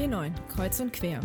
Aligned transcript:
B9, 0.00 0.32
Kreuz 0.48 0.80
und 0.80 0.94
Quer. 0.94 1.20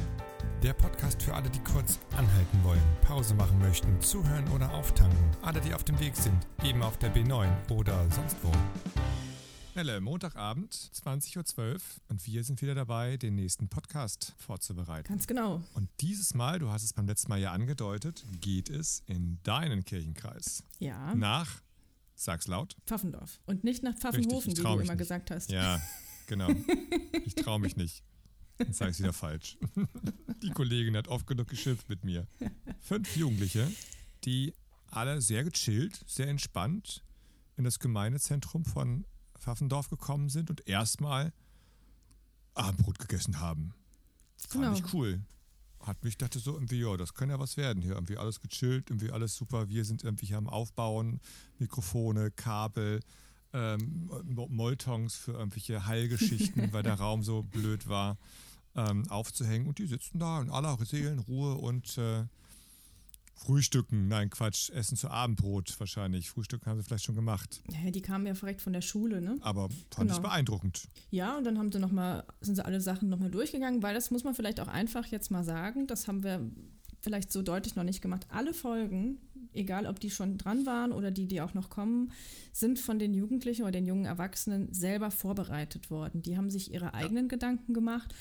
Der 0.61 0.73
Podcast 0.73 1.23
für 1.23 1.33
alle, 1.33 1.49
die 1.49 1.59
kurz 1.59 1.97
anhalten 2.11 2.61
wollen, 2.61 2.81
Pause 3.03 3.33
machen 3.33 3.57
möchten, 3.59 4.01
zuhören 4.01 4.45
oder 4.49 4.69
auftanken. 4.73 5.31
Alle, 5.41 5.61
die 5.61 5.73
auf 5.73 5.85
dem 5.85 5.97
Weg 5.97 6.13
sind, 6.17 6.45
eben 6.61 6.83
auf 6.83 6.97
der 6.97 7.15
B9 7.15 7.47
oder 7.71 7.97
sonst 8.11 8.35
wo. 8.43 8.51
Helle, 9.75 10.01
Montagabend, 10.01 10.75
20.12 10.75 11.57
Uhr 11.57 11.79
und 12.09 12.27
wir 12.27 12.43
sind 12.43 12.61
wieder 12.61 12.75
dabei, 12.75 13.15
den 13.15 13.35
nächsten 13.35 13.69
Podcast 13.69 14.33
vorzubereiten. 14.37 15.07
Ganz 15.07 15.25
genau. 15.25 15.63
Und 15.73 15.87
dieses 16.01 16.33
Mal, 16.33 16.59
du 16.59 16.69
hast 16.69 16.83
es 16.83 16.91
beim 16.91 17.07
letzten 17.07 17.29
Mal 17.29 17.39
ja 17.39 17.53
angedeutet, 17.53 18.25
geht 18.41 18.69
es 18.69 19.03
in 19.05 19.39
deinen 19.43 19.85
Kirchenkreis. 19.85 20.63
Ja. 20.79 21.15
Nach, 21.15 21.61
sag's 22.13 22.47
laut. 22.47 22.75
Pfaffendorf. 22.85 23.39
Und 23.45 23.63
nicht 23.63 23.83
nach 23.83 23.95
Pfaffenhofen, 23.95 24.49
Richtig, 24.49 24.57
wie 24.57 24.61
du 24.61 24.67
immer 24.67 24.81
nicht. 24.81 24.97
gesagt 24.97 25.31
hast. 25.31 25.49
Ja, 25.49 25.81
genau. 26.27 26.49
Ich 27.25 27.35
traue 27.35 27.59
mich 27.59 27.77
nicht. 27.77 28.03
Jetzt 28.59 28.77
sage 28.77 28.91
ich 28.91 28.99
wieder 28.99 29.13
falsch. 29.13 29.57
Die 30.43 30.49
Kollegin 30.51 30.95
hat 30.95 31.07
oft 31.07 31.27
genug 31.27 31.47
geschimpft 31.49 31.89
mit 31.89 32.03
mir. 32.03 32.27
Fünf 32.79 33.15
Jugendliche, 33.15 33.69
die 34.23 34.53
alle 34.91 35.21
sehr 35.21 35.43
gechillt, 35.43 35.99
sehr 36.07 36.27
entspannt 36.27 37.03
in 37.57 37.63
das 37.63 37.79
Gemeindezentrum 37.79 38.63
von 38.65 39.05
Pfaffendorf 39.39 39.89
gekommen 39.89 40.29
sind 40.29 40.49
und 40.49 40.67
erstmal 40.67 41.33
Abendbrot 42.53 42.99
gegessen 42.99 43.39
haben. 43.39 43.73
Fand 44.37 44.63
Genau. 44.63 44.73
ich 44.77 44.93
cool. 44.93 45.21
Hat 45.81 46.03
mich 46.03 46.17
dachte 46.17 46.39
so 46.39 46.53
irgendwie, 46.53 46.79
ja, 46.79 46.97
das 46.97 47.13
kann 47.13 47.29
ja 47.29 47.39
was 47.39 47.57
werden 47.57 47.83
hier. 47.83 47.93
Irgendwie 47.93 48.17
alles 48.17 48.39
gechillt, 48.39 48.89
irgendwie 48.89 49.11
alles 49.11 49.35
super. 49.35 49.69
Wir 49.69 49.85
sind 49.85 50.03
irgendwie 50.03 50.25
hier 50.27 50.37
am 50.37 50.47
Aufbauen, 50.47 51.19
Mikrofone, 51.59 52.31
Kabel, 52.31 53.01
ähm, 53.53 54.09
Mo- 54.23 54.47
Moltons 54.49 55.15
für 55.15 55.33
irgendwelche 55.33 55.85
Heilgeschichten, 55.85 56.73
weil 56.73 56.83
der 56.83 56.93
Raum 56.99 57.23
so 57.23 57.43
blöd 57.43 57.87
war, 57.87 58.17
ähm, 58.75 59.09
aufzuhängen. 59.09 59.67
Und 59.67 59.77
die 59.79 59.87
sitzen 59.87 60.19
da 60.19 60.41
in 60.41 60.49
aller 60.49 60.77
Seelenruhe 60.85 61.55
und 61.55 61.97
äh, 61.97 62.23
frühstücken. 63.35 64.07
Nein, 64.07 64.29
Quatsch, 64.29 64.69
essen 64.69 64.97
zu 64.97 65.09
Abendbrot 65.09 65.77
wahrscheinlich. 65.79 66.29
Frühstücken 66.29 66.65
haben 66.67 66.77
sie 66.79 66.83
vielleicht 66.85 67.03
schon 67.05 67.15
gemacht. 67.15 67.61
Ja, 67.83 67.91
die 67.91 68.01
kamen 68.01 68.25
ja 68.25 68.33
direkt 68.33 68.61
von 68.61 68.73
der 68.73 68.81
Schule, 68.81 69.21
ne? 69.21 69.37
Aber 69.41 69.69
fand 69.91 70.09
ich 70.09 70.17
Genau. 70.17 70.27
beeindruckend. 70.29 70.87
Ja, 71.11 71.37
und 71.37 71.43
dann 71.43 71.57
haben 71.57 71.71
sie 71.71 71.79
noch 71.79 71.91
mal, 71.91 72.23
sind 72.41 72.55
sie 72.55 72.65
alle 72.65 72.81
Sachen 72.81 73.09
nochmal 73.09 73.29
durchgegangen, 73.31 73.83
weil 73.83 73.93
das 73.93 74.09
muss 74.11 74.23
man 74.23 74.35
vielleicht 74.35 74.59
auch 74.59 74.67
einfach 74.67 75.05
jetzt 75.07 75.31
mal 75.31 75.43
sagen, 75.43 75.85
das 75.87 76.07
haben 76.07 76.23
wir 76.23 76.49
vielleicht 77.01 77.31
so 77.31 77.41
deutlich 77.41 77.75
noch 77.75 77.83
nicht 77.83 78.01
gemacht. 78.01 78.25
Alle 78.29 78.53
Folgen, 78.53 79.17
egal 79.53 79.85
ob 79.85 79.99
die 79.99 80.09
schon 80.09 80.37
dran 80.37 80.65
waren 80.65 80.91
oder 80.91 81.11
die, 81.11 81.27
die 81.27 81.41
auch 81.41 81.53
noch 81.53 81.69
kommen, 81.69 82.11
sind 82.51 82.79
von 82.79 82.99
den 82.99 83.13
Jugendlichen 83.13 83.63
oder 83.63 83.73
den 83.73 83.85
jungen 83.85 84.05
Erwachsenen 84.05 84.73
selber 84.73 85.11
vorbereitet 85.11 85.91
worden. 85.91 86.21
Die 86.21 86.37
haben 86.37 86.49
sich 86.49 86.73
ihre 86.73 86.93
eigenen 86.93 87.27
Gedanken 87.27 87.73
gemacht 87.73 88.15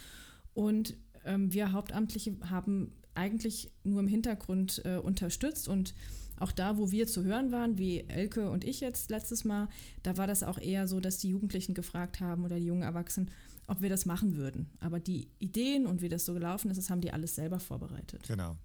und 0.55 0.97
ähm, 1.24 1.52
wir 1.52 1.72
Hauptamtliche 1.72 2.36
haben 2.48 2.92
eigentlich 3.14 3.70
nur 3.84 4.00
im 4.00 4.08
Hintergrund 4.08 4.83
äh, 4.84 4.96
unterstützt 4.96 5.69
und 5.69 5.94
auch 6.36 6.52
da, 6.52 6.78
wo 6.78 6.91
wir 6.91 7.06
zu 7.06 7.22
hören 7.22 7.52
waren, 7.52 7.78
wie 7.78 8.00
Elke 8.08 8.50
und 8.50 8.64
ich 8.64 8.80
jetzt 8.80 9.11
letztes 9.11 9.44
Mal, 9.44 9.69
da 10.02 10.16
war 10.16 10.27
das 10.27 10.42
auch 10.42 10.58
eher 10.58 10.88
so, 10.88 10.98
dass 11.00 11.19
die 11.19 11.28
Jugendlichen 11.28 11.74
gefragt 11.74 12.20
haben 12.20 12.44
oder 12.44 12.56
die 12.56 12.66
jungen 12.66 12.83
Erwachsenen, 12.83 13.30
ob 13.66 13.83
wir 13.83 13.88
das 13.88 14.05
machen 14.05 14.36
würden. 14.36 14.69
Aber 14.80 14.98
die 14.98 15.28
Ideen 15.38 15.86
und 15.86 16.02
wie 16.02 16.08
das 16.08 16.24
so 16.24 16.34
gelaufen 16.34 16.70
ist, 16.70 16.77
das 16.77 16.91
haben 16.91 17.00
die 17.00 17.12
alles 17.12 17.36
selber 17.36 17.61
vorbereitet. 17.61 18.27
Genau. 18.27 18.56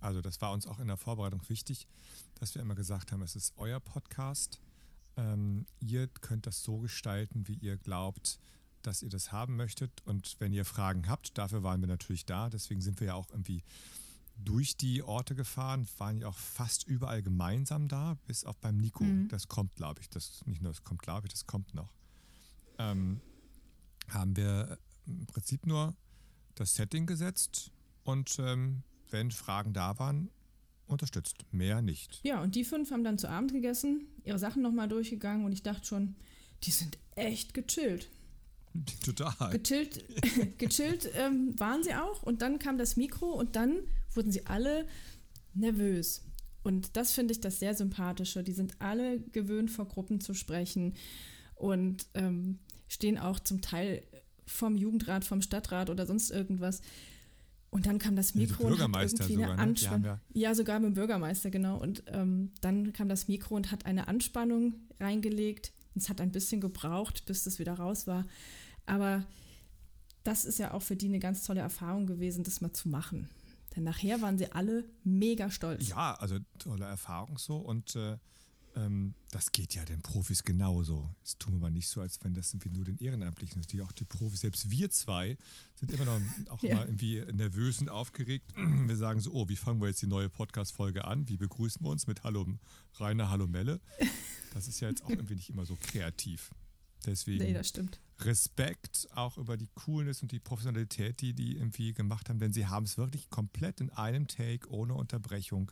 Also 0.00 0.20
das 0.20 0.40
war 0.40 0.52
uns 0.52 0.66
auch 0.66 0.80
in 0.80 0.88
der 0.88 0.96
Vorbereitung 0.96 1.40
wichtig, 1.48 1.86
dass 2.40 2.56
wir 2.56 2.62
immer 2.62 2.74
gesagt 2.74 3.12
haben, 3.12 3.22
es 3.22 3.36
ist 3.36 3.54
euer 3.56 3.78
Podcast. 3.78 4.58
Ähm, 5.16 5.64
ihr 5.78 6.08
könnt 6.08 6.46
das 6.46 6.64
so 6.64 6.78
gestalten, 6.78 7.46
wie 7.46 7.54
ihr 7.54 7.76
glaubt, 7.76 8.40
dass 8.82 9.02
ihr 9.02 9.10
das 9.10 9.32
haben 9.32 9.56
möchtet. 9.56 9.90
Und 10.04 10.36
wenn 10.38 10.52
ihr 10.52 10.64
Fragen 10.64 11.08
habt, 11.08 11.36
dafür 11.38 11.62
waren 11.62 11.80
wir 11.80 11.88
natürlich 11.88 12.26
da. 12.26 12.50
Deswegen 12.50 12.80
sind 12.80 13.00
wir 13.00 13.08
ja 13.08 13.14
auch 13.14 13.30
irgendwie 13.30 13.62
durch 14.36 14.76
die 14.76 15.02
Orte 15.02 15.34
gefahren, 15.34 15.86
waren 15.98 16.18
ja 16.18 16.28
auch 16.28 16.38
fast 16.38 16.86
überall 16.86 17.22
gemeinsam 17.22 17.88
da, 17.88 18.16
bis 18.26 18.44
auch 18.44 18.56
beim 18.56 18.76
Nico. 18.76 19.04
Mhm. 19.04 19.28
Das 19.28 19.48
kommt, 19.48 19.74
glaube 19.76 20.00
ich. 20.00 20.08
Das 20.08 20.44
nicht 20.46 20.62
nur, 20.62 20.72
das 20.72 20.84
kommt, 20.84 21.02
glaube 21.02 21.26
ich, 21.26 21.32
das 21.32 21.46
kommt 21.46 21.74
noch. 21.74 21.92
Ähm, 22.78 23.20
haben 24.08 24.36
wir 24.36 24.78
im 25.06 25.26
Prinzip 25.26 25.66
nur 25.66 25.94
das 26.54 26.74
Setting 26.74 27.06
gesetzt 27.06 27.70
und 28.04 28.38
ähm, 28.38 28.82
wenn 29.10 29.30
Fragen 29.30 29.72
da 29.72 29.98
waren, 29.98 30.30
unterstützt. 30.86 31.44
Mehr 31.52 31.82
nicht. 31.82 32.20
Ja, 32.22 32.42
und 32.42 32.54
die 32.54 32.64
fünf 32.64 32.90
haben 32.90 33.04
dann 33.04 33.18
zu 33.18 33.28
Abend 33.28 33.52
gegessen, 33.52 34.06
ihre 34.24 34.38
Sachen 34.38 34.62
nochmal 34.62 34.88
durchgegangen 34.88 35.44
und 35.44 35.52
ich 35.52 35.62
dachte 35.62 35.86
schon, 35.86 36.16
die 36.64 36.70
sind 36.70 36.98
echt 37.14 37.54
gechillt. 37.54 38.10
Total. 39.04 39.50
Gechillt, 39.50 40.04
gechillt 40.58 41.10
ähm, 41.14 41.58
waren 41.58 41.82
sie 41.82 41.94
auch 41.94 42.22
und 42.22 42.42
dann 42.42 42.58
kam 42.58 42.78
das 42.78 42.96
Mikro 42.96 43.32
und 43.32 43.56
dann 43.56 43.80
wurden 44.14 44.32
sie 44.32 44.46
alle 44.46 44.86
nervös. 45.54 46.22
Und 46.62 46.96
das 46.96 47.12
finde 47.12 47.32
ich 47.32 47.40
das 47.40 47.58
sehr 47.58 47.74
sympathische. 47.74 48.42
Die 48.42 48.52
sind 48.52 48.80
alle 48.80 49.20
gewöhnt, 49.20 49.70
vor 49.70 49.86
Gruppen 49.86 50.20
zu 50.20 50.32
sprechen 50.32 50.94
und 51.56 52.06
ähm, 52.14 52.58
stehen 52.88 53.18
auch 53.18 53.40
zum 53.40 53.60
Teil 53.60 54.02
vom 54.46 54.76
Jugendrat, 54.76 55.24
vom 55.24 55.42
Stadtrat 55.42 55.90
oder 55.90 56.06
sonst 56.06 56.30
irgendwas. 56.30 56.80
Und 57.70 57.86
dann 57.86 57.98
kam 57.98 58.16
das 58.16 58.34
Ja, 58.34 58.40
Mikro 58.40 58.64
und 58.64 58.72
hat 58.72 58.78
Bürgermeister 58.78 59.24
irgendwie 59.24 59.42
sogar, 59.42 59.58
eine 59.58 59.66
ne? 59.66 59.74
Die 59.74 59.86
haben 59.86 59.94
Anspannung. 59.94 60.20
Ja, 60.34 60.54
sogar 60.54 60.78
mit 60.80 60.88
dem 60.88 60.94
Bürgermeister, 60.94 61.50
genau. 61.50 61.78
Und 61.78 62.02
ähm, 62.06 62.52
dann 62.60 62.92
kam 62.92 63.08
das 63.08 63.28
Mikro 63.28 63.56
und 63.56 63.72
hat 63.72 63.86
eine 63.86 64.08
Anspannung 64.08 64.74
reingelegt. 65.00 65.72
Es 65.94 66.08
hat 66.08 66.20
ein 66.20 66.32
bisschen 66.32 66.60
gebraucht, 66.60 67.24
bis 67.24 67.44
das 67.44 67.58
wieder 67.58 67.74
raus 67.74 68.06
war. 68.06 68.26
Aber 68.86 69.24
das 70.24 70.44
ist 70.44 70.58
ja 70.58 70.72
auch 70.72 70.82
für 70.82 70.96
die 70.96 71.06
eine 71.06 71.18
ganz 71.18 71.44
tolle 71.44 71.60
Erfahrung 71.60 72.06
gewesen, 72.06 72.44
das 72.44 72.60
mal 72.60 72.72
zu 72.72 72.88
machen. 72.88 73.28
Denn 73.74 73.84
nachher 73.84 74.20
waren 74.20 74.38
sie 74.38 74.52
alle 74.52 74.84
mega 75.04 75.50
stolz. 75.50 75.88
Ja, 75.88 76.14
also 76.14 76.38
tolle 76.58 76.84
Erfahrung 76.84 77.38
so 77.38 77.56
und 77.56 77.96
äh, 77.96 78.18
ähm, 78.74 79.14
das 79.30 79.52
geht 79.52 79.74
ja 79.74 79.84
den 79.84 80.00
Profis 80.02 80.44
genauso. 80.44 81.08
Das 81.22 81.38
tun 81.38 81.54
wir 81.54 81.60
mal 81.60 81.70
nicht 81.70 81.88
so, 81.88 82.00
als 82.00 82.18
wenn 82.22 82.34
das 82.34 82.52
irgendwie 82.52 82.70
nur 82.70 82.84
den 82.84 82.98
Ehrenamtlichen 82.98 83.60
ist. 83.60 83.72
Die 83.72 83.80
auch 83.82 83.92
die 83.92 84.04
Profis, 84.04 84.40
selbst 84.40 84.70
wir 84.70 84.90
zwei 84.90 85.36
sind 85.74 85.90
immer 85.92 86.04
noch 86.04 86.20
auch 86.50 86.62
Ja. 86.62 86.76
mal 86.76 86.84
irgendwie 86.86 87.22
nervös 87.32 87.80
und 87.80 87.88
aufgeregt. 87.88 88.52
Wir 88.86 88.96
sagen 88.96 89.20
so, 89.20 89.32
oh, 89.32 89.48
wie 89.48 89.56
fangen 89.56 89.80
wir 89.80 89.88
jetzt 89.88 90.00
die 90.02 90.06
neue 90.06 90.28
Podcast-Folge 90.28 91.04
an? 91.04 91.28
Wie 91.28 91.36
begrüßen 91.36 91.84
wir 91.84 91.90
uns 91.90 92.06
mit 92.06 92.24
Hallo 92.24 92.46
Rainer, 92.98 93.30
Hallo 93.30 93.46
Melle? 93.46 93.80
Das 94.54 94.68
ist 94.68 94.80
ja 94.80 94.88
jetzt 94.90 95.02
auch 95.02 95.08
irgendwie 95.08 95.34
nicht 95.36 95.48
immer 95.48 95.64
so 95.64 95.76
kreativ. 95.80 96.50
Deswegen 97.06 97.42
Nee, 97.42 97.54
das 97.54 97.68
stimmt. 97.70 98.00
Respekt 98.24 99.08
auch 99.14 99.36
über 99.38 99.56
die 99.56 99.68
Coolness 99.74 100.22
und 100.22 100.32
die 100.32 100.38
Professionalität, 100.40 101.20
die 101.20 101.34
die 101.34 101.56
irgendwie 101.56 101.92
gemacht 101.94 102.28
haben, 102.28 102.38
denn 102.38 102.52
sie 102.52 102.66
haben 102.66 102.84
es 102.84 102.98
wirklich 102.98 103.30
komplett 103.30 103.80
in 103.80 103.90
einem 103.90 104.26
Take 104.28 104.70
ohne 104.70 104.94
Unterbrechung 104.94 105.70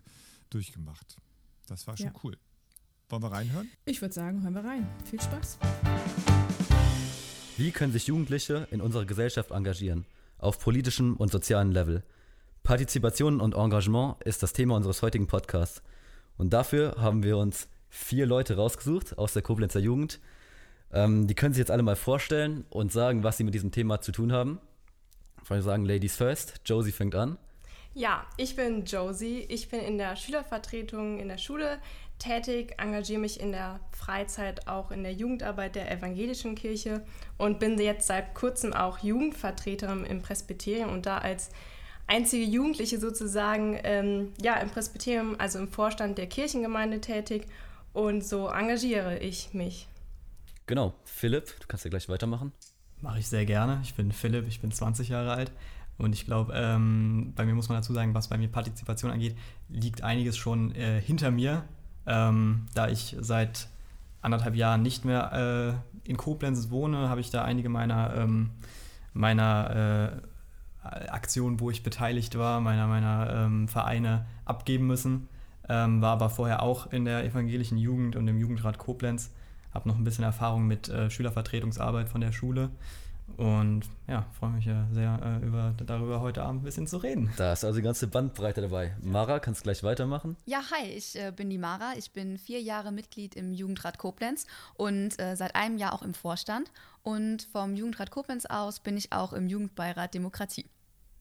durchgemacht. 0.50 1.16
Das 1.66 1.87
war 1.87 1.97
schon 1.97 2.06
Ja. 2.06 2.12
cool. 2.25 2.37
Wollen 3.09 3.22
wir 3.22 3.33
reinhören? 3.33 3.69
Ich 3.84 4.00
würde 4.00 4.15
sagen, 4.15 4.43
hören 4.43 4.55
wir 4.55 4.65
rein. 4.65 4.87
Viel 5.05 5.21
Spaß. 5.21 5.59
Wie 7.56 7.71
können 7.72 7.93
sich 7.93 8.06
Jugendliche 8.06 8.66
in 8.71 8.81
unserer 8.81 9.05
Gesellschaft 9.05 9.50
engagieren? 9.50 10.06
Auf 10.39 10.59
politischem 10.59 11.16
und 11.16 11.31
sozialem 11.31 11.72
Level. 11.72 12.03
Partizipation 12.62 13.41
und 13.41 13.55
Engagement 13.55 14.22
ist 14.22 14.43
das 14.43 14.53
Thema 14.53 14.77
unseres 14.77 15.03
heutigen 15.03 15.27
Podcasts. 15.27 15.83
Und 16.39 16.53
dafür 16.53 16.97
haben 16.99 17.22
wir 17.22 17.37
uns 17.37 17.69
vier 17.89 18.27
Leute 18.27 18.56
rausgesucht 18.56 19.19
aus 19.19 19.33
der 19.34 19.43
Koblenzer 19.43 19.81
Jugend. 19.81 20.21
Ähm, 20.93 21.27
die 21.27 21.34
können 21.34 21.55
sich 21.55 21.61
jetzt 21.61 21.71
alle 21.71 21.83
mal 21.83 21.97
vorstellen 21.97 22.65
und 22.71 22.93
sagen, 22.93 23.23
was 23.23 23.37
sie 23.37 23.45
mit 23.45 23.55
diesem 23.55 23.71
Thema 23.71 24.01
zu 24.01 24.12
tun 24.12 24.33
haben. 24.33 24.61
Ich 25.43 25.51
würde 25.51 25.62
sagen, 25.62 25.84
Ladies 25.84 26.17
first. 26.17 26.61
Josie 26.65 26.93
fängt 26.93 27.15
an. 27.15 27.39
Ja, 27.95 28.25
ich 28.37 28.56
bin 28.56 28.84
Josie. 28.84 29.47
Ich 29.49 29.69
bin 29.69 29.81
in 29.81 29.99
der 29.99 30.17
Schülervertretung 30.17 31.19
in 31.19 31.28
der 31.28 31.39
Schule 31.39 31.78
tätig, 32.21 32.75
engagiere 32.78 33.21
mich 33.21 33.41
in 33.41 33.53
der 33.53 33.81
Freizeit 33.91 34.69
auch 34.69 34.91
in 34.91 35.03
der 35.03 35.12
Jugendarbeit 35.12 35.75
der 35.75 35.91
evangelischen 35.91 36.55
Kirche 36.55 37.03
und 37.39 37.59
bin 37.59 37.78
jetzt 37.78 38.07
seit 38.07 38.34
kurzem 38.34 38.72
auch 38.72 38.98
Jugendvertreterin 38.98 40.04
im 40.04 40.22
Presbyterium 40.22 40.92
und 40.92 41.07
da 41.07 41.19
als 41.19 41.51
einzige 42.07 42.45
Jugendliche 42.45 43.01
sozusagen 43.01 43.78
ähm, 43.83 44.33
ja, 44.41 44.57
im 44.57 44.69
Presbyterium, 44.69 45.37
also 45.39 45.59
im 45.59 45.69
Vorstand 45.69 46.19
der 46.19 46.27
Kirchengemeinde 46.27 47.01
tätig 47.01 47.47
und 47.92 48.25
so 48.25 48.48
engagiere 48.48 49.19
ich 49.19 49.53
mich. 49.54 49.89
Genau, 50.71 50.95
Philipp, 51.03 51.59
du 51.59 51.67
kannst 51.67 51.84
ja 51.84 51.91
gleich 51.91 52.09
weitermachen. 52.09 52.53
Mache 53.01 53.19
ich 53.19 53.27
sehr 53.27 53.45
gerne. 53.45 53.81
Ich 53.83 53.95
bin 53.95 54.13
Philipp, 54.13 54.47
ich 54.47 54.61
bin 54.61 54.71
20 54.71 55.09
Jahre 55.09 55.33
alt 55.33 55.51
und 55.99 56.13
ich 56.13 56.27
glaube, 56.27 56.53
ähm, 56.55 57.33
bei 57.34 57.45
mir 57.45 57.57
muss 57.57 57.69
man 57.69 57.78
dazu 57.78 57.93
sagen, 57.93 58.15
was 58.15 58.28
bei 58.28 58.39
mir 58.39 58.47
Partizipation 58.47 59.11
angeht, 59.11 59.37
liegt 59.69 60.05
einiges 60.05 60.37
schon 60.37 60.72
äh, 60.77 61.01
hinter 61.01 61.33
mir, 61.33 61.65
ähm, 62.07 62.67
da 62.72 62.87
ich 62.87 63.17
seit 63.19 63.67
anderthalb 64.22 64.55
Jahren 64.55 64.83
nicht 64.83 65.05
mehr 65.05 65.83
äh, 66.07 66.09
in 66.09 66.17
Koblenz 66.17 66.71
wohne, 66.71 67.09
habe 67.09 67.21
ich 67.21 67.31
da 67.31 67.43
einige 67.43 67.69
meiner, 67.69 68.15
ähm, 68.15 68.51
meiner 69.13 70.23
äh, 70.84 71.09
Aktionen, 71.09 71.59
wo 71.59 71.73
ich 71.73 71.83
beteiligt 71.83 72.39
war, 72.39 72.61
meiner, 72.61 72.87
meiner 72.87 73.28
ähm, 73.34 73.66
Vereine 73.66 74.25
abgeben 74.45 74.87
müssen. 74.87 75.27
Ähm, 75.69 76.01
war 76.01 76.13
aber 76.13 76.31
vorher 76.31 76.63
auch 76.63 76.93
in 76.93 77.07
der 77.07 77.25
evangelischen 77.25 77.77
Jugend 77.77 78.15
und 78.15 78.28
im 78.28 78.39
Jugendrat 78.39 78.78
Koblenz. 78.78 79.33
Habe 79.72 79.89
noch 79.89 79.97
ein 79.97 80.05
bisschen 80.05 80.25
Erfahrung 80.25 80.67
mit 80.67 80.89
äh, 80.89 81.11
Schülervertretungsarbeit 81.11 82.09
von 82.09 82.21
der 82.21 82.33
Schule 82.33 82.71
Und 83.37 83.83
ja, 84.07 84.27
freue 84.39 84.51
mich 84.51 84.65
ja 84.65 84.87
sehr, 84.93 85.19
äh, 85.22 85.47
über, 85.47 85.75
darüber 85.84 86.21
heute 86.21 86.43
Abend 86.43 86.63
ein 86.63 86.65
bisschen 86.65 86.87
zu 86.87 86.99
reden. 86.99 87.33
Da 87.37 87.53
ist 87.53 87.65
also 87.65 87.78
die 87.78 87.83
ganze 87.84 88.07
Bandbreite 88.07 88.61
dabei. 88.61 88.97
Mara, 89.03 89.39
kannst 89.39 89.63
gleich 89.63 89.83
weitermachen? 89.83 90.37
Ja, 90.47 90.63
hi, 90.71 90.89
ich 90.91 91.19
äh, 91.19 91.33
bin 91.34 91.49
die 91.51 91.59
Mara. 91.59 91.93
Ich 91.97 92.13
bin 92.13 92.39
vier 92.39 92.61
Jahre 92.61 92.93
Mitglied 92.93 93.34
im 93.37 93.53
Jugendrat 93.53 93.99
Koblenz 93.99 94.47
und 94.75 95.19
äh, 95.21 95.37
seit 95.37 95.55
einem 95.55 95.78
Jahr 95.78 95.95
auch 95.95 96.03
im 96.03 96.15
Vorstand. 96.15 96.71
Und 97.03 97.49
vom 97.53 97.77
Jugendrat 97.77 98.11
Koblenz 98.11 98.47
aus 98.47 98.81
bin 98.81 98.97
ich 98.97 99.13
auch 99.13 99.33
im 99.33 99.49
Jugendbeirat 99.49 100.13
Demokratie. 100.15 100.66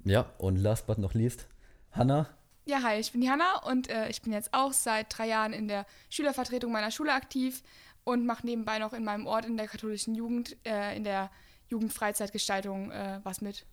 Ja, 0.03 0.25
und 0.37 0.57
last 0.57 0.87
but 0.87 0.97
not 0.97 1.13
least, 1.13 1.47
Hanna. 1.91 2.27
Ja, 2.65 2.83
hi, 2.83 2.99
ich 2.99 3.11
bin 3.11 3.21
die 3.21 3.29
Hanna 3.29 3.63
und 3.63 3.89
äh, 3.89 4.09
ich 4.09 4.21
bin 4.21 4.31
jetzt 4.31 4.53
auch 4.53 4.73
seit 4.73 5.17
drei 5.17 5.27
Jahren 5.27 5.53
in 5.53 5.67
der 5.67 5.85
Schülervertretung 6.09 6.71
meiner 6.71 6.91
Schule 6.91 7.13
aktiv 7.13 7.63
und 8.09 8.25
mache 8.25 8.45
nebenbei 8.45 8.79
noch 8.79 8.93
in 8.93 9.03
meinem 9.03 9.27
Ort 9.27 9.45
in 9.45 9.55
der 9.55 9.67
katholischen 9.67 10.15
Jugend, 10.15 10.57
äh, 10.65 10.97
in 10.97 11.03
der 11.03 11.29
Jugendfreizeitgestaltung 11.67 12.91
äh, 12.91 13.19
was 13.23 13.41
mit. 13.41 13.65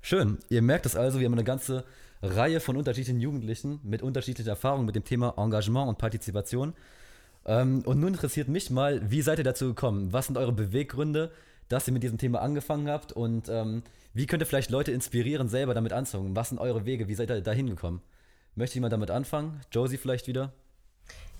Schön. 0.00 0.38
Ihr 0.48 0.62
merkt 0.62 0.86
es 0.86 0.96
also, 0.96 1.18
wir 1.18 1.26
haben 1.26 1.32
eine 1.32 1.44
ganze 1.44 1.84
Reihe 2.22 2.60
von 2.60 2.76
unterschiedlichen 2.76 3.20
Jugendlichen 3.20 3.80
mit 3.82 4.02
unterschiedlichen 4.02 4.48
Erfahrungen 4.48 4.86
mit 4.86 4.94
dem 4.94 5.04
Thema 5.04 5.34
Engagement 5.36 5.88
und 5.88 5.98
Partizipation. 5.98 6.74
Ähm, 7.44 7.82
und 7.84 7.98
nun 7.98 8.14
interessiert 8.14 8.48
mich 8.48 8.70
mal, 8.70 9.10
wie 9.10 9.22
seid 9.22 9.38
ihr 9.38 9.44
dazu 9.44 9.66
gekommen? 9.66 10.12
Was 10.12 10.26
sind 10.26 10.38
eure 10.38 10.52
Beweggründe, 10.52 11.32
dass 11.68 11.88
ihr 11.88 11.92
mit 11.92 12.04
diesem 12.04 12.18
Thema 12.18 12.40
angefangen 12.40 12.88
habt? 12.88 13.12
Und 13.12 13.48
ähm, 13.48 13.82
wie 14.14 14.26
könnt 14.26 14.42
ihr 14.42 14.46
vielleicht 14.46 14.70
Leute 14.70 14.92
inspirieren, 14.92 15.48
selber 15.48 15.74
damit 15.74 15.92
anzufangen? 15.92 16.36
Was 16.36 16.50
sind 16.50 16.58
eure 16.58 16.86
Wege? 16.86 17.08
Wie 17.08 17.14
seid 17.14 17.30
ihr 17.30 17.40
da 17.40 17.52
hingekommen? 17.52 18.00
Möchte 18.54 18.74
jemand 18.74 18.92
damit 18.92 19.10
anfangen? 19.10 19.60
Josie 19.72 19.96
vielleicht 19.96 20.28
wieder? 20.28 20.52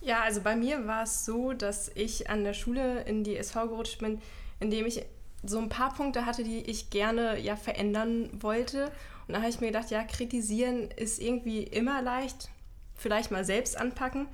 Ja, 0.02 0.22
also 0.22 0.40
bei 0.40 0.56
mir 0.56 0.86
war 0.88 1.04
es 1.04 1.24
so, 1.24 1.52
dass 1.52 1.90
ich 1.94 2.28
an 2.28 2.42
der 2.42 2.54
Schule 2.54 3.02
in 3.02 3.22
die 3.22 3.36
SV 3.36 3.68
gerutscht 3.68 4.00
bin, 4.00 4.20
indem 4.58 4.84
ich 4.84 5.04
so 5.44 5.58
ein 5.58 5.68
paar 5.68 5.94
Punkte 5.94 6.26
hatte, 6.26 6.42
die 6.42 6.58
ich 6.58 6.90
gerne 6.90 7.38
ja 7.38 7.54
verändern 7.54 8.28
wollte. 8.42 8.86
Und 9.26 9.34
da 9.34 9.38
habe 9.38 9.48
ich 9.48 9.60
mir 9.60 9.68
gedacht, 9.68 9.90
ja, 9.90 10.02
kritisieren 10.02 10.90
ist 10.90 11.20
irgendwie 11.20 11.62
immer 11.62 12.02
leicht. 12.02 12.50
Vielleicht 12.96 13.30
mal 13.30 13.44
selbst 13.44 13.76
anpacken. 13.76 14.26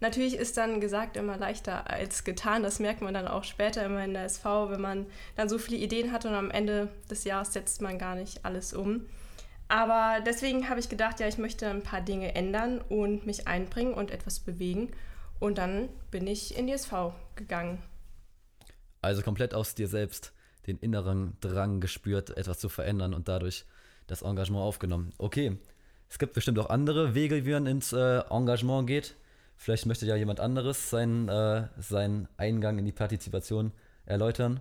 Natürlich 0.00 0.36
ist 0.36 0.56
dann 0.56 0.80
gesagt 0.80 1.16
immer 1.16 1.36
leichter 1.36 1.90
als 1.90 2.22
getan. 2.22 2.62
Das 2.62 2.78
merkt 2.78 3.02
man 3.02 3.14
dann 3.14 3.26
auch 3.26 3.42
später 3.42 3.84
immer 3.84 4.04
in 4.04 4.14
der 4.14 4.24
SV, 4.24 4.70
wenn 4.70 4.80
man 4.80 5.06
dann 5.34 5.48
so 5.48 5.58
viele 5.58 5.78
Ideen 5.78 6.12
hat 6.12 6.24
und 6.26 6.34
am 6.34 6.52
Ende 6.52 6.88
des 7.10 7.24
Jahres 7.24 7.52
setzt 7.52 7.82
man 7.82 7.98
gar 7.98 8.14
nicht 8.14 8.44
alles 8.44 8.72
um. 8.72 9.06
Aber 9.68 10.22
deswegen 10.24 10.68
habe 10.70 10.80
ich 10.80 10.88
gedacht, 10.88 11.20
ja, 11.20 11.28
ich 11.28 11.38
möchte 11.38 11.68
ein 11.68 11.82
paar 11.82 12.00
Dinge 12.00 12.34
ändern 12.34 12.80
und 12.80 13.26
mich 13.26 13.46
einbringen 13.46 13.94
und 13.94 14.10
etwas 14.10 14.40
bewegen. 14.40 14.90
Und 15.40 15.58
dann 15.58 15.88
bin 16.10 16.26
ich 16.26 16.56
in 16.56 16.66
die 16.66 16.72
SV 16.72 17.14
gegangen. 17.36 17.82
Also 19.02 19.22
komplett 19.22 19.54
aus 19.54 19.74
dir 19.74 19.86
selbst 19.86 20.32
den 20.66 20.78
inneren 20.78 21.36
Drang 21.40 21.80
gespürt, 21.80 22.36
etwas 22.36 22.58
zu 22.58 22.68
verändern 22.68 23.14
und 23.14 23.28
dadurch 23.28 23.64
das 24.06 24.22
Engagement 24.22 24.64
aufgenommen. 24.64 25.12
Okay, 25.18 25.58
es 26.08 26.18
gibt 26.18 26.32
bestimmt 26.32 26.58
auch 26.58 26.70
andere 26.70 27.14
Wege, 27.14 27.44
wie 27.44 27.52
man 27.52 27.66
ins 27.66 27.92
äh, 27.92 28.20
Engagement 28.30 28.86
geht. 28.86 29.14
Vielleicht 29.56 29.86
möchte 29.86 30.06
ja 30.06 30.16
jemand 30.16 30.40
anderes 30.40 30.90
seinen, 30.90 31.28
äh, 31.28 31.68
seinen 31.78 32.28
Eingang 32.36 32.78
in 32.78 32.84
die 32.84 32.92
Partizipation 32.92 33.72
erläutern. 34.06 34.60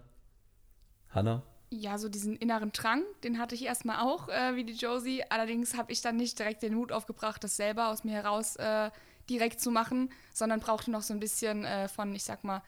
Hanna? 1.10 1.44
Ja, 1.70 1.98
so 1.98 2.08
diesen 2.08 2.38
inneren 2.38 2.72
Drang, 2.72 3.04
den 3.24 3.40
hatte 3.40 3.54
ich 3.54 3.66
erstmal 3.66 4.00
auch, 4.00 4.30
äh, 4.30 4.56
wie 4.56 4.64
die 4.64 4.74
Josie. 4.74 5.24
Allerdings 5.30 5.76
habe 5.76 5.92
ich 5.92 6.02
dann 6.02 6.16
nicht 6.16 6.40
direkt 6.40 6.64
den 6.64 6.74
Mut 6.76 6.94
aufgebracht, 6.94 7.44
das 7.44 7.58
selber 7.58 7.90
aus 7.90 8.06
mir 8.06 8.14
heraus 8.14 8.56
äh, 8.56 8.90
direkt 9.30 9.60
zu 9.60 9.70
machen, 9.70 10.10
sondern 10.34 10.62
brauchte 10.62 10.92
noch 10.92 11.02
so 11.02 11.14
ein 11.14 11.20
bisschen 11.20 11.66
äh, 11.66 11.90
von, 11.90 12.16
ich 12.16 12.24
sag 12.24 12.46
mal, 12.46 12.64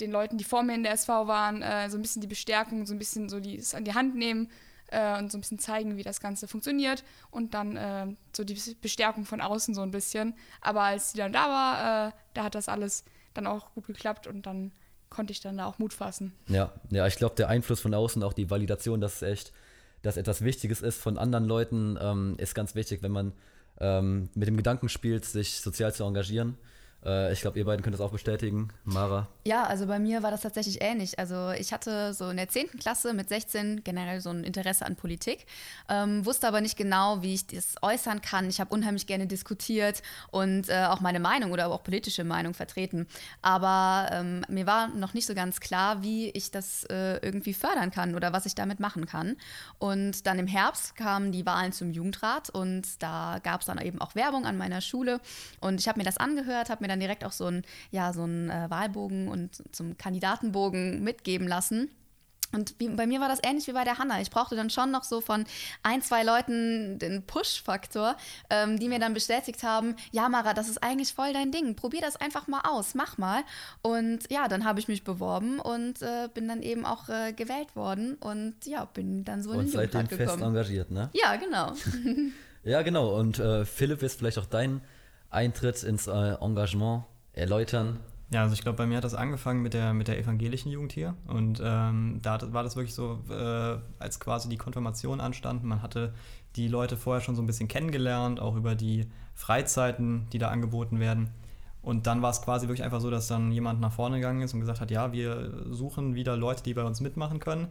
den 0.00 0.10
Leuten, 0.10 0.36
die 0.36 0.44
vor 0.44 0.62
mir 0.62 0.74
in 0.74 0.82
der 0.82 0.92
SV 0.92 1.26
waren, 1.26 1.62
äh, 1.62 1.88
so 1.88 1.96
ein 1.96 2.02
bisschen 2.02 2.20
die 2.20 2.28
Bestärkung, 2.28 2.84
so 2.84 2.94
ein 2.94 2.98
bisschen 2.98 3.30
so 3.30 3.40
die, 3.40 3.62
an 3.72 3.84
die 3.84 3.94
Hand 3.94 4.16
nehmen 4.16 4.50
äh, 4.88 5.18
und 5.18 5.32
so 5.32 5.38
ein 5.38 5.40
bisschen 5.40 5.58
zeigen, 5.58 5.96
wie 5.96 6.02
das 6.02 6.20
Ganze 6.20 6.46
funktioniert 6.46 7.04
und 7.30 7.54
dann 7.54 7.76
äh, 7.78 8.14
so 8.36 8.44
die 8.44 8.60
Bestärkung 8.82 9.24
von 9.24 9.40
außen 9.40 9.74
so 9.74 9.80
ein 9.80 9.92
bisschen. 9.92 10.34
Aber 10.60 10.82
als 10.82 11.12
die 11.12 11.18
dann 11.18 11.32
da 11.32 11.48
war, 11.48 12.12
da 12.34 12.44
hat 12.44 12.54
das 12.54 12.68
alles 12.68 13.04
dann 13.32 13.46
auch 13.46 13.72
gut 13.74 13.86
geklappt 13.86 14.26
und 14.26 14.44
dann 14.44 14.72
konnte 15.12 15.32
ich 15.32 15.40
dann 15.40 15.58
da 15.58 15.66
auch 15.66 15.78
Mut 15.78 15.92
fassen. 15.92 16.32
Ja, 16.48 16.72
ja, 16.90 17.06
ich 17.06 17.16
glaube, 17.16 17.34
der 17.36 17.48
Einfluss 17.48 17.80
von 17.80 17.92
außen, 17.92 18.22
auch 18.22 18.32
die 18.32 18.50
Validation, 18.50 19.00
dass 19.00 19.16
es 19.16 19.22
echt, 19.22 19.52
dass 20.00 20.16
etwas 20.16 20.42
Wichtiges 20.42 20.80
ist 20.80 21.00
von 21.00 21.18
anderen 21.18 21.44
Leuten, 21.44 21.98
ähm, 22.00 22.34
ist 22.38 22.54
ganz 22.54 22.74
wichtig, 22.74 23.02
wenn 23.02 23.12
man 23.12 23.32
ähm, 23.78 24.30
mit 24.34 24.48
dem 24.48 24.56
Gedanken 24.56 24.88
spielt, 24.88 25.24
sich 25.24 25.60
sozial 25.60 25.92
zu 25.94 26.04
engagieren. 26.04 26.56
Äh, 27.04 27.32
ich 27.32 27.40
glaube, 27.40 27.58
ihr 27.58 27.64
beiden 27.64 27.82
könnt 27.82 27.94
das 27.94 28.00
auch 28.00 28.12
bestätigen. 28.12 28.68
Mara? 28.84 29.28
Ja, 29.44 29.64
also 29.64 29.86
bei 29.86 29.98
mir 29.98 30.22
war 30.22 30.30
das 30.30 30.42
tatsächlich 30.42 30.82
ähnlich. 30.82 31.18
Also 31.18 31.50
ich 31.50 31.72
hatte 31.72 32.14
so 32.14 32.30
in 32.30 32.36
der 32.36 32.48
10. 32.48 32.78
Klasse 32.78 33.12
mit 33.12 33.28
16 33.28 33.82
generell 33.82 34.20
so 34.20 34.30
ein 34.30 34.44
Interesse 34.44 34.86
an 34.86 34.96
Politik, 34.96 35.46
ähm, 35.88 36.24
wusste 36.24 36.46
aber 36.46 36.60
nicht 36.60 36.76
genau, 36.76 37.22
wie 37.22 37.34
ich 37.34 37.46
das 37.46 37.74
äußern 37.82 38.22
kann. 38.22 38.48
Ich 38.48 38.60
habe 38.60 38.72
unheimlich 38.72 39.06
gerne 39.06 39.26
diskutiert 39.26 40.02
und 40.30 40.68
äh, 40.68 40.84
auch 40.84 41.00
meine 41.00 41.20
Meinung 41.20 41.52
oder 41.52 41.68
auch 41.68 41.82
politische 41.82 42.24
Meinung 42.24 42.54
vertreten. 42.54 43.06
Aber 43.40 44.08
ähm, 44.12 44.44
mir 44.48 44.66
war 44.66 44.88
noch 44.88 45.14
nicht 45.14 45.26
so 45.26 45.34
ganz 45.34 45.60
klar, 45.60 46.02
wie 46.02 46.30
ich 46.30 46.50
das 46.50 46.84
äh, 46.84 47.16
irgendwie 47.18 47.54
fördern 47.54 47.90
kann 47.90 48.14
oder 48.14 48.32
was 48.32 48.46
ich 48.46 48.54
damit 48.54 48.78
machen 48.78 49.06
kann. 49.06 49.36
Und 49.78 50.26
dann 50.26 50.38
im 50.38 50.46
Herbst 50.46 50.94
kamen 50.94 51.32
die 51.32 51.46
Wahlen 51.46 51.72
zum 51.72 51.90
Jugendrat 51.90 52.50
und 52.50 53.02
da 53.02 53.40
gab 53.42 53.60
es 53.60 53.66
dann 53.66 53.78
eben 53.78 54.00
auch 54.00 54.14
Werbung 54.14 54.46
an 54.46 54.56
meiner 54.56 54.80
Schule. 54.80 55.20
Und 55.60 55.80
ich 55.80 55.88
habe 55.88 55.98
mir 55.98 56.04
das 56.04 56.16
angehört, 56.16 56.70
habe 56.70 56.84
mir 56.84 56.91
dann 56.92 57.00
direkt 57.00 57.24
auch 57.24 57.32
so 57.32 57.46
ein, 57.46 57.62
ja, 57.90 58.12
so 58.12 58.24
ein 58.24 58.50
äh, 58.50 58.70
Wahlbogen 58.70 59.28
und 59.28 59.62
zum 59.74 59.96
Kandidatenbogen 59.96 61.02
mitgeben 61.02 61.48
lassen. 61.48 61.90
Und 62.52 62.74
wie, 62.78 62.88
bei 62.88 63.06
mir 63.06 63.20
war 63.20 63.28
das 63.28 63.40
ähnlich 63.42 63.66
wie 63.66 63.72
bei 63.72 63.84
der 63.84 63.98
Hanna. 63.98 64.20
Ich 64.20 64.30
brauchte 64.30 64.56
dann 64.56 64.68
schon 64.68 64.90
noch 64.90 65.04
so 65.04 65.20
von 65.20 65.44
ein, 65.82 66.02
zwei 66.02 66.22
Leuten 66.22 66.98
den 66.98 67.22
Push-Faktor, 67.22 68.16
ähm, 68.50 68.78
die 68.78 68.88
mir 68.88 68.98
dann 68.98 69.14
bestätigt 69.14 69.62
haben, 69.62 69.96
ja 70.10 70.28
Mara, 70.28 70.52
das 70.52 70.68
ist 70.68 70.82
eigentlich 70.82 71.14
voll 71.14 71.32
dein 71.32 71.50
Ding. 71.50 71.74
Probier 71.76 72.02
das 72.02 72.16
einfach 72.16 72.48
mal 72.48 72.60
aus, 72.64 72.94
mach 72.94 73.16
mal. 73.16 73.42
Und 73.80 74.30
ja, 74.30 74.48
dann 74.48 74.64
habe 74.64 74.80
ich 74.80 74.88
mich 74.88 75.02
beworben 75.02 75.60
und 75.60 76.02
äh, 76.02 76.28
bin 76.34 76.46
dann 76.46 76.62
eben 76.62 76.84
auch 76.84 77.08
äh, 77.08 77.32
gewählt 77.32 77.74
worden 77.74 78.16
und 78.16 78.54
ja, 78.66 78.84
bin 78.84 79.24
dann 79.24 79.42
so 79.42 79.50
und 79.50 79.60
in 79.60 79.66
den 79.66 79.72
seitdem 79.72 80.00
Jugendrat 80.02 80.18
fest 80.18 80.34
gekommen. 80.34 80.54
engagiert, 80.54 80.90
ne? 80.90 81.10
Ja, 81.14 81.36
genau. 81.36 81.72
Ja, 82.64 82.82
genau. 82.82 83.18
Und 83.18 83.40
äh, 83.40 83.64
Philipp, 83.64 84.02
ist 84.02 84.18
vielleicht 84.18 84.38
auch 84.38 84.46
dein 84.46 84.82
Eintritt 85.32 85.82
ins 85.82 86.06
äh, 86.06 86.34
Engagement 86.40 87.04
erläutern? 87.32 87.98
Ja, 88.32 88.42
also 88.42 88.54
ich 88.54 88.62
glaube, 88.62 88.78
bei 88.78 88.86
mir 88.86 88.96
hat 88.96 89.04
das 89.04 89.14
angefangen 89.14 89.60
mit 89.60 89.74
der, 89.74 89.92
mit 89.92 90.08
der 90.08 90.18
evangelischen 90.18 90.70
Jugend 90.72 90.92
hier. 90.92 91.14
Und 91.26 91.60
ähm, 91.62 92.18
da 92.22 92.38
war 92.52 92.62
das 92.62 92.76
wirklich 92.76 92.94
so, 92.94 93.22
äh, 93.28 93.76
als 93.98 94.20
quasi 94.20 94.48
die 94.48 94.56
Konfirmation 94.56 95.20
anstand. 95.20 95.64
Man 95.64 95.82
hatte 95.82 96.14
die 96.56 96.68
Leute 96.68 96.96
vorher 96.96 97.20
schon 97.20 97.36
so 97.36 97.42
ein 97.42 97.46
bisschen 97.46 97.68
kennengelernt, 97.68 98.40
auch 98.40 98.56
über 98.56 98.74
die 98.74 99.06
Freizeiten, 99.34 100.28
die 100.32 100.38
da 100.38 100.48
angeboten 100.48 100.98
werden. 100.98 101.30
Und 101.82 102.06
dann 102.06 102.22
war 102.22 102.30
es 102.30 102.40
quasi 102.40 102.68
wirklich 102.68 102.84
einfach 102.84 103.00
so, 103.00 103.10
dass 103.10 103.26
dann 103.26 103.52
jemand 103.52 103.80
nach 103.80 103.92
vorne 103.92 104.16
gegangen 104.16 104.40
ist 104.40 104.54
und 104.54 104.60
gesagt 104.60 104.80
hat, 104.80 104.90
ja, 104.90 105.12
wir 105.12 105.64
suchen 105.70 106.14
wieder 106.14 106.36
Leute, 106.36 106.62
die 106.62 106.72
bei 106.72 106.84
uns 106.84 107.00
mitmachen 107.00 107.38
können, 107.38 107.68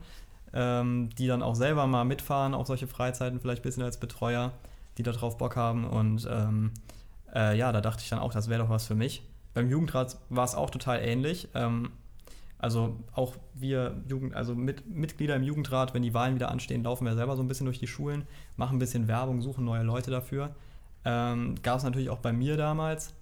ähm, 0.54 1.10
die 1.18 1.28
dann 1.28 1.42
auch 1.42 1.56
selber 1.56 1.88
mal 1.88 2.04
mitfahren 2.04 2.54
auf 2.54 2.68
solche 2.68 2.88
Freizeiten, 2.88 3.40
vielleicht 3.40 3.62
ein 3.62 3.64
bisschen 3.64 3.84
als 3.84 3.98
Betreuer, 3.98 4.52
die 4.98 5.04
da 5.04 5.12
drauf 5.12 5.38
Bock 5.38 5.56
haben. 5.56 5.86
Und 5.86 6.28
ähm, 6.30 6.72
äh, 7.34 7.58
ja, 7.58 7.72
da 7.72 7.82
dachte 7.82 8.04
ich 8.04 8.10
dann 8.10 8.20
auch, 8.20 8.34
das 8.34 8.50
wäre 8.50 8.64
doch 8.64 8.70
was 8.70 8.86
für 8.86 8.96
mich. 8.96 9.24
Beim 9.54 9.70
Jugendrat 9.70 10.18
war 10.30 10.46
es 10.46 10.56
auch 10.56 10.70
total 10.70 11.00
ähnlich. 11.00 11.50
Ähm, 11.54 11.92
also 12.58 12.98
auch 13.14 13.36
wir 13.56 13.96
Jugend, 14.08 14.36
also 14.36 14.54
mit, 14.54 14.88
Mitglieder 14.88 15.36
im 15.36 15.44
Jugendrat, 15.44 15.94
wenn 15.94 16.04
die 16.04 16.14
Wahlen 16.14 16.36
wieder 16.36 16.52
anstehen, 16.52 16.84
laufen 16.84 17.06
wir 17.06 17.16
selber 17.16 17.36
so 17.36 17.42
ein 17.42 17.48
bisschen 17.48 17.66
durch 17.66 17.80
die 17.80 17.88
Schulen, 17.88 18.28
machen 18.56 18.76
ein 18.76 18.80
bisschen 18.80 19.08
Werbung, 19.08 19.42
suchen 19.42 19.66
neue 19.66 19.84
Leute 19.84 20.12
dafür. 20.12 20.54
Ähm, 21.04 21.56
Gab 21.64 21.78
es 21.78 21.84
natürlich 21.84 22.12
auch 22.12 22.20
bei 22.20 22.32
mir 22.32 22.58
damals. 22.58 23.14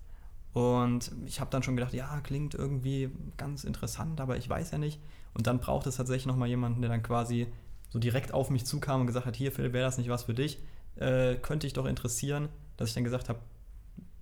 Und 0.51 1.11
ich 1.25 1.39
habe 1.39 1.51
dann 1.51 1.63
schon 1.63 1.77
gedacht, 1.77 1.93
ja, 1.93 2.19
klingt 2.21 2.53
irgendwie 2.53 3.11
ganz 3.37 3.63
interessant, 3.63 4.19
aber 4.19 4.35
ich 4.35 4.49
weiß 4.49 4.71
ja 4.71 4.77
nicht. 4.77 4.99
Und 5.33 5.47
dann 5.47 5.59
braucht 5.59 5.87
es 5.87 5.95
tatsächlich 5.95 6.25
nochmal 6.25 6.49
jemanden, 6.49 6.81
der 6.81 6.89
dann 6.89 7.03
quasi 7.03 7.47
so 7.89 7.99
direkt 7.99 8.33
auf 8.33 8.49
mich 8.49 8.65
zukam 8.65 9.01
und 9.01 9.07
gesagt 9.07 9.25
hat, 9.25 9.35
hier 9.35 9.51
Philipp, 9.51 9.73
wäre 9.73 9.85
das 9.85 9.97
nicht 9.97 10.09
was 10.09 10.23
für 10.23 10.33
dich? 10.33 10.59
Äh, 10.97 11.35
könnte 11.35 11.65
ich 11.65 11.73
doch 11.73 11.85
interessieren, 11.85 12.49
dass 12.77 12.89
ich 12.89 12.93
dann 12.93 13.03
gesagt 13.03 13.29
habe, 13.29 13.39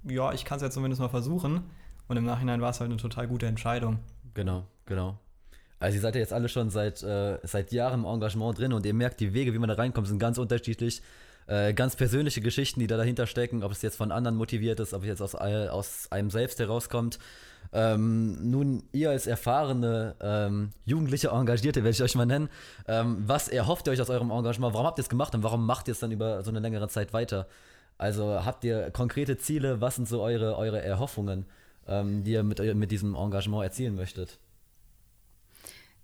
ja, 0.09 0.33
ich 0.33 0.45
kann 0.45 0.57
es 0.57 0.61
ja 0.61 0.69
zumindest 0.69 1.01
mal 1.01 1.09
versuchen. 1.09 1.63
Und 2.07 2.17
im 2.17 2.23
Nachhinein 2.23 2.61
war 2.61 2.69
es 2.69 2.79
halt 2.79 2.89
eine 2.89 2.99
total 2.99 3.27
gute 3.27 3.45
Entscheidung. 3.45 3.99
Genau, 4.33 4.63
genau. 4.85 5.19
Also 5.79 5.95
ihr 5.95 6.01
seid 6.01 6.15
ja 6.15 6.21
jetzt 6.21 6.33
alle 6.33 6.49
schon 6.49 6.69
seit, 6.69 7.03
äh, 7.03 7.37
seit 7.43 7.71
Jahren 7.71 8.01
im 8.01 8.05
Engagement 8.05 8.57
drin 8.57 8.73
und 8.73 8.85
ihr 8.85 8.93
merkt, 8.93 9.19
die 9.19 9.33
Wege, 9.33 9.53
wie 9.53 9.59
man 9.59 9.69
da 9.69 9.75
reinkommt, 9.75 10.07
sind 10.07 10.19
ganz 10.19 10.37
unterschiedlich. 10.37 11.01
Äh, 11.47 11.73
ganz 11.73 11.95
persönliche 11.95 12.41
Geschichten, 12.41 12.79
die 12.79 12.87
da 12.87 12.97
dahinter 12.97 13.25
stecken, 13.25 13.63
ob 13.63 13.71
es 13.71 13.81
jetzt 13.81 13.95
von 13.95 14.11
anderen 14.11 14.35
motiviert 14.35 14.79
ist, 14.81 14.93
ob 14.93 15.03
es 15.03 15.07
jetzt 15.07 15.21
aus, 15.21 15.33
aus 15.35 16.11
einem 16.11 16.29
selbst 16.29 16.59
herauskommt. 16.59 17.19
Ähm, 17.71 18.49
nun, 18.49 18.83
ihr 18.91 19.11
als 19.11 19.27
erfahrene 19.27 20.15
ähm, 20.19 20.71
jugendliche 20.85 21.29
Engagierte, 21.29 21.83
werde 21.83 21.91
ich 21.91 22.03
euch 22.03 22.15
mal 22.15 22.25
nennen, 22.25 22.49
ähm, 22.87 23.23
was 23.25 23.47
erhofft 23.47 23.87
ihr 23.87 23.93
euch 23.93 24.01
aus 24.01 24.09
eurem 24.09 24.31
Engagement? 24.31 24.73
Warum 24.73 24.87
habt 24.87 24.99
ihr 24.99 25.03
es 25.03 25.09
gemacht 25.09 25.35
und 25.35 25.43
warum 25.43 25.65
macht 25.65 25.87
ihr 25.87 25.93
es 25.93 25.99
dann 25.99 26.11
über 26.11 26.43
so 26.43 26.49
eine 26.49 26.59
längere 26.59 26.89
Zeit 26.89 27.13
weiter? 27.13 27.47
Also 27.97 28.45
habt 28.45 28.63
ihr 28.63 28.91
konkrete 28.91 29.37
Ziele? 29.37 29.81
Was 29.81 29.95
sind 29.95 30.07
so 30.07 30.21
eure, 30.21 30.57
eure 30.57 30.81
Erhoffungen, 30.81 31.45
ähm, 31.87 32.23
die 32.23 32.31
ihr 32.31 32.43
mit, 32.43 32.59
mit 32.75 32.91
diesem 32.91 33.15
Engagement 33.15 33.63
erzielen 33.63 33.95
möchtet? 33.95 34.39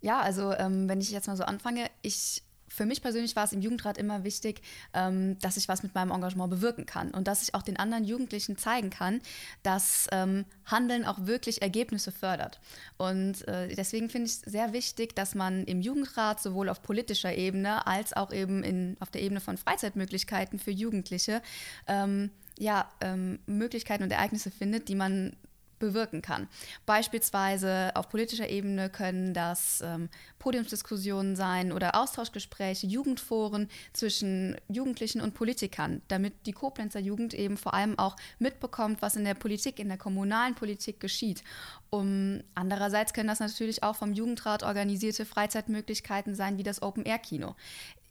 Ja, 0.02 0.20
also 0.22 0.54
ähm, 0.54 0.90
wenn 0.90 1.00
ich 1.00 1.12
jetzt 1.12 1.28
mal 1.28 1.38
so 1.38 1.44
anfange, 1.44 1.90
ich 2.02 2.44
für 2.74 2.86
mich 2.86 3.02
persönlich 3.02 3.36
war 3.36 3.46
es 3.46 3.54
im 3.54 3.62
Jugendrat 3.62 3.98
immer 3.98 4.24
wichtig, 4.24 4.62
ähm, 4.94 5.38
dass 5.40 5.58
ich 5.58 5.68
was 5.68 5.84
mit 5.84 5.94
meinem 5.94 6.12
Engagement 6.12 6.50
bewirken 6.50 6.86
kann 6.86 7.12
und 7.12 7.28
dass 7.28 7.44
ich 7.44 7.54
auch 7.54 7.62
den 7.62 7.78
anderen 7.78 8.04
Jugendlichen 8.04 8.58
zeigen 8.58 8.90
kann, 8.90 9.22
dass 9.62 10.08
ähm, 10.12 10.46
Handeln 10.66 11.06
auch 11.06 11.26
wirklich 11.26 11.62
Ergebnisse 11.62 12.12
fördert. 12.12 12.60
Und 12.98 13.48
äh, 13.48 13.74
deswegen 13.76 14.10
finde 14.10 14.26
ich 14.26 14.34
es 14.34 14.42
sehr 14.42 14.74
wichtig, 14.74 15.16
dass 15.16 15.36
man 15.36 15.66
im 15.66 15.82
Jugendrat 15.82 16.42
sowohl 16.42 16.68
auf 16.68 16.82
politischer 16.82 17.36
Ebene 17.36 17.86
als 17.86 18.14
auch 18.14 18.34
eben 18.34 18.64
in, 18.64 18.98
auf 19.00 19.12
der 19.12 19.22
Ebene 19.22 19.40
von 19.40 19.58
Freizeitmöglichkeiten 19.58 20.58
für 20.58 20.72
Jugendliche 20.72 21.42
ähm, 21.88 22.32
ja, 22.58 22.90
ähm, 23.02 23.40
Möglichkeiten 23.46 24.04
und 24.04 24.12
Ereignisse 24.12 24.50
findet, 24.50 24.88
die 24.90 24.96
man 24.96 25.36
bewirken 25.80 26.22
kann. 26.22 26.48
Beispielsweise 26.86 27.92
auf 27.96 28.10
politischer 28.10 28.50
Ebene 28.50 28.90
können 28.90 29.34
das 29.34 29.82
ähm, 29.82 30.10
Podiumsdiskussionen 30.40 31.36
sein 31.36 31.72
oder 31.72 31.96
Austauschgespräche, 31.96 32.88
Jugendforen 32.88 33.70
zwischen 33.94 34.56
Jugendlichen 34.68 35.22
und 35.22 35.34
Politikern, 35.34 36.02
damit 36.08 36.34
die 36.46 36.54
Koblenzer 36.54 37.00
Jugend 37.00 37.34
eben 37.34 37.58
vor 37.58 37.74
allem 37.74 37.98
auch 38.00 38.16
mitbekommt, 38.40 39.02
was 39.02 39.16
in 39.16 39.26
der 39.26 39.34
Politik, 39.36 39.80
in 39.80 39.90
der 39.90 39.98
kommunalen 39.98 40.56
Politik 40.56 41.00
geschieht. 41.00 41.44
Um, 41.90 42.42
andererseits 42.56 43.14
können 43.14 43.28
das 43.28 43.40
natürlich 43.40 43.84
auch 43.84 43.96
vom 43.96 44.14
Jugendrat 44.14 44.64
organisierte 44.64 45.26
Freizeitmöglichkeiten 45.26 46.34
sein, 46.34 46.58
wie 46.58 46.64
das 46.64 46.82
Open-Air-Kino 46.82 47.56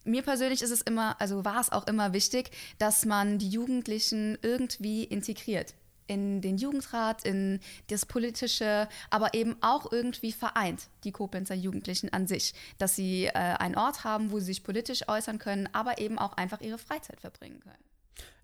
mir 0.05 0.23
persönlich 0.23 0.63
ist 0.63 0.71
es 0.71 0.83
immer, 0.83 1.21
also 1.21 1.45
war 1.45 1.61
es 1.61 1.71
auch 1.71 1.87
immer 1.87 2.13
wichtig, 2.13 2.51
dass 2.79 3.05
man 3.05 3.39
die 3.39 3.49
Jugendlichen 3.49 4.39
irgendwie 4.43 5.05
integriert 5.05 5.75
in 6.13 6.41
den 6.41 6.59
Jugendrat, 6.59 7.25
in 7.25 7.61
das 7.89 8.07
Politische, 8.07 8.89
aber 9.11 9.35
eben 9.35 9.57
auch 9.63 9.91
irgendwie 9.91 10.33
vereint, 10.33 10.89
die 11.05 11.13
Koblenzer 11.13 11.55
Jugendlichen 11.55 12.13
an 12.13 12.27
sich, 12.27 12.55
dass 12.79 12.97
sie 12.97 13.27
äh, 13.27 13.33
einen 13.33 13.77
Ort 13.77 14.05
haben, 14.05 14.31
wo 14.31 14.39
sie 14.39 14.47
sich 14.47 14.63
politisch 14.63 15.09
äußern 15.09 15.39
können, 15.39 15.69
aber 15.73 15.99
eben 15.99 16.19
auch 16.19 16.37
einfach 16.37 16.61
ihre 16.61 16.79
Freizeit 16.79 17.21
verbringen 17.21 17.61
können. 17.61 17.83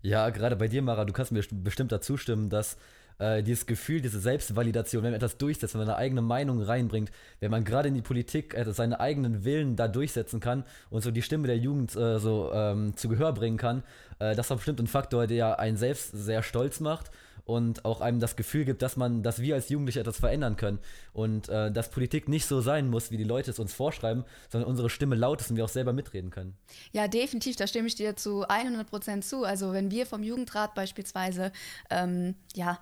Ja, 0.01 0.29
gerade 0.29 0.55
bei 0.55 0.67
dir, 0.67 0.81
Mara, 0.81 1.05
du 1.05 1.13
kannst 1.13 1.31
mir 1.31 1.43
bestimmt 1.51 1.91
dazu 1.91 2.17
stimmen, 2.17 2.49
dass 2.49 2.77
äh, 3.19 3.43
dieses 3.43 3.65
Gefühl, 3.65 4.01
diese 4.01 4.19
Selbstvalidation, 4.19 5.03
wenn 5.03 5.11
man 5.11 5.17
etwas 5.17 5.37
durchsetzt, 5.37 5.73
wenn 5.73 5.81
man 5.81 5.89
eine 5.89 5.97
eigene 5.97 6.21
Meinung 6.21 6.61
reinbringt, 6.61 7.11
wenn 7.41 7.51
man 7.51 7.65
gerade 7.65 7.89
in 7.89 7.93
die 7.93 8.01
Politik 8.01 8.53
äh, 8.55 8.71
seine 8.73 8.99
eigenen 8.99 9.43
Willen 9.43 9.75
da 9.75 9.87
durchsetzen 9.87 10.39
kann 10.39 10.63
und 10.89 11.03
so 11.03 11.11
die 11.11 11.21
Stimme 11.21 11.47
der 11.47 11.57
Jugend 11.57 11.95
äh, 11.95 12.17
so 12.19 12.51
ähm, 12.53 12.95
zu 12.95 13.09
Gehör 13.09 13.33
bringen 13.33 13.57
kann, 13.57 13.83
äh, 14.19 14.35
das 14.35 14.49
ist 14.49 14.55
bestimmt 14.55 14.79
ein 14.79 14.87
Faktor, 14.87 15.27
der 15.27 15.59
einen 15.59 15.77
selbst 15.77 16.11
sehr 16.11 16.41
stolz 16.41 16.79
macht 16.79 17.11
und 17.49 17.83
auch 17.83 17.99
einem 17.99 18.19
das 18.19 18.35
Gefühl 18.35 18.63
gibt, 18.63 18.83
dass 18.83 18.95
man, 18.95 19.23
dass 19.23 19.41
wir 19.41 19.55
als 19.55 19.69
Jugendliche 19.69 19.99
etwas 19.99 20.19
verändern 20.19 20.55
können 20.55 20.77
und 21.13 21.49
äh, 21.49 21.71
dass 21.71 21.89
Politik 21.89 22.29
nicht 22.29 22.45
so 22.45 22.61
sein 22.61 22.87
muss, 22.87 23.09
wie 23.09 23.17
die 23.17 23.23
Leute 23.23 23.49
es 23.49 23.57
uns 23.57 23.73
vorschreiben, 23.73 24.23
sondern 24.49 24.69
unsere 24.69 24.91
Stimme 24.91 25.15
laut 25.15 25.41
ist 25.41 25.49
und 25.49 25.57
wir 25.57 25.65
auch 25.65 25.69
selber 25.69 25.91
mitreden 25.91 26.29
können. 26.29 26.55
Ja, 26.91 27.07
definitiv, 27.07 27.55
da 27.55 27.65
stimme 27.65 27.87
ich 27.87 27.95
dir 27.95 28.15
zu 28.15 28.47
100 28.47 28.87
Prozent 28.87 29.25
zu. 29.25 29.45
Also 29.45 29.73
wenn 29.73 29.89
wir 29.89 30.05
vom 30.05 30.21
Jugendrat 30.21 30.75
beispielsweise 30.75 31.51
ähm, 31.89 32.35
ja 32.53 32.77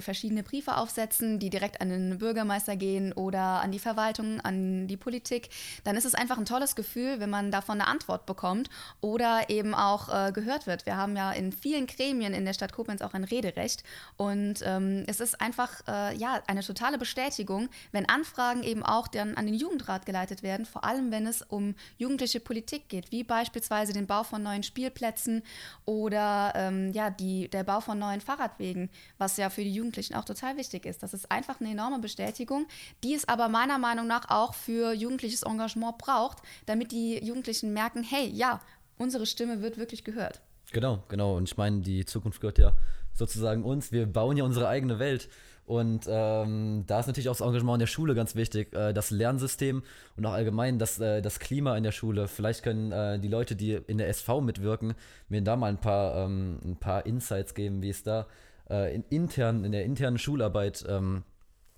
verschiedene 0.00 0.42
Briefe 0.42 0.76
aufsetzen, 0.76 1.38
die 1.38 1.50
direkt 1.50 1.80
an 1.80 1.88
den 1.88 2.18
Bürgermeister 2.18 2.76
gehen 2.76 3.12
oder 3.12 3.60
an 3.60 3.72
die 3.72 3.78
Verwaltung, 3.78 4.40
an 4.40 4.86
die 4.86 4.96
Politik, 4.96 5.48
dann 5.84 5.96
ist 5.96 6.04
es 6.04 6.14
einfach 6.14 6.38
ein 6.38 6.44
tolles 6.44 6.76
Gefühl, 6.76 7.20
wenn 7.20 7.30
man 7.30 7.50
davon 7.50 7.80
eine 7.80 7.88
Antwort 7.88 8.26
bekommt 8.26 8.70
oder 9.00 9.50
eben 9.50 9.74
auch 9.74 10.08
äh, 10.08 10.32
gehört 10.32 10.66
wird. 10.66 10.86
Wir 10.86 10.96
haben 10.96 11.16
ja 11.16 11.32
in 11.32 11.52
vielen 11.52 11.86
Gremien 11.86 12.34
in 12.34 12.44
der 12.44 12.52
Stadt 12.52 12.72
Koblenz 12.72 13.02
auch 13.02 13.14
ein 13.14 13.24
Rederecht 13.24 13.82
und 14.16 14.60
ähm, 14.64 15.04
es 15.06 15.20
ist 15.20 15.40
einfach 15.40 15.70
äh, 15.88 16.16
ja 16.16 16.42
eine 16.46 16.62
totale 16.62 16.98
Bestätigung, 16.98 17.68
wenn 17.92 18.08
Anfragen 18.08 18.62
eben 18.62 18.82
auch 18.82 19.08
dann 19.08 19.36
an 19.36 19.46
den 19.46 19.54
Jugendrat 19.54 20.06
geleitet 20.06 20.42
werden, 20.42 20.66
vor 20.66 20.84
allem 20.84 21.10
wenn 21.10 21.26
es 21.26 21.42
um 21.42 21.74
jugendliche 21.98 22.40
Politik 22.40 22.88
geht, 22.88 23.10
wie 23.10 23.24
beispielsweise 23.24 23.92
den 23.92 24.06
Bau 24.06 24.22
von 24.22 24.42
neuen 24.42 24.62
Spielplätzen 24.62 25.42
oder 25.84 26.52
ähm, 26.54 26.92
ja 26.92 27.10
die, 27.10 27.48
der 27.48 27.64
Bau 27.64 27.80
von 27.80 27.98
neuen 27.98 28.20
Fahrradwegen, 28.20 28.90
was 29.18 29.36
ja 29.36 29.50
für 29.50 29.63
die 29.64 29.72
Jugendlichen 29.72 30.14
auch 30.14 30.24
total 30.24 30.56
wichtig 30.56 30.86
ist. 30.86 31.02
Das 31.02 31.14
ist 31.14 31.30
einfach 31.30 31.60
eine 31.60 31.70
enorme 31.70 31.98
Bestätigung, 31.98 32.66
die 33.02 33.14
es 33.14 33.26
aber 33.26 33.48
meiner 33.48 33.78
Meinung 33.78 34.06
nach 34.06 34.30
auch 34.30 34.54
für 34.54 34.92
jugendliches 34.92 35.42
Engagement 35.42 35.98
braucht, 35.98 36.38
damit 36.66 36.92
die 36.92 37.18
Jugendlichen 37.24 37.72
merken, 37.72 38.02
hey, 38.02 38.28
ja, 38.28 38.60
unsere 38.98 39.26
Stimme 39.26 39.62
wird 39.62 39.76
wirklich 39.78 40.04
gehört. 40.04 40.40
Genau, 40.72 41.02
genau. 41.08 41.36
Und 41.36 41.48
ich 41.48 41.56
meine, 41.56 41.80
die 41.80 42.04
Zukunft 42.04 42.40
gehört 42.40 42.58
ja 42.58 42.72
sozusagen 43.12 43.64
uns. 43.64 43.92
Wir 43.92 44.06
bauen 44.06 44.36
ja 44.36 44.44
unsere 44.44 44.68
eigene 44.68 44.98
Welt. 44.98 45.28
Und 45.66 46.06
ähm, 46.08 46.84
da 46.86 47.00
ist 47.00 47.06
natürlich 47.06 47.30
auch 47.30 47.36
das 47.36 47.40
Engagement 47.40 47.76
in 47.76 47.80
der 47.80 47.86
Schule 47.86 48.14
ganz 48.14 48.34
wichtig, 48.34 48.74
äh, 48.74 48.92
das 48.92 49.10
Lernsystem 49.10 49.82
und 50.16 50.26
auch 50.26 50.32
allgemein 50.32 50.78
das, 50.78 51.00
äh, 51.00 51.22
das 51.22 51.38
Klima 51.38 51.74
in 51.76 51.84
der 51.84 51.92
Schule. 51.92 52.28
Vielleicht 52.28 52.62
können 52.62 52.92
äh, 52.92 53.18
die 53.18 53.28
Leute, 53.28 53.56
die 53.56 53.72
in 53.72 53.96
der 53.96 54.08
SV 54.08 54.42
mitwirken, 54.42 54.94
mir 55.30 55.40
da 55.40 55.56
mal 55.56 55.68
ein 55.68 55.80
paar, 55.80 56.16
ähm, 56.26 56.58
ein 56.62 56.76
paar 56.76 57.06
Insights 57.06 57.54
geben, 57.54 57.82
wie 57.82 57.88
es 57.88 58.02
da 58.02 58.26
äh, 58.70 58.94
in, 58.94 59.04
intern, 59.10 59.64
in 59.64 59.72
der 59.72 59.84
internen 59.84 60.18
Schularbeit 60.18 60.84
ähm, 60.88 61.24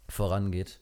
vorangeht. 0.08 0.80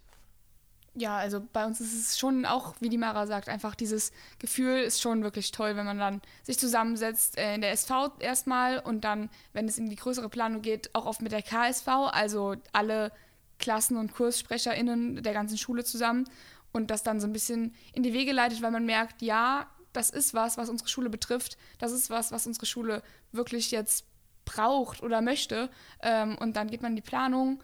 Ja, 0.96 1.16
also 1.16 1.42
bei 1.52 1.66
uns 1.66 1.80
ist 1.80 1.92
es 1.92 2.18
schon 2.18 2.46
auch, 2.46 2.76
wie 2.78 2.88
die 2.88 2.99
Mara 2.99 3.26
sagt, 3.26 3.49
einfach 3.49 3.75
dieses 3.75 4.12
Gefühl 4.38 4.78
ist 4.78 5.00
schon 5.00 5.25
wirklich 5.25 5.50
toll, 5.50 5.75
wenn 5.75 5.87
man 5.87 5.99
dann 5.99 6.23
sich 6.44 6.56
zusammensetzt 6.56 7.37
äh, 7.37 7.56
in 7.56 7.62
der 7.62 7.73
SV 7.73 8.12
erstmal 8.20 8.78
und 8.78 9.02
dann, 9.02 9.28
wenn 9.52 9.66
es 9.66 9.76
in 9.76 9.90
die 9.90 9.96
größere 9.96 10.28
Planung 10.28 10.62
geht, 10.62 10.94
auch 10.94 11.06
oft 11.06 11.20
mit 11.20 11.32
der 11.32 11.42
KSV, 11.42 11.88
also 11.88 12.54
alle 12.73 13.11
Klassen- 13.58 13.96
und 13.96 14.14
KurssprecherInnen 14.14 15.23
der 15.23 15.32
ganzen 15.32 15.58
Schule 15.58 15.82
zusammen 15.82 16.26
und 16.73 16.92
das 16.92 17.02
dann 17.02 17.18
so 17.18 17.26
ein 17.26 17.32
bisschen 17.32 17.75
in 17.92 18.04
die 18.04 18.12
Wege 18.12 18.32
leitet, 18.32 18.62
weil 18.62 18.70
man 18.70 18.87
merkt, 18.87 19.20
ja, 19.20 19.66
das 19.92 20.11
ist 20.11 20.32
was, 20.32 20.58
was 20.58 20.68
unsere 20.68 20.88
Schule 20.88 21.11
betrifft, 21.11 21.56
das 21.78 21.90
ist 21.90 22.08
was, 22.08 22.30
was 22.30 22.46
unsere 22.46 22.66
Schule 22.66 23.02
wirklich 23.32 23.73
jetzt 23.73 24.04
braucht 24.45 25.03
oder 25.03 25.21
möchte. 25.21 25.71
Ähm, 26.03 26.37
und 26.39 26.57
dann 26.57 26.69
geht 26.69 26.83
man 26.83 26.93
in 26.93 26.97
die 26.97 27.03
Planung 27.03 27.63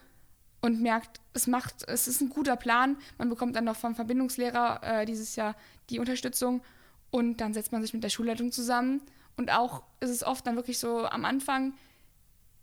und 0.60 0.80
merkt, 0.80 1.20
es 1.32 1.46
macht, 1.46 1.88
es 1.88 2.06
ist 2.08 2.20
ein 2.20 2.28
guter 2.28 2.56
Plan. 2.56 2.96
Man 3.18 3.28
bekommt 3.28 3.56
dann 3.56 3.64
noch 3.64 3.76
vom 3.76 3.94
Verbindungslehrer 3.94 4.80
äh, 4.82 5.06
dieses 5.06 5.36
Jahr 5.36 5.54
die 5.88 5.98
Unterstützung 5.98 6.62
und 7.10 7.38
dann 7.38 7.54
setzt 7.54 7.72
man 7.72 7.82
sich 7.82 7.94
mit 7.94 8.04
der 8.04 8.10
Schulleitung 8.10 8.52
zusammen. 8.52 9.02
Und 9.36 9.50
auch 9.50 9.82
ist 10.00 10.10
es 10.10 10.22
oft 10.22 10.46
dann 10.46 10.56
wirklich 10.56 10.78
so, 10.78 11.06
am 11.06 11.24
Anfang 11.24 11.74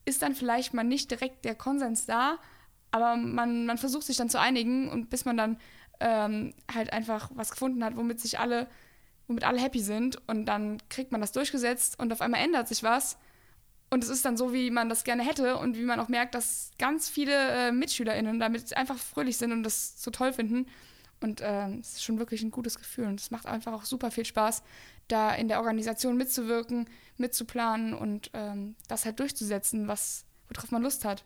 ist 0.06 0.22
dann 0.22 0.36
vielleicht 0.36 0.74
mal 0.74 0.84
nicht 0.84 1.12
direkt 1.12 1.44
der 1.44 1.56
Konsens 1.56 2.06
da, 2.06 2.38
aber 2.92 3.18
man, 3.18 3.66
man 3.66 3.78
versucht 3.78 4.06
sich 4.06 4.16
dann 4.16 4.30
zu 4.30 4.40
einigen 4.40 4.90
und 4.90 5.10
bis 5.10 5.26
man 5.26 5.38
dann 5.38 5.58
ähm, 6.00 6.54
halt 6.74 6.94
einfach 6.94 7.30
was 7.34 7.52
gefunden 7.52 7.84
hat, 7.84 7.98
womit 7.98 8.22
sich 8.22 8.40
alle, 8.40 8.68
womit 9.28 9.44
alle 9.44 9.60
happy 9.60 9.80
sind 9.80 10.22
und 10.28 10.46
dann 10.46 10.78
kriegt 10.90 11.12
man 11.12 11.20
das 11.20 11.32
durchgesetzt 11.34 12.00
und 12.00 12.14
auf 12.14 12.22
einmal 12.22 12.42
ändert 12.42 12.68
sich 12.68 12.84
was 12.84 13.18
und 13.89 14.03
es 14.03 14.10
ist 14.10 14.25
dann 14.25 14.36
so, 14.36 14.53
wie 14.53 14.70
man 14.70 14.89
das 14.89 15.03
gerne 15.03 15.24
hätte 15.24 15.58
und 15.58 15.77
wie 15.77 15.84
man 15.84 16.00
auch 16.00 16.10
merkt, 16.10 16.36
dass 16.36 16.72
ganz 16.77 17.08
viele 17.08 17.34
äh, 17.34 17.72
MitschülerInnen 17.72 18.39
damit 18.39 18.75
einfach 18.75 18.98
fröhlich 18.98 19.38
sind 19.38 19.53
und 19.53 19.63
das 19.63 20.01
so 20.01 20.12
toll 20.12 20.34
finden. 20.34 20.67
Und 21.22 21.41
äh, 21.41 21.70
es 21.79 21.94
ist 21.94 22.03
schon 22.03 22.20
wirklich 22.20 22.44
ein 22.44 22.51
gutes 22.51 22.77
Gefühl. 22.77 23.06
Und 23.06 23.20
es 23.20 23.32
macht 23.32 23.46
einfach 23.46 23.74
auch 23.74 23.86
super 23.86 24.12
viel 24.12 24.25
Spaß, 24.25 24.62
da 25.08 25.34
in 25.34 25.48
der 25.48 25.60
Organisation 25.60 26.17
mitzuwirken, 26.17 26.89
mitzuplanen 27.15 27.94
und 27.94 28.29
ähm, 28.34 28.75
das 28.88 29.06
halt 29.06 29.20
durchzusetzen, 29.20 29.88
was, 29.88 30.25
worauf 30.50 30.70
man 30.72 30.84
Lust 30.84 31.06
hat. 31.06 31.24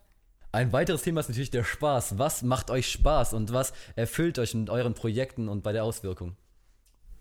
Ein 0.54 0.72
weiteres 0.72 1.02
Thema 1.02 1.22
ist 1.22 1.30
natürlich 1.30 1.50
der 1.50 1.64
Spaß. 1.64 2.20
Was 2.20 2.44
macht 2.44 2.70
euch 2.70 2.92
Spaß 2.92 3.34
und 3.34 3.52
was 3.54 3.74
erfüllt 3.96 4.38
euch 4.38 4.54
mit 4.54 4.70
euren 4.70 4.94
Projekten 4.94 5.50
und 5.50 5.64
bei 5.64 5.72
der 5.72 5.84
Auswirkung? 5.84 6.36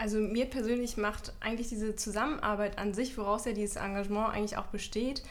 Also 0.01 0.19
mir 0.19 0.47
persönlich 0.47 0.97
macht 0.97 1.35
eigentlich 1.41 1.69
diese 1.69 1.95
Zusammenarbeit 1.95 2.79
an 2.79 2.95
sich, 2.95 3.19
woraus 3.19 3.45
ja 3.45 3.53
dieses 3.53 3.77
Engagement 3.77 4.33
eigentlich 4.33 4.57
auch 4.57 4.69
besteht, 4.69 5.23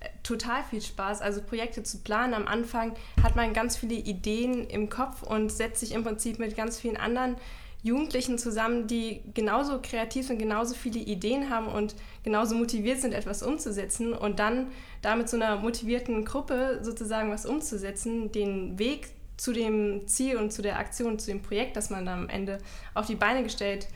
äh, 0.00 0.08
total 0.24 0.64
viel 0.64 0.82
Spaß. 0.82 1.20
Also 1.20 1.40
Projekte 1.40 1.84
zu 1.84 1.98
planen. 1.98 2.34
Am 2.34 2.48
Anfang 2.48 2.94
hat 3.22 3.36
man 3.36 3.52
ganz 3.52 3.76
viele 3.76 3.94
Ideen 3.94 4.66
im 4.66 4.90
Kopf 4.90 5.22
und 5.22 5.52
setzt 5.52 5.78
sich 5.78 5.92
im 5.92 6.02
Prinzip 6.02 6.40
mit 6.40 6.56
ganz 6.56 6.80
vielen 6.80 6.96
anderen 6.96 7.36
Jugendlichen 7.84 8.36
zusammen, 8.36 8.88
die 8.88 9.22
genauso 9.32 9.78
kreativ 9.80 10.26
sind, 10.26 10.40
genauso 10.40 10.74
viele 10.74 10.98
Ideen 10.98 11.48
haben 11.48 11.68
und 11.68 11.94
genauso 12.24 12.56
motiviert 12.56 13.00
sind, 13.00 13.14
etwas 13.14 13.44
umzusetzen. 13.44 14.12
Und 14.12 14.40
dann 14.40 14.72
da 15.02 15.14
mit 15.14 15.28
so 15.28 15.36
einer 15.36 15.58
motivierten 15.58 16.24
Gruppe 16.24 16.80
sozusagen 16.82 17.30
was 17.30 17.46
umzusetzen, 17.46 18.32
den 18.32 18.76
Weg 18.76 19.06
zu 19.36 19.52
dem 19.52 20.08
Ziel 20.08 20.36
und 20.36 20.52
zu 20.52 20.62
der 20.62 20.80
Aktion, 20.80 21.20
zu 21.20 21.30
dem 21.30 21.42
Projekt, 21.42 21.76
das 21.76 21.90
man 21.90 22.04
dann 22.04 22.24
am 22.24 22.28
Ende 22.28 22.58
auf 22.92 23.06
die 23.06 23.14
Beine 23.14 23.44
gestellt 23.44 23.84
hat, 23.84 23.92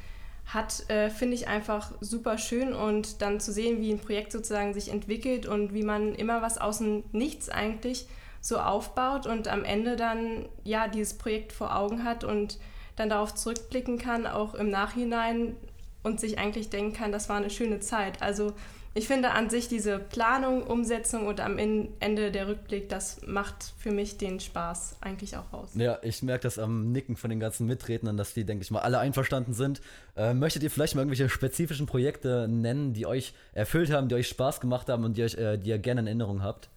hat, 0.53 0.89
äh, 0.89 1.11
finde 1.11 1.35
ich 1.35 1.49
einfach 1.49 1.93
super 2.01 2.39
schön 2.39 2.73
und 2.73 3.23
dann 3.23 3.41
zu 3.41 3.53
sehen, 3.53 3.81
wie 3.81 3.93
ein 3.93 4.01
Projekt 4.01 4.33
sozusagen 4.33 4.75
sich 4.75 4.91
entwickelt 4.91 5.47
und 5.47 5.73
wie 5.75 5.83
man 5.85 6.15
immer 6.15 6.43
was 6.43 6.59
aus 6.59 6.79
dem 6.79 7.05
Nichts 7.13 7.49
eigentlich 7.49 8.07
so 8.41 8.59
aufbaut 8.59 9.27
und 9.27 9.49
am 9.49 9.65
Ende 9.65 9.97
dann 9.97 10.47
ja 10.65 10.89
dieses 10.89 11.17
Projekt 11.19 11.53
vor 11.53 11.77
Augen 11.77 12.05
hat 12.05 12.25
und 12.25 12.59
dann 12.97 13.11
darauf 13.11 13.35
zurückblicken 13.35 13.99
kann, 13.99 14.27
auch 14.27 14.55
im 14.55 14.71
Nachhinein 14.71 15.57
und 16.03 16.21
sich 16.21 16.39
eigentlich 16.39 16.71
denken 16.71 16.95
kann, 16.95 17.13
das 17.13 17.29
war 17.29 17.37
eine 17.37 17.51
schöne 17.51 17.81
Zeit. 17.81 18.23
Also 18.23 18.55
ich 18.93 19.07
finde 19.07 19.31
an 19.31 19.51
sich 19.51 19.69
diese 19.69 19.99
Planung, 19.99 20.65
Umsetzung 20.65 21.27
und 21.29 21.41
am 21.41 21.59
Ende 21.59 22.33
der 22.33 22.49
Rückblick, 22.49 22.89
das 22.89 23.21
macht 23.25 23.73
für 23.79 23.93
mich 23.93 24.19
den 24.19 24.41
Spaß 24.41 24.97
eigentlich 25.01 25.37
auch 25.37 25.53
aus. 25.53 25.71
Ja, 25.75 25.99
ich 26.03 26.23
merke 26.23 26.43
das 26.43 26.59
am 26.59 26.91
Nicken 26.91 27.17
von 27.17 27.31
den 27.31 27.39
ganzen 27.39 27.67
Mitrednern, 27.67 28.17
dass 28.17 28.35
die, 28.35 28.45
denke 28.45 28.63
ich 28.63 28.71
mal, 28.73 28.81
alle 28.81 28.99
einverstanden 28.99 29.55
sind. 29.55 29.81
Äh, 30.17 30.35
möchtet 30.35 30.65
ihr 30.65 30.71
vielleicht 30.71 30.97
mal 30.97 31.03
irgendwelche 31.03 31.29
spezifischen 31.29 31.87
Projekte 31.87 32.49
nennen, 32.49 32.93
die 32.93 33.07
euch 33.07 33.33
erfüllt 33.53 33.93
haben, 33.93 34.09
die 34.09 34.17
euch 34.17 34.29
Spaß 34.29 34.61
gemacht 34.61 34.89
haben 34.89 35.05
und 35.05 35.17
die, 35.17 35.23
euch, 35.23 35.37
äh, 35.37 35.57
die 35.57 35.71
ihr 35.71 35.79
gerne 35.79 36.01
in 36.01 36.07
Erinnerung 36.09 36.43
habt? 36.43 36.69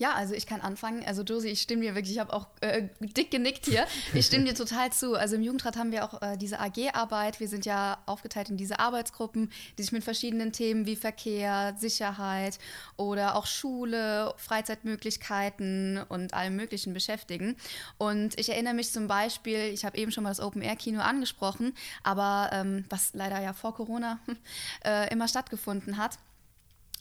Ja, 0.00 0.14
also 0.14 0.32
ich 0.32 0.46
kann 0.46 0.62
anfangen. 0.62 1.04
Also 1.04 1.22
Josie, 1.22 1.48
ich 1.48 1.60
stimme 1.60 1.82
dir 1.82 1.94
wirklich, 1.94 2.14
ich 2.14 2.20
habe 2.20 2.32
auch 2.32 2.46
äh, 2.62 2.88
dick 3.00 3.30
genickt 3.30 3.66
hier. 3.66 3.86
Ich 4.14 4.24
stimme 4.24 4.44
dir 4.44 4.54
total 4.54 4.90
zu. 4.90 5.14
Also 5.14 5.36
im 5.36 5.42
Jugendrat 5.42 5.76
haben 5.76 5.92
wir 5.92 6.06
auch 6.06 6.22
äh, 6.22 6.38
diese 6.38 6.58
AG-Arbeit. 6.58 7.38
Wir 7.38 7.48
sind 7.48 7.66
ja 7.66 7.98
aufgeteilt 8.06 8.48
in 8.48 8.56
diese 8.56 8.78
Arbeitsgruppen, 8.78 9.52
die 9.76 9.82
sich 9.82 9.92
mit 9.92 10.02
verschiedenen 10.02 10.52
Themen 10.52 10.86
wie 10.86 10.96
Verkehr, 10.96 11.74
Sicherheit 11.76 12.58
oder 12.96 13.34
auch 13.36 13.44
Schule, 13.44 14.32
Freizeitmöglichkeiten 14.38 16.00
und 16.08 16.32
allem 16.32 16.56
Möglichen 16.56 16.94
beschäftigen. 16.94 17.56
Und 17.98 18.40
ich 18.40 18.48
erinnere 18.48 18.72
mich 18.72 18.92
zum 18.92 19.06
Beispiel, 19.06 19.58
ich 19.58 19.84
habe 19.84 19.98
eben 19.98 20.12
schon 20.12 20.24
mal 20.24 20.30
das 20.30 20.40
Open-Air-Kino 20.40 21.00
angesprochen, 21.00 21.74
aber 22.02 22.48
ähm, 22.54 22.86
was 22.88 23.10
leider 23.12 23.38
ja 23.42 23.52
vor 23.52 23.74
Corona 23.74 24.18
äh, 24.82 25.12
immer 25.12 25.28
stattgefunden 25.28 25.98
hat. 25.98 26.16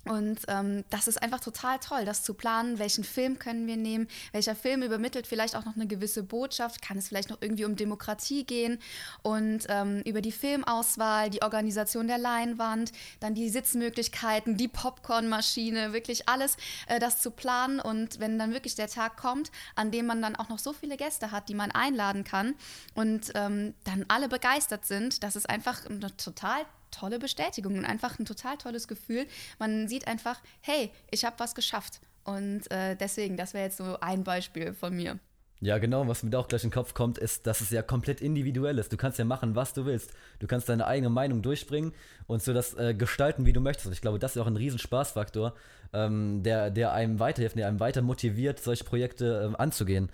Und 0.06 0.40
ähm, 0.48 0.84
das 0.90 1.08
ist 1.08 1.22
einfach 1.22 1.40
total 1.40 1.80
toll, 1.80 2.06
das 2.06 2.24
zu 2.24 2.34
planen. 2.34 2.80
Welchen 2.80 3.04
Film 3.04 3.38
können 3.38 3.68
wir 3.68 3.78
nehmen? 3.78 4.08
Welcher 4.32 4.56
Film 4.56 4.82
übermittelt 4.82 5.28
vielleicht 5.28 5.56
auch 5.56 5.66
noch 5.66 5.76
eine 5.76 5.88
gewisse 5.88 6.24
Botschaft? 6.24 6.82
Kann 6.82 6.98
es 6.98 7.08
vielleicht 7.08 7.30
noch 7.30 7.42
irgendwie 7.42 7.66
um 7.66 7.76
Demokratie 7.76 8.44
gehen? 8.44 8.80
Und 9.22 9.66
ähm, 9.70 10.02
über 10.06 10.22
die 10.22 10.32
Filmauswahl, 10.32 11.30
die 11.30 11.42
Organisation 11.42 12.08
der 12.08 12.18
Leinwand, 12.18 12.92
dann 13.20 13.36
die 13.36 13.50
Sitzmöglichkeiten, 13.50 14.58
die 14.58 14.68
Popcornmaschine, 14.68 15.94
wirklich 15.94 16.28
alles, 16.30 16.58
äh, 16.88 17.00
das 17.00 17.22
zu 17.22 17.32
planen. 17.32 17.80
Und 17.80 18.20
wenn 18.20 18.40
dann 18.40 18.54
wirklich 18.54 18.76
der 18.76 18.88
Tag 18.88 19.18
kommt, 19.18 19.52
an 19.76 19.92
dem 19.92 20.06
man 20.06 20.22
dann 20.22 20.36
auch 20.36 20.50
noch 20.50 20.60
so 20.60 20.74
viele 20.74 20.98
Gäste 20.98 21.32
hat, 21.32 21.50
die 21.50 21.56
man 21.56 21.72
einladen 21.72 22.24
kann 22.24 22.56
und 22.96 23.32
ähm, 23.36 23.74
dann 23.84 24.06
alle 24.08 24.30
begeistert 24.30 24.86
sind, 24.86 25.24
das 25.24 25.36
ist 25.36 25.50
einfach 25.50 25.86
eine 25.86 26.16
total 26.18 26.66
tolle 26.92 27.20
Bestätigung 27.20 27.78
und 27.78 27.86
einfach 27.86 28.20
ein 28.20 28.26
total 28.26 28.58
tolles 28.58 28.88
Gefühl. 28.88 29.26
Man 29.58 29.88
sieht 29.88 30.08
einfach, 30.08 30.42
hey, 30.62 30.92
ich 31.12 31.26
habe 31.26 31.40
was 31.40 31.56
geschafft. 31.56 32.02
Und 32.24 32.70
äh, 32.72 32.96
deswegen, 32.96 33.38
das 33.38 33.54
wäre 33.54 33.66
jetzt 33.66 33.78
so 33.78 33.98
ein 34.02 34.24
Beispiel 34.24 34.74
von 34.74 34.96
mir. 34.96 35.20
Ja, 35.62 35.78
genau, 35.78 36.08
was 36.08 36.24
mir 36.24 36.30
da 36.30 36.40
auch 36.40 36.48
gleich 36.48 36.64
in 36.64 36.70
den 36.70 36.74
Kopf 36.74 36.94
kommt, 36.94 37.18
ist, 37.18 37.46
dass 37.46 37.60
es 37.60 37.70
ja 37.70 37.82
komplett 37.82 38.22
individuell 38.22 38.78
ist. 38.78 38.94
Du 38.94 38.98
kannst 38.98 39.20
ja 39.20 39.26
machen, 39.26 39.56
was 39.56 39.74
du 39.74 39.86
willst. 39.86 40.14
Du 40.40 40.48
kannst 40.48 40.70
deine 40.70 40.88
eigene 40.88 41.10
Meinung 41.10 41.42
durchbringen 41.42 41.94
und 42.28 42.42
so 42.42 42.54
das 42.54 42.76
äh, 42.76 42.94
gestalten, 42.94 43.46
wie 43.46 43.52
du 43.52 43.60
möchtest. 43.60 43.88
Und 43.88 43.92
ich 43.92 44.00
glaube, 44.00 44.20
das 44.20 44.38
ist 44.38 44.42
auch 44.42 44.48
ein 44.48 44.56
riesen 44.56 44.80
Spaßfaktor, 44.80 45.54
ähm, 45.92 46.44
der, 46.44 46.72
der 46.72 46.94
einem 46.94 47.20
weiterhilft, 47.20 47.58
der 47.58 47.68
einem 47.68 47.82
weiter 47.82 48.02
motiviert, 48.02 48.62
solche 48.62 48.86
Projekte 48.86 49.44
ähm, 49.46 49.56
anzugehen. 49.58 50.10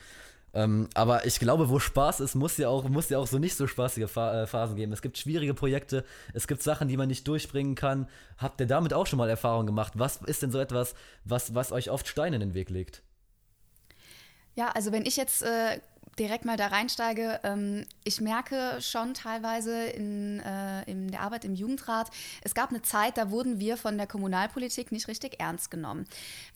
Ähm, 0.56 0.88
aber 0.94 1.26
ich 1.26 1.38
glaube, 1.38 1.70
wo 1.70 1.80
Spaß 1.80 2.22
ist, 2.22 2.34
muss 2.34 2.56
ja 2.58 2.70
auch, 2.70 2.88
muss 2.88 3.10
ja 3.10 3.20
auch 3.20 3.28
so 3.28 3.38
nicht 3.40 3.56
so 3.56 3.68
spaßige 3.68 4.04
äh, 4.16 4.48
Phasen 4.48 4.78
geben. 4.78 4.94
Es 4.94 5.02
gibt 5.02 5.18
schwierige 5.18 5.54
Projekte, 5.54 6.06
es 6.34 6.48
gibt 6.48 6.64
Sachen, 6.64 6.88
die 6.88 6.96
man 6.96 7.10
nicht 7.10 7.28
durchbringen 7.28 7.76
kann. 7.76 8.08
Habt 8.38 8.62
ihr 8.62 8.66
damit 8.66 8.94
auch 8.94 9.06
schon 9.06 9.18
mal 9.18 9.30
Erfahrung 9.30 9.66
gemacht? 9.66 9.94
Was 9.98 10.18
ist 10.18 10.42
denn 10.42 10.52
so 10.52 10.60
etwas, 10.60 10.96
was, 11.26 11.54
was 11.54 11.74
euch 11.74 11.92
oft 11.92 12.08
Steine 12.08 12.38
in 12.38 12.40
den 12.40 12.54
Weg 12.54 12.70
legt? 12.70 13.04
Ja, 14.56 14.70
also 14.70 14.94
wenn 14.94 15.06
ich 15.06 15.18
jetzt 15.18 15.44
äh, 15.44 15.82
direkt 16.20 16.46
mal 16.46 16.58
da 16.58 16.68
reinsteige, 16.68 17.40
ähm, 17.44 17.86
ich 18.04 18.22
merke 18.22 18.78
schon 18.80 19.14
teilweise 19.14 19.86
in, 19.86 20.40
äh, 20.40 20.84
in 20.90 21.12
der 21.12 21.22
Arbeit 21.22 21.46
im 21.46 21.56
Jugendrat, 21.56 22.10
es 22.42 22.56
gab 22.56 22.70
eine 22.70 22.82
Zeit, 22.82 23.18
da 23.18 23.32
wurden 23.32 23.60
wir 23.60 23.78
von 23.78 23.98
der 23.98 24.08
Kommunalpolitik 24.08 24.92
nicht 24.92 25.08
richtig 25.08 25.40
ernst 25.40 25.72
genommen. 25.72 26.06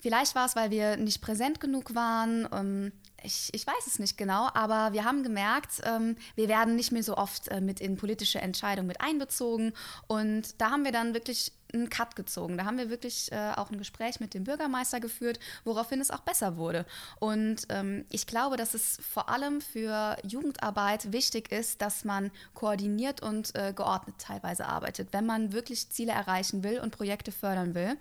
Vielleicht 0.02 0.36
war 0.36 0.46
es, 0.46 0.56
weil 0.56 0.72
wir 0.72 0.98
nicht 0.98 1.22
präsent 1.22 1.60
genug 1.60 1.96
waren. 1.96 2.48
Ähm, 2.54 2.92
ich, 3.22 3.50
ich, 3.52 3.68
weiß 3.68 3.86
es 3.86 4.00
nicht 4.00 4.18
genau, 4.18 4.50
aber 4.54 4.94
wir 4.94 5.04
haben 5.04 5.24
gemerkt, 5.24 5.82
ähm, 5.84 6.16
wir 6.36 6.48
werden 6.48 6.76
nicht 6.76 6.92
mehr 6.92 7.04
so 7.04 7.18
oft 7.18 7.50
äh, 7.50 7.60
mit 7.60 7.82
in 7.82 7.98
politische 7.98 8.40
Entscheidungen 8.40 8.88
mit 8.88 9.02
einbezogen. 9.02 9.74
Und 10.08 10.62
da 10.62 10.72
haben 10.72 10.86
wir 10.86 10.94
dann 10.94 11.14
wirklich 11.14 11.52
einen 11.74 11.90
Cut 11.90 12.16
gezogen. 12.16 12.58
Da 12.58 12.66
haben 12.66 12.78
wir 12.78 12.90
wirklich 12.90 13.32
äh, 13.32 13.52
auch 13.56 13.70
ein 13.70 13.78
Gespräch 13.78 14.20
mit 14.20 14.34
dem 14.34 14.44
Bürgermeister 14.44 15.00
geführt, 15.00 15.40
woraufhin 15.64 16.02
es 16.02 16.12
auch 16.12 16.22
besser 16.22 16.58
wurde. 16.58 16.86
Und 17.20 17.68
ähm, 17.70 18.06
ich 18.10 18.28
glaube, 18.28 18.58
dass 18.58 18.74
es 18.74 19.00
vor 19.02 19.30
allem 19.30 19.62
für 19.62 20.18
Jugendarbeit 20.24 21.12
wichtig 21.12 21.52
ist, 21.52 21.82
dass 21.82 22.04
man 22.06 22.32
koordiniert 22.54 23.22
und 23.22 23.56
äh, 23.56 23.74
geordnet 23.74 24.16
teilweise 24.20 24.66
arbeitet, 24.66 25.10
wenn 25.12 25.26
man 25.26 25.54
wirklich 25.54 25.90
Ziele 25.90 26.12
erreichen 26.12 26.64
will 26.64 26.80
und 26.80 26.92
Projekte 26.92 27.32
fördern 27.32 27.76
will. 27.76 27.98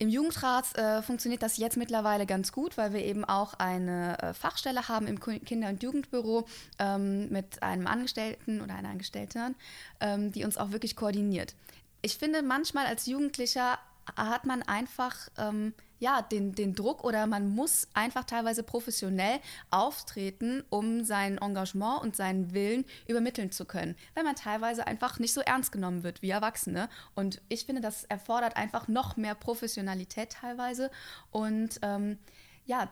Im 0.00 0.08
Jugendrat 0.10 0.78
äh, 0.78 1.02
funktioniert 1.02 1.42
das 1.42 1.56
jetzt 1.56 1.76
mittlerweile 1.76 2.24
ganz 2.24 2.52
gut, 2.52 2.76
weil 2.76 2.92
wir 2.92 3.04
eben 3.04 3.24
auch 3.24 3.54
eine 3.54 4.16
äh, 4.22 4.32
Fachstelle 4.32 4.86
haben 4.86 5.08
im 5.08 5.18
Kinder- 5.18 5.68
und 5.68 5.82
Jugendbüro 5.82 6.46
ähm, 6.78 7.28
mit 7.30 7.64
einem 7.64 7.88
Angestellten 7.88 8.60
oder 8.60 8.76
einer 8.76 8.90
Angestellten, 8.90 9.56
ähm, 10.00 10.30
die 10.30 10.44
uns 10.44 10.56
auch 10.56 10.70
wirklich 10.70 10.94
koordiniert 10.94 11.56
ich 12.02 12.16
finde, 12.16 12.42
manchmal 12.42 12.86
als 12.86 13.06
Jugendlicher 13.06 13.78
hat 14.16 14.46
man 14.46 14.62
einfach 14.62 15.28
ähm, 15.36 15.74
ja, 16.00 16.22
den, 16.22 16.54
den 16.54 16.74
Druck 16.74 17.02
oder 17.02 17.26
man 17.26 17.48
muss 17.48 17.88
einfach 17.92 18.24
teilweise 18.24 18.62
professionell 18.62 19.40
auftreten, 19.70 20.62
um 20.70 21.04
sein 21.04 21.38
Engagement 21.38 22.02
und 22.02 22.14
seinen 22.14 22.54
Willen 22.54 22.84
übermitteln 23.08 23.50
zu 23.50 23.64
können, 23.64 23.96
weil 24.14 24.24
man 24.24 24.36
teilweise 24.36 24.86
einfach 24.86 25.18
nicht 25.18 25.34
so 25.34 25.40
ernst 25.40 25.72
genommen 25.72 26.04
wird 26.04 26.22
wie 26.22 26.30
Erwachsene. 26.30 26.88
Und 27.14 27.40
ich 27.48 27.66
finde, 27.66 27.82
das 27.82 28.04
erfordert 28.04 28.56
einfach 28.56 28.86
noch 28.88 29.16
mehr 29.16 29.34
Professionalität 29.34 30.30
teilweise. 30.30 30.90
Und 31.30 31.80
ähm, 31.82 32.18
ja, 32.64 32.88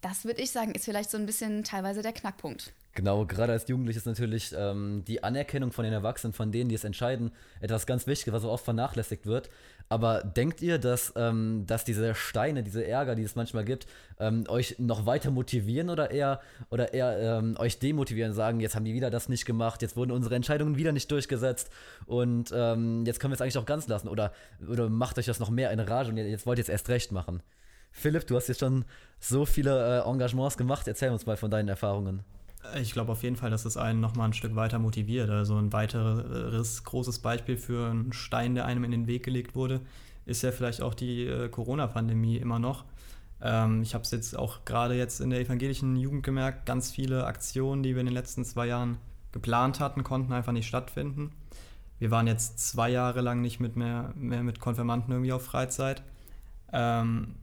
das 0.00 0.24
würde 0.24 0.42
ich 0.42 0.50
sagen, 0.50 0.72
ist 0.72 0.84
vielleicht 0.84 1.10
so 1.10 1.18
ein 1.18 1.26
bisschen 1.26 1.64
teilweise 1.64 2.02
der 2.02 2.12
Knackpunkt. 2.12 2.72
Genau, 2.96 3.26
gerade 3.26 3.52
als 3.52 3.68
Jugendliche 3.68 3.98
ist 3.98 4.06
natürlich 4.06 4.54
ähm, 4.56 5.04
die 5.06 5.22
Anerkennung 5.22 5.70
von 5.70 5.84
den 5.84 5.92
Erwachsenen, 5.92 6.32
von 6.32 6.50
denen, 6.50 6.70
die 6.70 6.74
es 6.74 6.84
entscheiden, 6.84 7.30
etwas 7.60 7.86
ganz 7.86 8.06
Wichtiges, 8.06 8.32
was 8.32 8.42
so 8.42 8.50
oft 8.50 8.64
vernachlässigt 8.64 9.26
wird. 9.26 9.50
Aber 9.90 10.24
denkt 10.24 10.62
ihr, 10.62 10.78
dass, 10.78 11.12
ähm, 11.14 11.64
dass 11.66 11.84
diese 11.84 12.14
Steine, 12.14 12.62
diese 12.62 12.86
Ärger, 12.86 13.14
die 13.14 13.22
es 13.22 13.36
manchmal 13.36 13.66
gibt, 13.66 13.86
ähm, 14.18 14.44
euch 14.48 14.78
noch 14.78 15.04
weiter 15.04 15.30
motivieren 15.30 15.90
oder 15.90 16.10
eher, 16.10 16.40
oder 16.70 16.94
eher 16.94 17.38
ähm, 17.38 17.56
euch 17.58 17.78
demotivieren, 17.78 18.32
sagen, 18.32 18.60
jetzt 18.60 18.74
haben 18.74 18.86
die 18.86 18.94
wieder 18.94 19.10
das 19.10 19.28
nicht 19.28 19.44
gemacht, 19.44 19.82
jetzt 19.82 19.96
wurden 19.96 20.10
unsere 20.10 20.34
Entscheidungen 20.34 20.76
wieder 20.76 20.92
nicht 20.92 21.10
durchgesetzt 21.10 21.68
und 22.06 22.50
ähm, 22.54 23.04
jetzt 23.04 23.20
können 23.20 23.32
wir 23.32 23.34
es 23.34 23.42
eigentlich 23.42 23.58
auch 23.58 23.66
ganz 23.66 23.88
lassen? 23.88 24.08
Oder, 24.08 24.32
oder 24.66 24.88
macht 24.88 25.18
euch 25.18 25.26
das 25.26 25.38
noch 25.38 25.50
mehr 25.50 25.70
in 25.70 25.80
Rage 25.80 26.10
und 26.10 26.16
jetzt 26.16 26.46
wollt 26.46 26.58
ihr 26.58 26.62
es 26.62 26.70
erst 26.70 26.88
recht 26.88 27.12
machen? 27.12 27.42
Philipp, 27.96 28.26
du 28.26 28.36
hast 28.36 28.48
jetzt 28.48 28.60
schon 28.60 28.84
so 29.18 29.46
viele 29.46 30.02
äh, 30.02 30.08
Engagements 30.08 30.58
gemacht. 30.58 30.86
Erzähl 30.86 31.10
uns 31.10 31.24
mal 31.24 31.38
von 31.38 31.50
deinen 31.50 31.68
Erfahrungen. 31.68 32.20
Ich 32.78 32.92
glaube 32.92 33.12
auf 33.12 33.22
jeden 33.22 33.36
Fall, 33.36 33.50
dass 33.50 33.64
es 33.64 33.78
einen 33.78 34.00
nochmal 34.00 34.28
ein 34.28 34.32
Stück 34.34 34.54
weiter 34.54 34.78
motiviert. 34.78 35.30
Also 35.30 35.56
ein 35.56 35.72
weiteres 35.72 36.84
großes 36.84 37.20
Beispiel 37.20 37.56
für 37.56 37.90
einen 37.90 38.12
Stein, 38.12 38.54
der 38.54 38.66
einem 38.66 38.84
in 38.84 38.90
den 38.90 39.06
Weg 39.06 39.24
gelegt 39.24 39.54
wurde, 39.54 39.80
ist 40.26 40.42
ja 40.42 40.52
vielleicht 40.52 40.82
auch 40.82 40.92
die 40.92 41.24
äh, 41.24 41.48
Corona-Pandemie 41.48 42.36
immer 42.36 42.58
noch. 42.58 42.84
Ähm, 43.40 43.80
ich 43.80 43.94
habe 43.94 44.04
es 44.04 44.10
jetzt 44.10 44.38
auch 44.38 44.66
gerade 44.66 44.94
jetzt 44.94 45.20
in 45.20 45.30
der 45.30 45.40
evangelischen 45.40 45.96
Jugend 45.96 46.22
gemerkt, 46.22 46.66
ganz 46.66 46.90
viele 46.90 47.24
Aktionen, 47.24 47.82
die 47.82 47.94
wir 47.94 48.00
in 48.00 48.06
den 48.06 48.14
letzten 48.14 48.44
zwei 48.44 48.66
Jahren 48.66 48.98
geplant 49.32 49.80
hatten, 49.80 50.04
konnten 50.04 50.34
einfach 50.34 50.52
nicht 50.52 50.66
stattfinden. 50.66 51.32
Wir 51.98 52.10
waren 52.10 52.26
jetzt 52.26 52.58
zwei 52.58 52.90
Jahre 52.90 53.22
lang 53.22 53.40
nicht 53.40 53.58
mit 53.58 53.76
mehr, 53.76 54.12
mehr 54.16 54.42
mit 54.42 54.60
Konfirmanden 54.60 55.12
irgendwie 55.12 55.32
auf 55.32 55.44
Freizeit. 55.44 56.02
Ähm, 56.72 57.36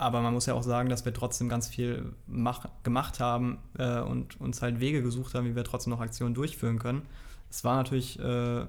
aber 0.00 0.22
man 0.22 0.32
muss 0.32 0.46
ja 0.46 0.54
auch 0.54 0.62
sagen, 0.62 0.88
dass 0.88 1.04
wir 1.04 1.12
trotzdem 1.12 1.48
ganz 1.48 1.68
viel 1.68 2.14
mach, 2.26 2.66
gemacht 2.82 3.20
haben 3.20 3.58
äh, 3.78 4.00
und 4.00 4.40
uns 4.40 4.62
halt 4.62 4.80
Wege 4.80 5.02
gesucht 5.02 5.34
haben, 5.34 5.44
wie 5.44 5.54
wir 5.54 5.64
trotzdem 5.64 5.90
noch 5.90 6.00
Aktionen 6.00 6.34
durchführen 6.34 6.78
können. 6.78 7.02
Es 7.50 7.64
war 7.64 7.76
natürlich, 7.76 8.18
äh, 8.18 8.64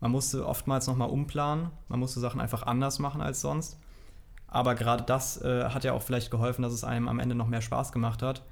man 0.00 0.10
musste 0.10 0.46
oftmals 0.46 0.88
nochmal 0.88 1.08
umplanen, 1.08 1.70
man 1.88 2.00
musste 2.00 2.18
Sachen 2.18 2.40
einfach 2.40 2.64
anders 2.64 2.98
machen 2.98 3.20
als 3.20 3.40
sonst. 3.40 3.78
Aber 4.48 4.74
gerade 4.74 5.04
das 5.04 5.40
äh, 5.40 5.64
hat 5.66 5.84
ja 5.84 5.92
auch 5.92 6.02
vielleicht 6.02 6.30
geholfen, 6.30 6.62
dass 6.62 6.72
es 6.72 6.82
einem 6.82 7.08
am 7.08 7.20
Ende 7.20 7.36
noch 7.36 7.46
mehr 7.46 7.62
Spaß 7.62 7.92
gemacht 7.92 8.20
hat, 8.20 8.42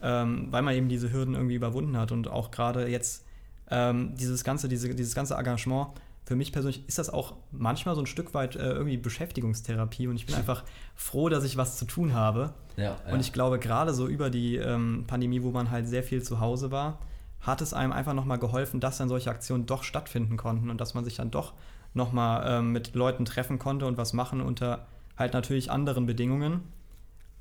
ähm, 0.00 0.48
weil 0.50 0.62
man 0.62 0.74
eben 0.74 0.88
diese 0.88 1.12
Hürden 1.12 1.34
irgendwie 1.34 1.54
überwunden 1.54 1.98
hat. 1.98 2.12
Und 2.12 2.28
auch 2.28 2.50
gerade 2.50 2.88
jetzt 2.88 3.26
ähm, 3.70 4.14
dieses, 4.16 4.42
ganze, 4.42 4.68
diese, 4.68 4.94
dieses 4.94 5.14
ganze 5.14 5.34
Engagement 5.34 5.88
für 6.24 6.36
mich 6.36 6.52
persönlich 6.52 6.86
ist 6.88 6.98
das 6.98 7.10
auch 7.10 7.34
manchmal 7.50 7.94
so 7.94 8.00
ein 8.00 8.06
Stück 8.06 8.32
weit 8.32 8.56
äh, 8.56 8.72
irgendwie 8.72 8.96
Beschäftigungstherapie 8.96 10.08
und 10.08 10.16
ich 10.16 10.26
bin 10.26 10.34
einfach 10.36 10.64
froh, 10.94 11.28
dass 11.28 11.44
ich 11.44 11.56
was 11.56 11.76
zu 11.78 11.84
tun 11.84 12.14
habe. 12.14 12.54
Ja, 12.76 12.96
ja. 13.06 13.12
Und 13.12 13.20
ich 13.20 13.32
glaube, 13.32 13.58
gerade 13.58 13.92
so 13.92 14.06
über 14.08 14.30
die 14.30 14.56
ähm, 14.56 15.04
Pandemie, 15.06 15.42
wo 15.42 15.50
man 15.50 15.70
halt 15.70 15.86
sehr 15.86 16.02
viel 16.02 16.22
zu 16.22 16.40
Hause 16.40 16.70
war, 16.70 16.98
hat 17.40 17.60
es 17.60 17.74
einem 17.74 17.92
einfach 17.92 18.14
nochmal 18.14 18.38
geholfen, 18.38 18.80
dass 18.80 18.98
dann 18.98 19.08
solche 19.08 19.30
Aktionen 19.30 19.66
doch 19.66 19.82
stattfinden 19.82 20.36
konnten 20.36 20.70
und 20.70 20.80
dass 20.80 20.94
man 20.94 21.04
sich 21.04 21.16
dann 21.16 21.30
doch 21.30 21.52
nochmal 21.92 22.44
ähm, 22.46 22.72
mit 22.72 22.94
Leuten 22.94 23.26
treffen 23.26 23.58
konnte 23.58 23.86
und 23.86 23.98
was 23.98 24.14
machen 24.14 24.40
unter 24.40 24.86
halt 25.16 25.34
natürlich 25.34 25.70
anderen 25.70 26.06
Bedingungen. 26.06 26.62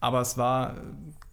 Aber 0.02 0.20
es 0.20 0.38
war 0.38 0.76
äh, 0.76 0.82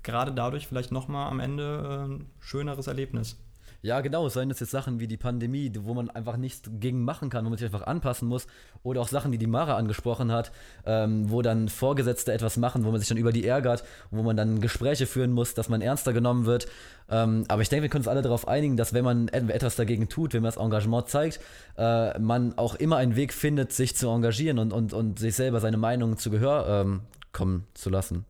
gerade 0.05 0.33
dadurch 0.33 0.69
vielleicht 0.69 0.93
nochmal 0.93 1.29
am 1.29 1.41
Ende 1.41 2.07
äh, 2.09 2.13
ein 2.13 2.27
schöneres 2.39 2.87
Erlebnis. 2.87 3.37
Ja, 3.83 4.01
genau. 4.03 4.29
Seien 4.29 4.51
es 4.51 4.61
jetzt 4.61 4.71
Sachen 4.71 5.01
wie 5.01 5.07
die 5.07 5.16
Pandemie, 5.16 5.73
wo 5.81 5.95
man 5.95 6.11
einfach 6.11 6.37
nichts 6.37 6.71
gegen 6.81 7.03
machen 7.03 7.31
kann, 7.31 7.45
wo 7.45 7.49
man 7.49 7.59
sich 7.59 7.64
einfach 7.64 7.87
anpassen 7.87 8.29
muss. 8.29 8.47
Oder 8.83 9.01
auch 9.01 9.09
Sachen, 9.09 9.33
die 9.33 9.38
die 9.38 9.47
Mara 9.47 9.77
angesprochen 9.77 10.31
hat, 10.31 10.53
ähm, 10.85 11.31
wo 11.31 11.40
dann 11.40 11.69
Vorgesetzte 11.69 12.33
etwas 12.33 12.57
machen, 12.59 12.85
wo 12.85 12.90
man 12.90 13.01
sich 13.01 13.09
dann 13.09 13.16
über 13.16 13.33
die 13.33 13.47
ärgert, 13.47 13.85
wo 14.11 14.23
man 14.23 14.37
dann 14.37 14.61
Gespräche 14.61 15.07
führen 15.07 15.33
muss, 15.33 15.55
dass 15.55 15.69
man 15.69 15.81
ernster 15.81 16.12
genommen 16.12 16.45
wird. 16.45 16.66
Ähm, 17.09 17.45
aber 17.49 17.62
ich 17.62 17.71
denke, 17.71 17.83
wir 17.83 17.88
können 17.88 18.03
uns 18.03 18.09
alle 18.09 18.23
darauf 18.23 18.47
einigen, 18.47 18.77
dass 18.77 18.93
wenn 18.93 19.05
man 19.05 19.29
etwas 19.29 19.77
dagegen 19.77 20.09
tut, 20.09 20.35
wenn 20.35 20.43
man 20.43 20.53
das 20.53 20.62
Engagement 20.62 21.09
zeigt, 21.09 21.40
äh, 21.79 22.19
man 22.19 22.59
auch 22.59 22.75
immer 22.75 22.99
einen 22.99 23.16
Weg 23.16 23.33
findet, 23.33 23.73
sich 23.73 23.97
zu 23.97 24.09
engagieren 24.09 24.59
und, 24.59 24.73
und, 24.73 24.93
und 24.93 25.19
sich 25.19 25.35
selber 25.35 25.61
seine 25.61 25.79
Meinung 25.79 26.19
zu 26.19 26.31
Gehör 26.31 26.83
ähm, 26.83 27.01
kommen 27.33 27.66
zu 27.75 27.88
lassen. 27.88 28.27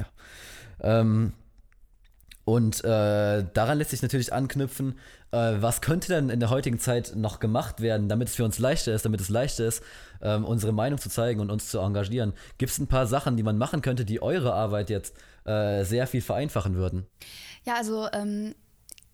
Ja. 0.00 0.06
Ähm, 0.80 1.32
und 2.48 2.82
äh, 2.82 3.44
daran 3.52 3.76
lässt 3.76 3.90
sich 3.90 4.00
natürlich 4.00 4.32
anknüpfen, 4.32 4.98
äh, 5.32 5.56
was 5.60 5.82
könnte 5.82 6.08
denn 6.08 6.30
in 6.30 6.40
der 6.40 6.48
heutigen 6.48 6.78
Zeit 6.78 7.12
noch 7.14 7.40
gemacht 7.40 7.82
werden, 7.82 8.08
damit 8.08 8.28
es 8.28 8.36
für 8.36 8.44
uns 8.46 8.58
leichter 8.58 8.94
ist, 8.94 9.04
damit 9.04 9.20
es 9.20 9.28
leichter 9.28 9.66
ist, 9.66 9.82
ähm, 10.22 10.46
unsere 10.46 10.72
Meinung 10.72 10.98
zu 10.98 11.10
zeigen 11.10 11.40
und 11.40 11.50
uns 11.50 11.68
zu 11.68 11.78
engagieren. 11.78 12.32
Gibt 12.56 12.72
es 12.72 12.78
ein 12.78 12.86
paar 12.86 13.06
Sachen, 13.06 13.36
die 13.36 13.42
man 13.42 13.58
machen 13.58 13.82
könnte, 13.82 14.06
die 14.06 14.22
eure 14.22 14.54
Arbeit 14.54 14.88
jetzt 14.88 15.14
äh, 15.44 15.84
sehr 15.84 16.06
viel 16.06 16.22
vereinfachen 16.22 16.74
würden? 16.74 17.06
Ja, 17.66 17.74
also 17.74 18.08
ähm, 18.14 18.54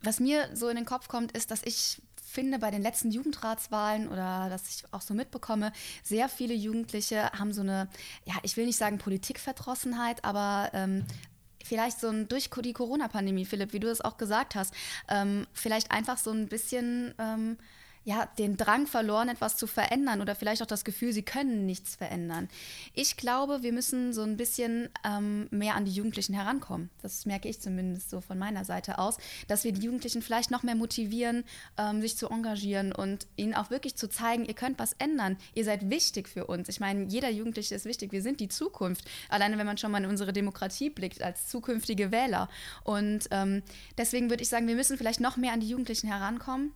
was 0.00 0.20
mir 0.20 0.50
so 0.54 0.68
in 0.68 0.76
den 0.76 0.84
Kopf 0.84 1.08
kommt, 1.08 1.32
ist, 1.32 1.50
dass 1.50 1.62
ich 1.64 2.00
finde, 2.22 2.60
bei 2.60 2.70
den 2.70 2.82
letzten 2.82 3.10
Jugendratswahlen 3.10 4.06
oder 4.06 4.48
dass 4.48 4.68
ich 4.68 4.84
auch 4.92 5.00
so 5.00 5.12
mitbekomme, 5.12 5.72
sehr 6.04 6.28
viele 6.28 6.54
Jugendliche 6.54 7.32
haben 7.32 7.52
so 7.52 7.62
eine, 7.62 7.88
ja, 8.26 8.34
ich 8.44 8.56
will 8.56 8.66
nicht 8.66 8.78
sagen 8.78 8.98
Politikverdrossenheit, 8.98 10.24
aber 10.24 10.70
ähm, 10.72 11.04
vielleicht 11.64 11.98
so 11.98 12.08
ein, 12.08 12.28
durch 12.28 12.50
die 12.50 12.72
Corona-Pandemie, 12.72 13.44
Philipp, 13.44 13.72
wie 13.72 13.80
du 13.80 13.88
es 13.88 14.00
auch 14.00 14.16
gesagt 14.16 14.54
hast, 14.54 14.74
ähm, 15.08 15.46
vielleicht 15.52 15.90
einfach 15.90 16.18
so 16.18 16.30
ein 16.30 16.46
bisschen 16.46 17.14
ähm, 17.18 17.56
ja, 18.04 18.28
den 18.38 18.56
Drang 18.56 18.86
verloren, 18.86 19.28
etwas 19.28 19.56
zu 19.56 19.66
verändern 19.66 20.20
oder 20.20 20.34
vielleicht 20.34 20.62
auch 20.62 20.66
das 20.66 20.84
Gefühl, 20.84 21.12
sie 21.12 21.22
können 21.22 21.64
nichts 21.64 21.96
verändern. 21.96 22.48
Ich 22.92 23.16
glaube, 23.16 23.62
wir 23.62 23.72
müssen 23.72 24.12
so 24.12 24.22
ein 24.22 24.36
bisschen 24.36 24.90
ähm, 25.04 25.48
mehr 25.50 25.74
an 25.74 25.86
die 25.86 25.92
Jugendlichen 25.92 26.34
herankommen. 26.34 26.90
Das 27.00 27.24
merke 27.24 27.48
ich 27.48 27.60
zumindest 27.60 28.10
so 28.10 28.20
von 28.20 28.38
meiner 28.38 28.64
Seite 28.64 28.98
aus, 28.98 29.16
dass 29.48 29.64
wir 29.64 29.72
die 29.72 29.82
Jugendlichen 29.82 30.20
vielleicht 30.20 30.50
noch 30.50 30.62
mehr 30.62 30.74
motivieren, 30.74 31.44
ähm, 31.78 32.02
sich 32.02 32.16
zu 32.16 32.28
engagieren 32.28 32.92
und 32.92 33.26
ihnen 33.36 33.54
auch 33.54 33.70
wirklich 33.70 33.96
zu 33.96 34.08
zeigen, 34.08 34.44
ihr 34.44 34.54
könnt 34.54 34.78
was 34.78 34.92
ändern. 34.94 35.38
Ihr 35.54 35.64
seid 35.64 35.88
wichtig 35.88 36.28
für 36.28 36.46
uns. 36.46 36.68
Ich 36.68 36.80
meine, 36.80 37.04
jeder 37.04 37.30
Jugendliche 37.30 37.74
ist 37.74 37.86
wichtig. 37.86 38.12
Wir 38.12 38.22
sind 38.22 38.38
die 38.40 38.48
Zukunft. 38.48 39.06
Alleine, 39.30 39.56
wenn 39.56 39.66
man 39.66 39.78
schon 39.78 39.90
mal 39.90 40.04
in 40.04 40.10
unsere 40.10 40.34
Demokratie 40.34 40.90
blickt 40.90 41.22
als 41.22 41.48
zukünftige 41.48 42.12
Wähler. 42.12 42.50
Und 42.82 43.28
ähm, 43.30 43.62
deswegen 43.96 44.28
würde 44.28 44.42
ich 44.42 44.50
sagen, 44.50 44.68
wir 44.68 44.76
müssen 44.76 44.98
vielleicht 44.98 45.20
noch 45.20 45.38
mehr 45.38 45.54
an 45.54 45.60
die 45.60 45.68
Jugendlichen 45.68 46.08
herankommen 46.08 46.72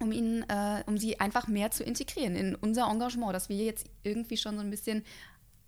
um 0.00 0.12
ihn, 0.12 0.44
äh, 0.48 0.82
um 0.86 0.98
sie 0.98 1.20
einfach 1.20 1.46
mehr 1.48 1.70
zu 1.70 1.84
integrieren 1.84 2.36
in 2.36 2.54
unser 2.54 2.90
Engagement, 2.90 3.34
das 3.34 3.48
wir 3.48 3.56
jetzt 3.56 3.86
irgendwie 4.02 4.36
schon 4.36 4.56
so 4.56 4.60
ein 4.60 4.70
bisschen 4.70 5.04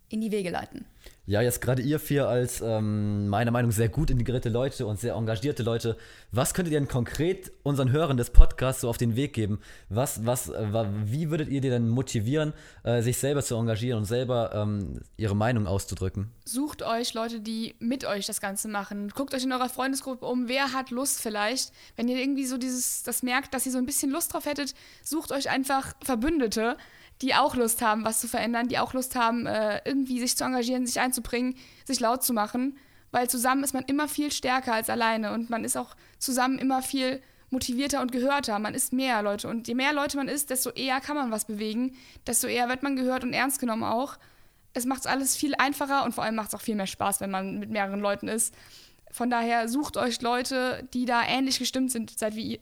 in 0.09 0.21
die 0.21 0.31
Wege 0.31 0.51
leiten. 0.51 0.87
Ja, 1.29 1.43
jetzt 1.43 1.61
gerade 1.61 1.83
ihr 1.83 1.99
vier 1.99 2.29
als 2.29 2.61
ähm, 2.61 3.27
meiner 3.27 3.51
Meinung 3.51 3.73
sehr 3.73 3.89
gut 3.89 4.11
integrierte 4.11 4.49
Leute 4.49 4.87
und 4.87 5.01
sehr 5.01 5.15
engagierte 5.15 5.65
Leute, 5.65 5.97
was 6.31 6.55
könntet 6.55 6.73
ihr 6.73 6.79
denn 6.79 6.89
konkret 6.89 7.51
unseren 7.65 7.91
Hörern 7.91 8.17
des 8.17 8.31
Podcasts 8.31 8.83
so 8.83 8.89
auf 8.89 8.97
den 8.97 9.17
Weg 9.17 9.33
geben? 9.33 9.59
Was, 9.89 10.25
was, 10.25 10.51
äh, 10.51 10.87
wie 11.05 11.31
würdet 11.31 11.49
ihr 11.49 11.61
die 11.61 11.69
denn 11.69 11.89
motivieren, 11.89 12.53
äh, 12.85 13.03
sich 13.03 13.19
selber 13.19 13.43
zu 13.43 13.57
engagieren 13.57 13.99
und 13.99 14.05
selber 14.05 14.53
ähm, 14.55 15.01
ihre 15.17 15.35
Meinung 15.35 15.67
auszudrücken? 15.67 16.31
Sucht 16.45 16.85
euch 16.85 17.13
Leute, 17.13 17.41
die 17.41 17.75
mit 17.81 18.05
euch 18.05 18.27
das 18.27 18.41
Ganze 18.41 18.69
machen. 18.69 19.09
Guckt 19.09 19.35
euch 19.35 19.43
in 19.43 19.53
eurer 19.53 19.69
Freundesgruppe 19.69 20.27
um, 20.27 20.47
wer 20.47 20.73
hat 20.73 20.93
Lust 20.93 21.21
vielleicht. 21.21 21.73
Wenn 21.97 22.07
ihr 22.07 22.19
irgendwie 22.19 22.47
so 22.47 22.57
dieses, 22.57 23.03
das 23.03 23.25
merkt, 23.25 23.53
dass 23.53 23.67
ihr 23.67 23.73
so 23.73 23.79
ein 23.79 23.87
bisschen 23.87 24.13
Lust 24.13 24.33
drauf 24.33 24.47
hättet, 24.47 24.75
sucht 25.03 25.33
euch 25.33 25.51
einfach 25.51 25.93
Verbündete 26.05 26.77
die 27.23 27.35
auch 27.35 27.57
Lust 27.57 27.83
haben, 27.83 28.05
was 28.05 28.21
zu 28.21 28.29
verändern, 28.29 28.69
die 28.69 28.79
auch 28.79 28.93
Lust 28.93 29.17
haben, 29.17 29.47
äh, 29.47 29.81
irgendwie 29.85 30.21
sich 30.21 30.37
zu 30.37 30.45
engagieren, 30.45 30.87
sich 30.87 31.01
einzubringen, 31.01 31.57
sich 31.85 32.01
laut 32.01 32.23
zu 32.23 32.33
machen. 32.33 32.77
Weil 33.11 33.31
zusammen 33.31 33.65
ist 33.65 33.73
man 33.73 33.85
immer 33.85 34.09
viel 34.09 34.33
stärker 34.33 34.75
als 34.75 34.91
alleine 34.91 35.33
und 35.33 35.49
man 35.49 35.65
ist 35.65 35.77
auch 35.77 35.97
zusammen 36.19 36.59
immer 36.59 36.83
viel 36.83 37.23
motivierter 37.51 38.01
und 38.03 38.13
gehörter. 38.13 38.59
Man 38.59 38.75
ist 38.75 38.93
mehr 38.93 39.23
Leute 39.23 39.49
und 39.49 39.69
je 39.69 39.75
mehr 39.75 39.93
Leute 39.93 40.17
man 40.17 40.29
ist, 40.29 40.51
desto 40.51 40.71
eher 40.71 41.01
kann 41.01 41.17
man 41.17 41.31
was 41.31 41.45
bewegen, 41.45 41.97
desto 42.27 42.47
eher 42.47 42.69
wird 42.69 42.83
man 42.83 42.97
gehört 42.97 43.25
und 43.25 43.33
ernst 43.33 43.61
genommen 43.61 43.85
auch. 43.85 44.19
Es 44.75 44.85
macht 44.85 45.07
alles 45.07 45.37
viel 45.37 45.55
einfacher 45.55 46.05
und 46.05 46.15
vor 46.15 46.25
allem 46.25 46.35
macht 46.35 46.49
es 46.49 46.55
auch 46.55 46.61
viel 46.61 46.75
mehr 46.75 46.87
Spaß, 46.87 47.21
wenn 47.21 47.31
man 47.31 47.59
mit 47.59 47.71
mehreren 47.71 48.01
Leuten 48.01 48.29
ist. 48.29 48.55
Von 49.11 49.31
daher 49.31 49.69
sucht 49.69 49.97
euch 49.97 50.21
Leute, 50.21 50.87
die 50.93 51.07
da 51.07 51.23
ähnlich 51.27 51.59
gestimmt 51.59 51.93
sind, 51.93 52.19
seid 52.19 52.35
wie 52.35 52.55
ihr, 52.55 52.59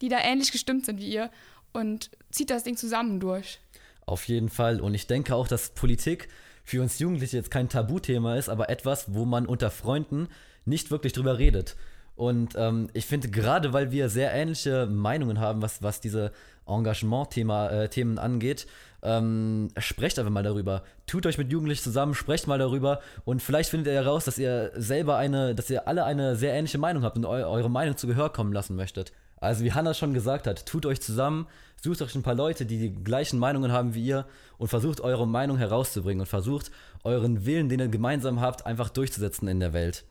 die 0.00 0.08
da 0.08 0.18
ähnlich 0.18 0.50
gestimmt 0.50 0.86
sind 0.86 0.98
wie 0.98 1.12
ihr 1.12 1.30
und 1.72 2.10
zieht 2.30 2.50
das 2.50 2.64
Ding 2.64 2.76
zusammen 2.76 3.20
durch. 3.20 3.60
Auf 4.06 4.28
jeden 4.28 4.48
Fall. 4.48 4.80
Und 4.80 4.94
ich 4.94 5.06
denke 5.06 5.34
auch, 5.34 5.48
dass 5.48 5.70
Politik 5.70 6.28
für 6.64 6.82
uns 6.82 6.98
Jugendliche 6.98 7.36
jetzt 7.36 7.50
kein 7.50 7.68
Tabuthema 7.68 8.36
ist, 8.36 8.48
aber 8.48 8.68
etwas, 8.70 9.14
wo 9.14 9.24
man 9.24 9.46
unter 9.46 9.70
Freunden 9.70 10.28
nicht 10.64 10.90
wirklich 10.90 11.12
drüber 11.12 11.38
redet. 11.38 11.76
Und 12.16 12.54
ähm, 12.56 12.88
ich 12.92 13.06
finde, 13.06 13.28
gerade 13.28 13.72
weil 13.72 13.90
wir 13.90 14.08
sehr 14.08 14.32
ähnliche 14.32 14.86
Meinungen 14.86 15.40
haben, 15.40 15.62
was, 15.62 15.82
was 15.82 16.00
diese 16.00 16.32
Engagement-Themen 16.66 18.16
äh, 18.16 18.20
angeht, 18.20 18.66
ähm, 19.02 19.68
sprecht 19.76 20.18
einfach 20.18 20.32
mal 20.32 20.42
darüber. 20.42 20.82
Tut 21.06 21.26
euch 21.26 21.38
mit 21.38 21.50
Jugendlichen 21.52 21.82
zusammen, 21.82 22.14
sprecht 22.14 22.46
mal 22.46 22.58
darüber 22.58 23.00
und 23.24 23.42
vielleicht 23.42 23.70
findet 23.70 23.88
ihr 23.88 23.94
heraus, 23.94 24.24
dass 24.24 24.38
ihr 24.38 24.70
selber 24.74 25.16
eine, 25.16 25.54
dass 25.54 25.68
ihr 25.68 25.86
alle 25.88 26.04
eine 26.04 26.36
sehr 26.36 26.54
ähnliche 26.54 26.78
Meinung 26.78 27.02
habt 27.02 27.16
und 27.16 27.26
eu 27.26 27.44
eure 27.46 27.70
Meinung 27.70 27.96
zu 27.96 28.06
Gehör 28.06 28.32
kommen 28.32 28.52
lassen 28.52 28.76
möchtet. 28.76 29.12
Also 29.44 29.64
wie 29.64 29.72
Hannah 29.72 29.94
schon 29.94 30.14
gesagt 30.14 30.46
hat, 30.46 30.66
tut 30.66 30.86
euch 30.86 31.00
zusammen, 31.00 31.46
Sucht 31.84 32.00
euch 32.00 32.14
ein 32.14 32.22
paar 32.22 32.34
Leute, 32.34 32.64
die 32.64 32.78
die 32.78 33.04
gleichen 33.04 33.38
Meinungen 33.38 33.70
haben 33.70 33.92
wie 33.92 34.06
ihr 34.06 34.24
und 34.56 34.68
versucht 34.68 35.02
eure 35.02 35.28
Meinung 35.28 35.58
herauszubringen 35.58 36.22
und 36.22 36.26
versucht 36.26 36.70
euren 37.02 37.44
Willen, 37.44 37.68
den 37.68 37.78
ihr 37.78 37.88
gemeinsam 37.88 38.40
habt, 38.40 38.64
einfach 38.64 38.88
durchzusetzen 38.88 39.48
in 39.48 39.60
der 39.60 39.74
Welt. 39.74 40.02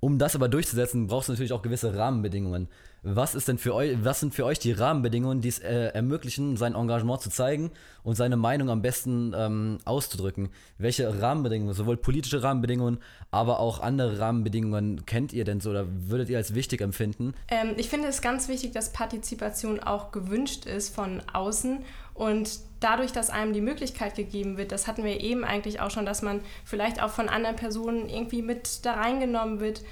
Um 0.00 0.18
das 0.18 0.34
aber 0.34 0.48
durchzusetzen, 0.48 1.08
braucht 1.08 1.24
es 1.24 1.28
natürlich 1.28 1.52
auch 1.52 1.60
gewisse 1.60 1.94
Rahmenbedingungen. 1.94 2.68
Was 3.02 3.34
ist 3.34 3.48
denn 3.48 3.58
für 3.58 3.74
euch, 3.74 3.96
was 4.02 4.20
sind 4.20 4.34
für 4.34 4.44
euch 4.44 4.58
die 4.58 4.72
Rahmenbedingungen, 4.72 5.40
die 5.40 5.48
es 5.48 5.58
äh, 5.58 5.86
ermöglichen, 5.88 6.56
sein 6.56 6.74
Engagement 6.74 7.20
zu 7.20 7.30
zeigen 7.30 7.70
und 8.02 8.14
seine 8.14 8.36
Meinung 8.36 8.68
am 8.68 8.82
besten 8.82 9.34
ähm, 9.36 9.78
auszudrücken? 9.84 10.50
Welche 10.78 11.20
Rahmenbedingungen, 11.20 11.74
sowohl 11.74 11.96
politische 11.98 12.42
Rahmenbedingungen, 12.42 12.98
aber 13.30 13.60
auch 13.60 13.80
andere 13.80 14.18
Rahmenbedingungen 14.18 15.06
kennt 15.06 15.32
ihr 15.32 15.44
denn 15.44 15.60
so 15.60 15.70
oder 15.70 15.86
würdet 15.88 16.28
ihr 16.28 16.36
als 16.38 16.54
wichtig 16.54 16.80
empfinden? 16.80 17.34
Ähm, 17.48 17.74
ich 17.76 17.88
finde 17.88 18.08
es 18.08 18.20
ganz 18.20 18.48
wichtig, 18.48 18.72
dass 18.72 18.92
Partizipation 18.92 19.80
auch 19.80 20.12
gewünscht 20.12 20.66
ist 20.66 20.94
von 20.94 21.22
außen 21.32 21.78
und 22.20 22.60
dadurch, 22.80 23.12
dass 23.12 23.30
einem 23.30 23.52
die 23.52 23.60
Möglichkeit 23.60 24.14
gegeben 24.14 24.56
wird, 24.56 24.72
das 24.72 24.86
hatten 24.86 25.04
wir 25.04 25.20
eben 25.20 25.44
eigentlich 25.44 25.80
auch 25.80 25.90
schon, 25.90 26.06
dass 26.06 26.22
man 26.22 26.40
vielleicht 26.64 27.02
auch 27.02 27.10
von 27.10 27.28
anderen 27.28 27.56
Personen 27.56 28.08
irgendwie 28.08 28.42
mit 28.42 28.84
da 28.84 28.94
reingenommen 28.94 29.60
wird 29.60 29.82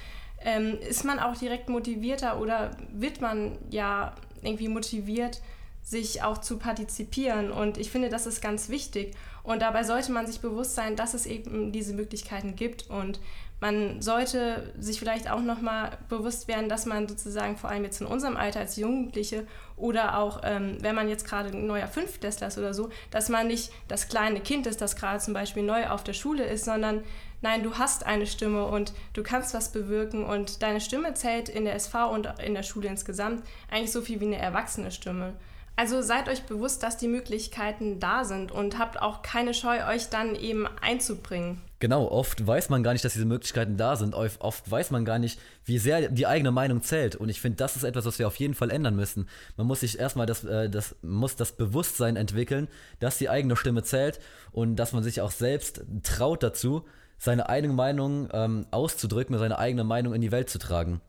ähm, 0.41 0.77
ist 0.87 1.03
man 1.03 1.19
auch 1.19 1.35
direkt 1.37 1.69
motivierter 1.69 2.39
oder 2.39 2.71
wird 2.93 3.21
man 3.21 3.57
ja 3.69 4.15
irgendwie 4.41 4.69
motiviert, 4.69 5.41
sich 5.83 6.23
auch 6.23 6.37
zu 6.37 6.57
partizipieren. 6.57 7.51
Und 7.51 7.77
ich 7.77 7.91
finde, 7.91 8.09
das 8.09 8.25
ist 8.25 8.41
ganz 8.41 8.69
wichtig. 8.69 9.15
Und 9.43 9.61
dabei 9.61 9.83
sollte 9.83 10.11
man 10.11 10.27
sich 10.27 10.39
bewusst 10.39 10.75
sein, 10.75 10.95
dass 10.95 11.13
es 11.13 11.25
eben 11.25 11.71
diese 11.71 11.93
Möglichkeiten 11.93 12.55
gibt. 12.55 12.89
Und 12.89 13.19
man 13.61 14.01
sollte 14.01 14.71
sich 14.79 14.99
vielleicht 14.99 15.29
auch 15.29 15.41
nochmal 15.41 15.97
bewusst 16.07 16.47
werden, 16.47 16.69
dass 16.69 16.85
man 16.85 17.07
sozusagen 17.07 17.57
vor 17.57 17.69
allem 17.69 17.83
jetzt 17.83 17.99
in 17.99 18.07
unserem 18.07 18.37
Alter 18.37 18.61
als 18.61 18.77
Jugendliche 18.77 19.45
oder 19.75 20.17
auch 20.17 20.41
ähm, 20.43 20.77
wenn 20.81 20.95
man 20.95 21.09
jetzt 21.09 21.25
gerade 21.27 21.49
ein 21.49 21.67
neuer 21.67 21.87
Fünftklässler 21.87 22.47
ist 22.47 22.57
oder 22.57 22.73
so, 22.73 22.89
dass 23.11 23.29
man 23.29 23.47
nicht 23.47 23.71
das 23.87 24.07
kleine 24.07 24.39
Kind 24.39 24.65
ist, 24.65 24.81
das 24.81 24.95
gerade 24.95 25.19
zum 25.19 25.33
Beispiel 25.33 25.63
neu 25.63 25.87
auf 25.87 26.03
der 26.03 26.13
Schule 26.13 26.45
ist, 26.45 26.65
sondern 26.65 27.03
nein, 27.41 27.63
du 27.63 27.77
hast 27.77 28.05
eine 28.05 28.27
Stimme 28.27 28.65
und 28.65 28.93
du 29.13 29.23
kannst 29.23 29.53
was 29.53 29.71
bewirken 29.71 30.25
und 30.25 30.61
deine 30.61 30.81
Stimme 30.81 31.13
zählt 31.13 31.49
in 31.49 31.65
der 31.65 31.75
SV 31.75 32.11
und 32.11 32.29
in 32.43 32.53
der 32.53 32.63
Schule 32.63 32.87
insgesamt 32.87 33.43
eigentlich 33.69 33.91
so 33.91 34.01
viel 34.01 34.21
wie 34.21 34.25
eine 34.25 34.37
erwachsene 34.37 34.91
Stimme. 34.91 35.33
Also 35.79 36.01
seid 36.01 36.27
euch 36.27 36.43
bewusst, 36.43 36.83
dass 36.83 36.97
die 36.97 37.07
Möglichkeiten 37.07 38.01
da 38.01 38.25
sind 38.25 38.51
und 38.51 38.77
habt 38.77 39.01
auch 39.01 39.21
keine 39.21 39.53
Scheu, 39.53 39.87
euch 39.87 40.09
dann 40.09 40.35
eben 40.35 40.67
einzubringen. 40.81 41.61
Genau, 41.79 42.05
oft 42.11 42.45
weiß 42.45 42.67
man 42.67 42.83
gar 42.83 42.91
nicht, 42.91 43.05
dass 43.05 43.13
diese 43.13 43.23
Möglichkeiten 43.23 43.77
da 43.77 43.95
sind. 43.95 44.13
Oft 44.13 44.69
weiß 44.69 44.91
man 44.91 45.05
gar 45.05 45.19
nicht, 45.19 45.39
wie 45.63 45.77
sehr 45.77 46.09
die 46.09 46.27
eigene 46.27 46.51
Meinung 46.51 46.81
zählt. 46.81 47.15
Und 47.15 47.29
ich 47.29 47.39
finde, 47.39 47.55
das 47.55 47.77
ist 47.77 47.83
etwas, 47.83 48.03
was 48.03 48.19
wir 48.19 48.27
auf 48.27 48.35
jeden 48.35 48.55
Fall 48.55 48.71
ändern 48.71 48.97
müssen. 48.97 49.29
Man 49.55 49.67
muss 49.67 49.79
sich 49.79 49.97
erstmal 49.97 50.25
das, 50.25 50.43
äh, 50.43 50.69
das, 50.69 50.97
muss 51.01 51.37
das 51.37 51.53
Bewusstsein 51.53 52.17
entwickeln, 52.17 52.67
dass 52.99 53.17
die 53.17 53.29
eigene 53.29 53.55
Stimme 53.55 53.81
zählt 53.81 54.19
und 54.51 54.75
dass 54.75 54.91
man 54.91 55.03
sich 55.03 55.21
auch 55.21 55.31
selbst 55.31 55.85
traut 56.03 56.43
dazu, 56.43 56.83
seine 57.19 57.47
eigene 57.47 57.73
Meinung 57.73 58.27
ähm, 58.33 58.65
auszudrücken, 58.71 59.37
seine 59.37 59.57
eigene 59.57 59.85
Meinung 59.85 60.13
in 60.13 60.19
die 60.19 60.33
Welt 60.33 60.49
zu 60.49 60.59
tragen. 60.59 60.99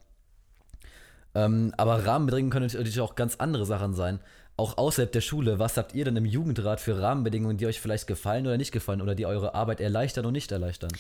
Ähm, 1.35 1.73
aber 1.77 2.07
Rahmenbedingungen 2.07 2.51
können 2.51 2.67
natürlich 2.67 3.01
auch 3.01 3.15
ganz 3.15 3.37
andere 3.37 3.67
Sachen 3.67 3.95
sein. 3.95 4.21
Auch 4.61 4.77
außerhalb 4.77 5.11
der 5.11 5.23
Schule, 5.23 5.59
was 5.59 5.79
habt 5.79 5.95
ihr 5.95 6.05
denn 6.05 6.17
im 6.17 6.27
Jugendrat 6.27 6.81
für 6.81 7.01
Rahmenbedingungen, 7.01 7.57
die 7.57 7.67
euch 7.67 7.81
vielleicht 7.81 8.07
gefallen 8.07 8.47
oder 8.47 8.59
nicht 8.59 8.73
gefallen 8.73 9.01
oder 9.01 9.15
die 9.15 9.25
eure 9.25 9.55
Arbeit 9.55 9.81
erleichtern 9.81 10.27
und 10.27 10.35
nicht 10.35 10.53
erleichtern? 10.53 10.91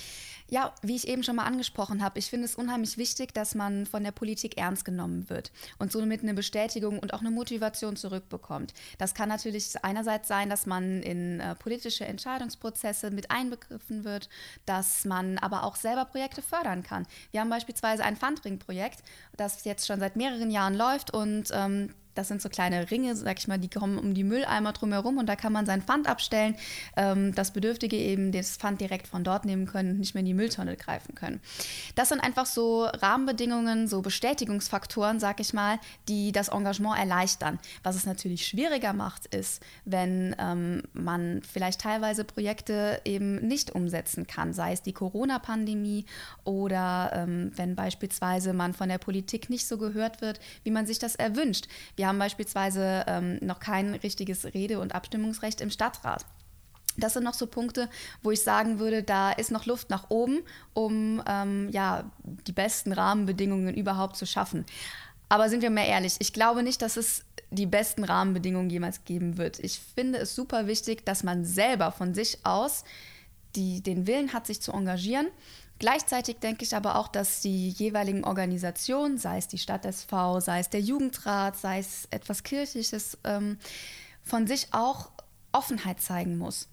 Ja, 0.49 0.75
wie 0.83 0.97
ich 0.97 1.07
eben 1.07 1.23
schon 1.23 1.37
mal 1.37 1.45
angesprochen 1.45 2.03
habe, 2.03 2.19
ich 2.19 2.29
finde 2.29 2.47
es 2.47 2.57
unheimlich 2.57 2.99
wichtig, 2.99 3.33
dass 3.35 3.55
man 3.55 3.87
von 3.87 4.03
der 4.03 4.11
Politik 4.11 4.57
ernst 4.57 4.85
genommen 4.85 5.31
wird 5.31 5.53
und 5.79 5.93
somit 5.93 6.23
eine 6.23 6.35
Bestätigung 6.35 6.99
und 6.99 7.15
auch 7.15 7.21
eine 7.21 7.31
Motivation 7.31 7.95
zurückbekommt. 7.95 8.75
Das 8.99 9.15
kann 9.15 9.29
natürlich 9.29 9.75
einerseits 9.83 10.27
sein, 10.27 10.51
dass 10.51 10.67
man 10.67 11.03
in 11.03 11.39
äh, 11.39 11.55
politische 11.55 12.05
Entscheidungsprozesse 12.05 13.13
mit 13.13 13.31
einbegriffen 13.31 14.05
wird, 14.05 14.29
dass 14.67 15.05
man 15.05 15.39
aber 15.39 15.63
auch 15.63 15.77
selber 15.77 16.07
Projekte 16.07 16.43
fördern 16.43 16.83
kann. 16.83 17.07
Wir 17.31 17.43
haben 17.43 17.51
beispielsweise 17.51 18.03
ein 18.03 18.17
Fundring-Projekt, 18.17 19.05
das 19.37 19.65
jetzt 19.65 19.87
schon 19.87 20.01
seit 20.01 20.17
mehreren 20.17 20.51
Jahren 20.51 20.75
läuft 20.75 21.15
und 21.15 21.51
ähm, 21.53 21.95
das 22.15 22.29
sind 22.29 22.43
so 22.43 22.49
kleine 22.49 22.91
Ringe, 22.91 23.15
sag 23.17 23.39
ich 23.39 23.49
mal, 23.49 23.59
die 23.59 23.69
kommen 23.69 23.99
um 23.99 24.15
die 24.15 24.25
Mülleimer 24.25 24.73
drumherum 24.73 25.19
und 25.19 25.27
da 25.27 25.37
kann 25.37 25.53
man 25.53 25.67
sein 25.67 25.83
Pfand 25.83 26.09
abstellen, 26.09 26.57
ähm, 26.97 27.35
dass 27.35 27.53
Bedürftige 27.53 27.97
eben 27.97 28.33
das 28.33 28.57
Pfand 28.57 28.81
direkt 28.81 29.07
von 29.07 29.25
dort 29.25 29.45
nehmen 29.45 29.67
können 29.67 29.93
und 29.93 29.99
nicht 30.01 30.15
mehr 30.15 30.21
in 30.21 30.27
die 30.27 30.35
Mülltonne 30.35 30.77
greifen 30.77 31.15
können. 31.15 31.41
Das 31.95 32.09
sind 32.09 32.21
einfach 32.21 32.47
so 32.47 32.85
Rahmenbedingungen, 32.85 33.89
so 33.89 34.03
Bestätigungsfaktoren, 34.03 35.21
sag 35.21 35.41
ich 35.41 35.53
mal, 35.53 35.79
die 36.09 36.33
das 36.33 36.49
Engagement 36.49 36.99
erleichtern. 36.99 37.59
Was 37.83 37.97
es 37.97 38.07
natürlich 38.07 38.47
schwieriger 38.47 38.93
macht, 38.93 39.27
ist, 39.35 39.63
wenn 39.85 40.35
ähm, 40.39 40.83
man 40.93 41.43
vielleicht 41.43 41.81
teilweise 41.81 42.25
Projekte 42.25 43.01
eben 43.05 43.37
nicht 43.47 43.71
umsetzen 43.75 44.27
kann, 44.27 44.53
sei 44.53 44.73
es 44.73 44.83
die 44.83 44.93
Corona-Pandemie 44.93 46.07
oder 46.45 47.13
ähm, 47.15 47.53
wenn 47.57 47.75
beispielsweise 47.75 48.53
man 48.53 48.75
von 48.75 48.89
der 48.89 48.99
Politik 48.99 49.51
nicht 49.51 49.67
so 49.67 49.79
gehört 49.79 50.21
wird, 50.21 50.41
wie 50.65 50.71
man 50.71 50.87
sich 50.87 50.99
das 50.99 51.15
erwünscht. 51.15 51.67
Wir 52.01 52.09
haben 52.09 52.19
beispielsweise 52.19 53.05
ähm, 53.09 53.39
noch 53.43 53.61
kein 53.61 53.95
richtiges 53.95 54.47
Rede- 54.55 54.81
und 54.81 54.95
Abstimmungsrecht 54.95 55.61
im 55.61 55.69
Stadtrat. 55.69 56.25
Das 56.97 57.13
sind 57.13 57.25
noch 57.25 57.35
so 57.35 57.47
Punkte, 57.47 57.91
wo 58.23 58.31
ich 58.31 58.43
sagen 58.43 58.79
würde, 58.79 59.03
da 59.03 59.33
ist 59.33 59.51
noch 59.51 59.67
Luft 59.67 59.91
nach 59.91 60.09
oben, 60.09 60.39
um 60.73 61.23
ähm, 61.27 61.69
ja, 61.73 62.11
die 62.47 62.53
besten 62.53 62.95
Rahmenbedingungen 62.95 63.75
überhaupt 63.75 64.17
zu 64.17 64.25
schaffen. 64.25 64.65
Aber 65.29 65.51
sind 65.51 65.61
wir 65.61 65.69
mal 65.69 65.85
ehrlich, 65.85 66.17
ich 66.21 66.33
glaube 66.33 66.63
nicht, 66.63 66.81
dass 66.81 66.97
es 66.97 67.23
die 67.51 67.67
besten 67.67 68.05
Rahmenbedingungen 68.05 68.71
jemals 68.71 69.05
geben 69.05 69.37
wird. 69.37 69.59
Ich 69.59 69.79
finde 69.95 70.21
es 70.21 70.35
super 70.35 70.67
wichtig, 70.67 71.05
dass 71.05 71.23
man 71.23 71.45
selber 71.45 71.93
von 71.93 72.15
sich 72.15 72.39
aus 72.45 72.83
die, 73.57 73.83
den 73.83 74.07
Willen 74.07 74.33
hat, 74.33 74.47
sich 74.47 74.63
zu 74.63 74.73
engagieren 74.73 75.27
Gleichzeitig 75.81 76.37
denke 76.41 76.63
ich 76.63 76.77
aber 76.77 76.97
auch, 76.97 77.09
dass 77.09 77.41
die 77.41 77.71
jeweiligen 77.71 78.23
Organisationen, 78.23 79.17
sei 79.17 79.39
es 79.39 79.49
die 79.49 79.57
Stadt 79.57 79.87
SV, 79.87 80.41
sei 80.41 80.61
es 80.61 80.69
der 80.69 80.81
Jugendrat, 80.81 81.57
sei 81.57 81.79
es 81.79 82.07
etwas 82.11 82.43
Kirchliches, 82.43 83.17
ähm, 83.25 83.59
von 84.23 84.47
sich 84.47 84.69
auch 84.73 85.11
Offenheit 85.53 86.03
zeigen 86.03 86.37
muss. 86.37 86.69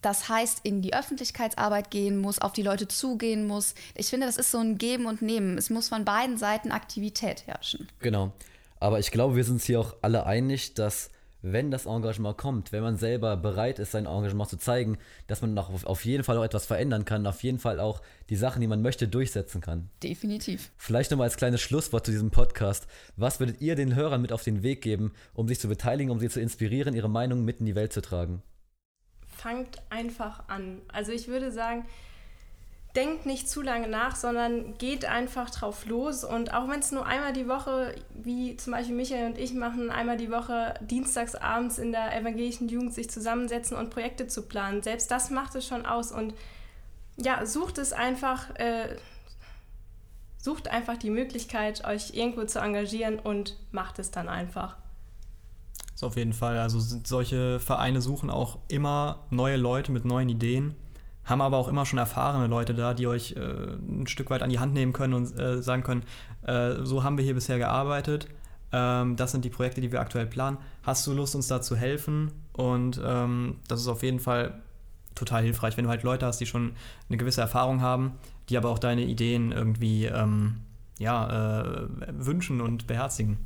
Das 0.00 0.30
heißt, 0.30 0.60
in 0.62 0.80
die 0.80 0.94
Öffentlichkeitsarbeit 0.94 1.90
gehen 1.90 2.18
muss, 2.18 2.38
auf 2.38 2.54
die 2.54 2.62
Leute 2.62 2.88
zugehen 2.88 3.46
muss. 3.46 3.74
Ich 3.94 4.06
finde, 4.06 4.24
das 4.24 4.38
ist 4.38 4.50
so 4.50 4.58
ein 4.58 4.78
Geben 4.78 5.04
und 5.04 5.20
Nehmen. 5.20 5.58
Es 5.58 5.68
muss 5.68 5.90
von 5.90 6.06
beiden 6.06 6.38
Seiten 6.38 6.72
Aktivität 6.72 7.46
herrschen. 7.46 7.86
Genau. 7.98 8.32
Aber 8.80 8.98
ich 8.98 9.10
glaube, 9.10 9.36
wir 9.36 9.44
sind 9.44 9.54
uns 9.54 9.64
hier 9.64 9.80
auch 9.80 9.94
alle 10.00 10.24
einig, 10.24 10.72
dass 10.72 11.10
wenn 11.42 11.70
das 11.70 11.86
Engagement 11.86 12.36
kommt, 12.36 12.72
wenn 12.72 12.82
man 12.82 12.96
selber 12.96 13.36
bereit 13.36 13.78
ist, 13.78 13.92
sein 13.92 14.06
Engagement 14.06 14.50
zu 14.50 14.56
zeigen, 14.56 14.98
dass 15.26 15.40
man 15.40 15.54
noch 15.54 15.84
auf 15.84 16.04
jeden 16.04 16.24
Fall 16.24 16.36
auch 16.38 16.44
etwas 16.44 16.66
verändern 16.66 17.04
kann, 17.04 17.26
auf 17.26 17.42
jeden 17.42 17.58
Fall 17.58 17.80
auch 17.80 18.02
die 18.28 18.36
Sachen, 18.36 18.60
die 18.60 18.66
man 18.66 18.82
möchte, 18.82 19.08
durchsetzen 19.08 19.60
kann. 19.60 19.90
Definitiv. 20.02 20.70
Vielleicht 20.76 21.10
nochmal 21.10 21.26
als 21.26 21.36
kleines 21.36 21.60
Schlusswort 21.60 22.06
zu 22.06 22.12
diesem 22.12 22.30
Podcast. 22.30 22.86
Was 23.16 23.40
würdet 23.40 23.60
ihr 23.60 23.76
den 23.76 23.94
Hörern 23.94 24.20
mit 24.20 24.32
auf 24.32 24.42
den 24.42 24.62
Weg 24.62 24.82
geben, 24.82 25.12
um 25.34 25.48
sich 25.48 25.60
zu 25.60 25.68
beteiligen, 25.68 26.10
um 26.10 26.18
sie 26.18 26.28
zu 26.28 26.40
inspirieren, 26.40 26.94
ihre 26.94 27.10
Meinung 27.10 27.44
mit 27.44 27.60
in 27.60 27.66
die 27.66 27.74
Welt 27.74 27.92
zu 27.92 28.02
tragen? 28.02 28.42
Fangt 29.26 29.80
einfach 29.90 30.48
an. 30.48 30.82
Also 30.88 31.12
ich 31.12 31.28
würde 31.28 31.52
sagen, 31.52 31.86
denkt 32.98 33.26
nicht 33.26 33.48
zu 33.48 33.62
lange 33.62 33.86
nach, 33.86 34.16
sondern 34.16 34.76
geht 34.76 35.04
einfach 35.04 35.50
drauf 35.50 35.86
los. 35.86 36.24
Und 36.24 36.52
auch 36.52 36.68
wenn 36.68 36.80
es 36.80 36.90
nur 36.90 37.06
einmal 37.06 37.32
die 37.32 37.46
Woche, 37.46 37.94
wie 38.12 38.56
zum 38.56 38.72
Beispiel 38.72 38.96
Michael 38.96 39.30
und 39.30 39.38
ich 39.38 39.54
machen, 39.54 39.90
einmal 39.90 40.16
die 40.16 40.32
Woche 40.32 40.74
dienstagsabends 40.80 41.78
in 41.78 41.92
der 41.92 42.18
evangelischen 42.18 42.68
Jugend 42.68 42.92
sich 42.92 43.08
zusammensetzen 43.08 43.76
und 43.76 43.90
Projekte 43.90 44.26
zu 44.26 44.42
planen, 44.42 44.82
selbst 44.82 45.12
das 45.12 45.30
macht 45.30 45.54
es 45.54 45.64
schon 45.64 45.86
aus. 45.86 46.10
Und 46.10 46.34
ja, 47.16 47.46
sucht 47.46 47.78
es 47.78 47.92
einfach, 47.92 48.50
äh, 48.56 48.96
sucht 50.38 50.66
einfach 50.66 50.96
die 50.96 51.10
Möglichkeit, 51.10 51.84
euch 51.84 52.14
irgendwo 52.14 52.46
zu 52.46 52.58
engagieren 52.58 53.20
und 53.20 53.56
macht 53.70 54.00
es 54.00 54.10
dann 54.10 54.28
einfach. 54.28 54.76
So 55.94 56.08
auf 56.08 56.16
jeden 56.16 56.32
Fall. 56.32 56.58
Also 56.58 56.80
solche 56.80 57.60
Vereine 57.60 58.00
suchen 58.00 58.28
auch 58.28 58.58
immer 58.66 59.20
neue 59.30 59.56
Leute 59.56 59.92
mit 59.92 60.04
neuen 60.04 60.28
Ideen 60.28 60.74
haben 61.28 61.40
aber 61.40 61.56
auch 61.56 61.68
immer 61.68 61.86
schon 61.86 61.98
erfahrene 61.98 62.46
Leute 62.46 62.74
da, 62.74 62.94
die 62.94 63.06
euch 63.06 63.32
äh, 63.36 63.40
ein 63.40 64.06
Stück 64.06 64.30
weit 64.30 64.42
an 64.42 64.50
die 64.50 64.58
Hand 64.58 64.74
nehmen 64.74 64.92
können 64.92 65.14
und 65.14 65.38
äh, 65.38 65.62
sagen 65.62 65.82
können, 65.82 66.02
äh, 66.42 66.84
so 66.84 67.04
haben 67.04 67.18
wir 67.18 67.24
hier 67.24 67.34
bisher 67.34 67.58
gearbeitet, 67.58 68.28
ähm, 68.72 69.16
das 69.16 69.32
sind 69.32 69.44
die 69.44 69.50
Projekte, 69.50 69.80
die 69.80 69.92
wir 69.92 70.00
aktuell 70.00 70.26
planen. 70.26 70.58
Hast 70.82 71.06
du 71.06 71.12
Lust, 71.12 71.34
uns 71.34 71.48
da 71.48 71.60
zu 71.60 71.76
helfen? 71.76 72.32
Und 72.52 73.00
ähm, 73.04 73.56
das 73.68 73.80
ist 73.80 73.88
auf 73.88 74.02
jeden 74.02 74.20
Fall 74.20 74.62
total 75.14 75.42
hilfreich, 75.42 75.76
wenn 75.76 75.84
du 75.84 75.90
halt 75.90 76.02
Leute 76.02 76.26
hast, 76.26 76.38
die 76.38 76.46
schon 76.46 76.74
eine 77.08 77.18
gewisse 77.18 77.40
Erfahrung 77.40 77.80
haben, 77.80 78.12
die 78.48 78.56
aber 78.56 78.70
auch 78.70 78.78
deine 78.78 79.02
Ideen 79.02 79.52
irgendwie 79.52 80.06
ähm, 80.06 80.60
ja, 80.98 81.62
äh, 81.62 81.88
wünschen 82.10 82.60
und 82.60 82.86
beherzigen. 82.86 83.38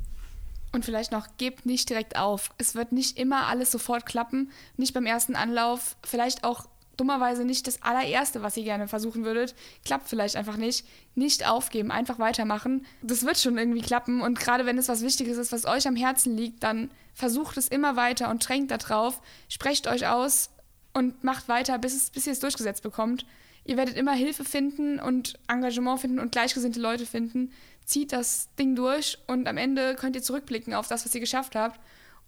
Und 0.72 0.86
vielleicht 0.86 1.12
noch, 1.12 1.26
gebt 1.36 1.66
nicht 1.66 1.90
direkt 1.90 2.16
auf. 2.16 2.50
Es 2.56 2.74
wird 2.74 2.92
nicht 2.92 3.18
immer 3.18 3.46
alles 3.46 3.70
sofort 3.70 4.06
klappen, 4.06 4.50
nicht 4.78 4.94
beim 4.94 5.04
ersten 5.04 5.36
Anlauf. 5.36 5.96
Vielleicht 6.02 6.44
auch 6.44 6.66
dummerweise 7.02 7.44
nicht 7.44 7.66
das 7.66 7.82
allererste, 7.82 8.42
was 8.42 8.56
ihr 8.56 8.62
gerne 8.62 8.86
versuchen 8.86 9.24
würdet, 9.24 9.56
klappt 9.84 10.08
vielleicht 10.08 10.36
einfach 10.36 10.56
nicht. 10.56 10.86
Nicht 11.16 11.46
aufgeben, 11.48 11.90
einfach 11.90 12.20
weitermachen. 12.20 12.86
Das 13.02 13.26
wird 13.26 13.38
schon 13.38 13.58
irgendwie 13.58 13.82
klappen 13.82 14.22
und 14.22 14.38
gerade 14.38 14.66
wenn 14.66 14.78
es 14.78 14.88
was 14.88 15.02
Wichtiges 15.02 15.36
ist, 15.36 15.50
was 15.50 15.66
euch 15.66 15.88
am 15.88 15.96
Herzen 15.96 16.36
liegt, 16.36 16.62
dann 16.62 16.90
versucht 17.12 17.56
es 17.56 17.66
immer 17.66 17.96
weiter 17.96 18.30
und 18.30 18.48
drängt 18.48 18.70
da 18.70 18.78
drauf, 18.78 19.20
sprecht 19.48 19.88
euch 19.88 20.06
aus 20.06 20.50
und 20.94 21.24
macht 21.24 21.48
weiter, 21.48 21.76
bis, 21.78 21.94
es, 21.94 22.10
bis 22.10 22.26
ihr 22.26 22.32
es 22.32 22.40
durchgesetzt 22.40 22.84
bekommt. 22.84 23.26
Ihr 23.64 23.76
werdet 23.76 23.96
immer 23.96 24.12
Hilfe 24.12 24.44
finden 24.44 25.00
und 25.00 25.38
Engagement 25.48 26.00
finden 26.00 26.20
und 26.20 26.32
gleichgesinnte 26.32 26.80
Leute 26.80 27.04
finden. 27.04 27.52
Zieht 27.84 28.12
das 28.12 28.48
Ding 28.58 28.76
durch 28.76 29.18
und 29.26 29.48
am 29.48 29.56
Ende 29.56 29.96
könnt 29.96 30.14
ihr 30.14 30.22
zurückblicken 30.22 30.72
auf 30.72 30.86
das, 30.86 31.04
was 31.04 31.14
ihr 31.14 31.20
geschafft 31.20 31.56
habt 31.56 31.80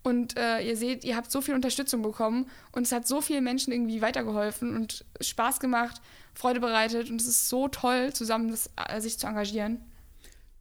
und 0.05 0.37
äh, 0.37 0.61
ihr 0.61 0.77
seht, 0.77 1.03
ihr 1.03 1.17
habt 1.17 1.33
so 1.33 1.41
viel 1.41 1.55
Unterstützung 1.55 2.03
bekommen 2.03 2.47
und 2.73 2.83
es 2.83 2.93
hat 2.93 3.09
so 3.09 3.21
vielen 3.21 3.43
Menschen 3.43 3.73
irgendwie 3.73 4.03
weitergeholfen 4.03 4.77
und 4.77 5.05
Spaß 5.21 5.59
gemacht, 5.59 6.01
Freude 6.35 6.61
bereitet 6.61 7.11
und 7.11 7.21
es 7.21 7.27
ist 7.27 7.49
so 7.49 7.69
toll, 7.69 8.13
zusammen 8.13 8.51
das, 8.51 8.71
äh, 8.89 9.01
sich 9.01 9.19
zu 9.19 9.27
engagieren. 9.27 9.81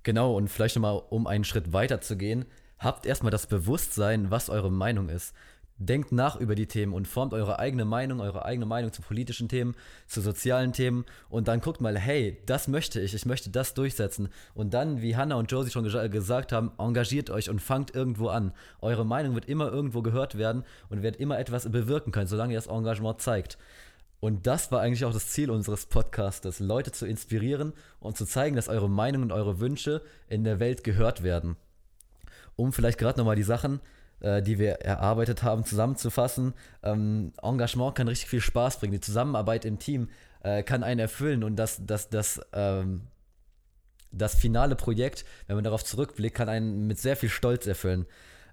Genau, 0.03 0.35
und 0.35 0.47
vielleicht 0.47 0.75
nochmal, 0.75 1.01
um 1.09 1.27
einen 1.27 1.43
Schritt 1.43 1.73
weiter 1.73 1.99
zu 2.01 2.17
gehen, 2.17 2.45
habt 2.79 3.05
erstmal 3.05 3.31
das 3.31 3.47
Bewusstsein, 3.47 4.31
was 4.31 4.49
eure 4.49 4.71
Meinung 4.71 5.09
ist. 5.09 5.33
Denkt 5.85 6.11
nach 6.11 6.35
über 6.35 6.55
die 6.55 6.67
Themen 6.67 6.93
und 6.93 7.07
formt 7.07 7.33
eure 7.33 7.59
eigene 7.59 7.83
Meinung, 7.83 8.21
eure 8.21 8.45
eigene 8.45 8.65
Meinung 8.65 8.93
zu 8.93 9.01
politischen 9.01 9.49
Themen, 9.49 9.75
zu 10.07 10.21
sozialen 10.21 10.71
Themen 10.71 11.03
und 11.29 11.47
dann 11.47 11.59
guckt 11.59 11.81
mal, 11.81 11.97
hey, 11.97 12.41
das 12.45 12.67
möchte 12.67 13.01
ich, 13.01 13.13
ich 13.13 13.25
möchte 13.25 13.49
das 13.49 13.73
durchsetzen. 13.73 14.29
Und 14.53 14.73
dann, 14.73 15.01
wie 15.01 15.15
Hannah 15.15 15.35
und 15.35 15.51
Josie 15.51 15.71
schon 15.71 15.83
gesagt 15.83 16.51
haben, 16.51 16.71
engagiert 16.77 17.29
euch 17.29 17.49
und 17.49 17.61
fangt 17.61 17.93
irgendwo 17.93 18.27
an. 18.27 18.53
Eure 18.81 19.05
Meinung 19.05 19.35
wird 19.35 19.45
immer 19.45 19.71
irgendwo 19.71 20.01
gehört 20.01 20.37
werden 20.37 20.63
und 20.89 21.03
wird 21.03 21.17
immer 21.17 21.37
etwas 21.37 21.69
bewirken 21.69 22.11
können, 22.11 22.27
solange 22.27 22.53
ihr 22.53 22.59
das 22.59 22.67
Engagement 22.67 23.21
zeigt. 23.21 23.57
Und 24.21 24.47
das 24.47 24.71
war 24.71 24.79
eigentlich 24.79 25.03
auch 25.03 25.11
das 25.11 25.27
Ziel 25.27 25.51
unseres 25.51 25.85
Podcastes, 25.85 26.61
Leute 26.61 26.93
zu 26.93 27.05
inspirieren 27.05 27.73
und 27.99 28.15
zu 28.15 28.25
zeigen, 28.25 28.55
dass 28.55 28.69
eure 28.69 28.89
Meinung 28.89 29.23
und 29.23 29.33
eure 29.33 29.59
Wünsche 29.59 30.01
in 30.29 30.45
der 30.45 30.61
Welt 30.61 30.85
gehört 30.85 31.23
werden. 31.23 31.57
Um 32.55 32.71
vielleicht 32.71 32.99
gerade 32.99 33.17
nochmal 33.17 33.35
die 33.35 33.43
Sachen 33.43 33.81
die 34.41 34.57
wir 34.57 34.73
erarbeitet 34.81 35.43
haben, 35.43 35.65
zusammenzufassen. 35.65 36.53
Ähm, 36.81 37.33
Engagement 37.41 37.95
kann 37.95 38.07
richtig 38.07 38.29
viel 38.29 38.41
Spaß 38.41 38.79
bringen. 38.79 38.93
Die 38.93 39.01
Zusammenarbeit 39.01 39.65
im 39.65 39.79
Team 39.79 40.09
äh, 40.43 40.63
kann 40.63 40.83
einen 40.83 40.99
erfüllen 40.99 41.43
und 41.43 41.55
das, 41.55 41.81
das, 41.85 42.09
das, 42.09 42.41
ähm, 42.53 43.01
das 44.11 44.35
finale 44.35 44.75
Projekt, 44.75 45.25
wenn 45.47 45.55
man 45.55 45.63
darauf 45.63 45.83
zurückblickt, 45.83 46.35
kann 46.35 46.49
einen 46.49 46.87
mit 46.87 46.99
sehr 46.99 47.15
viel 47.15 47.29
Stolz 47.29 47.67
erfüllen. 47.67 48.05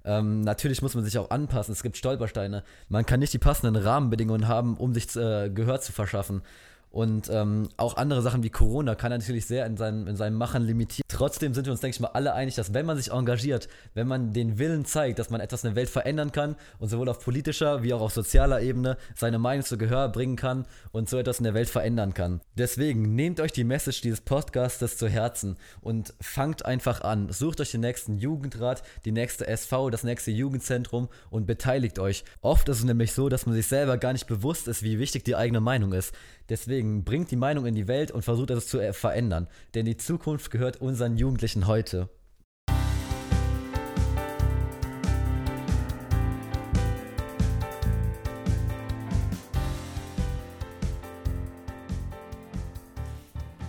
Ähm, 0.05 0.41
natürlich 0.41 0.81
muss 0.83 0.95
man 0.95 1.05
sich 1.05 1.19
auch 1.19 1.31
anpassen. 1.31 1.73
Es 1.73 1.83
gibt 1.83 1.97
Stolpersteine. 1.97 2.65
Man 2.89 3.05
kann 3.05 3.21
nicht 3.21 3.33
die 3.33 3.39
passenden 3.39 3.77
Rahmenbedingungen 3.77 4.49
haben, 4.49 4.77
um 4.77 4.95
sich 4.95 5.15
äh, 5.17 5.51
Gehör 5.51 5.81
zu 5.81 5.93
verschaffen. 5.93 6.43
Und 6.91 7.31
ähm, 7.31 7.69
auch 7.77 7.97
andere 7.97 8.21
Sachen 8.21 8.43
wie 8.43 8.51
Corona 8.51 8.97
kann 8.97 9.13
er 9.13 9.19
natürlich 9.19 9.47
sehr 9.47 9.65
in 9.65 9.77
seinem, 9.77 10.09
in 10.09 10.17
seinem 10.17 10.37
Machen 10.37 10.65
limitieren. 10.65 11.05
Trotzdem 11.09 11.55
sind 11.55 11.67
wir 11.67 11.73
uns, 11.73 11.81
denke 11.81 11.95
ich 11.95 12.01
mal, 12.01 12.11
alle 12.15 12.35
einig, 12.35 12.57
dass 12.57 12.75
wenn 12.75 12.85
man 12.85 12.97
sich 12.97 13.13
engagiert, 13.13 13.69
wenn 13.95 14.09
man 14.09 14.33
den 14.33 14.59
Willen 14.59 14.85
zeigt, 14.85 15.21
dass 15.21 15.31
man 15.31 15.41
etwas 15.41 15.63
in 15.63 15.71
der 15.71 15.77
Welt 15.77 15.89
verändern 15.89 16.33
kann 16.33 16.57
und 16.79 16.89
sowohl 16.89 17.09
auf 17.09 17.21
politischer 17.21 17.85
wie 17.85 17.95
auch 17.95 18.01
auf 18.01 18.13
sozialer 18.13 18.61
Ebene 18.61 18.97
seine 19.15 19.39
Meinung 19.39 19.65
zu 19.65 19.79
Gehör 19.79 20.09
bringen 20.09 20.35
kann 20.35 20.67
und 20.91 21.09
so 21.09 21.17
etwas 21.19 21.39
in 21.39 21.45
der 21.45 21.55
Welt 21.55 21.71
verändern 21.71 22.13
kann. 22.13 22.41
Deswegen 22.57 23.15
nehmt 23.15 23.39
euch 23.39 23.53
die 23.53 23.65
Message 23.65 24.01
dieses 24.01 24.21
Podcastes 24.23 24.97
zu 24.97 25.09
Herzen 25.09 25.59
und 25.81 26.13
fangt 26.21 26.65
einfach 26.65 27.03
an. 27.03 27.31
Sucht 27.31 27.61
euch 27.61 27.71
den 27.71 27.83
nächsten 27.83 28.19
Jugendrat, 28.19 28.83
die 29.05 29.13
nächste 29.13 29.47
SV, 29.47 29.91
das 29.91 30.03
nächste 30.03 30.33
Jugendzentrum 30.33 31.09
und 31.31 31.47
beteiligt 31.47 32.01
euch. 32.01 32.25
Oft 32.41 32.69
ist 32.69 32.79
es 32.79 32.85
nämlich 32.85 33.13
so, 33.13 33.29
dass 33.29 33.47
man 33.47 33.55
sich 33.55 33.69
selber 33.69 33.97
gar 33.97 34.13
nicht 34.13 34.27
bewusst 34.27 34.67
ist, 34.67 34.83
wie 34.83 34.99
wichtig 34.99 35.25
die 35.25 35.37
eigene 35.37 35.61
Meinung 35.61 35.93
ist. 35.93 36.15
Deswegen 36.51 37.05
bringt 37.05 37.31
die 37.31 37.37
Meinung 37.37 37.65
in 37.65 37.77
die 37.77 37.87
Welt 37.87 38.11
und 38.11 38.23
versucht 38.23 38.51
es 38.51 38.67
zu 38.67 38.81
verändern. 38.93 39.47
Denn 39.75 39.87
die 39.87 39.97
Zukunft 39.97 40.51
gehört 40.51 40.81
unseren 40.81 41.17
Jugendlichen 41.17 41.69
heute. 41.69 42.11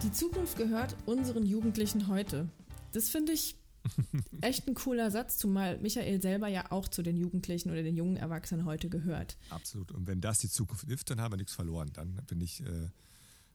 Die 0.01 0.11
Zukunft 0.11 0.57
gehört 0.57 0.95
unseren 1.05 1.45
Jugendlichen 1.45 2.07
heute. 2.07 2.49
Das 2.93 3.09
finde 3.09 3.33
ich 3.33 3.60
echt 4.41 4.67
ein 4.67 4.73
cooler 4.73 5.11
Satz, 5.11 5.37
zumal 5.37 5.77
Michael 5.79 6.21
selber 6.21 6.47
ja 6.47 6.71
auch 6.71 6.87
zu 6.87 7.01
den 7.01 7.17
Jugendlichen 7.17 7.71
oder 7.71 7.83
den 7.83 7.95
jungen 7.95 8.17
Erwachsenen 8.17 8.65
heute 8.65 8.89
gehört. 8.89 9.37
Absolut. 9.49 9.91
Und 9.91 10.07
wenn 10.07 10.21
das 10.21 10.39
die 10.39 10.49
Zukunft 10.49 10.87
ist, 10.87 11.09
dann 11.09 11.21
haben 11.21 11.33
wir 11.33 11.37
nichts 11.37 11.53
verloren. 11.53 11.91
Dann 11.93 12.15
bin 12.27 12.41
ich 12.41 12.61
äh, 12.61 12.89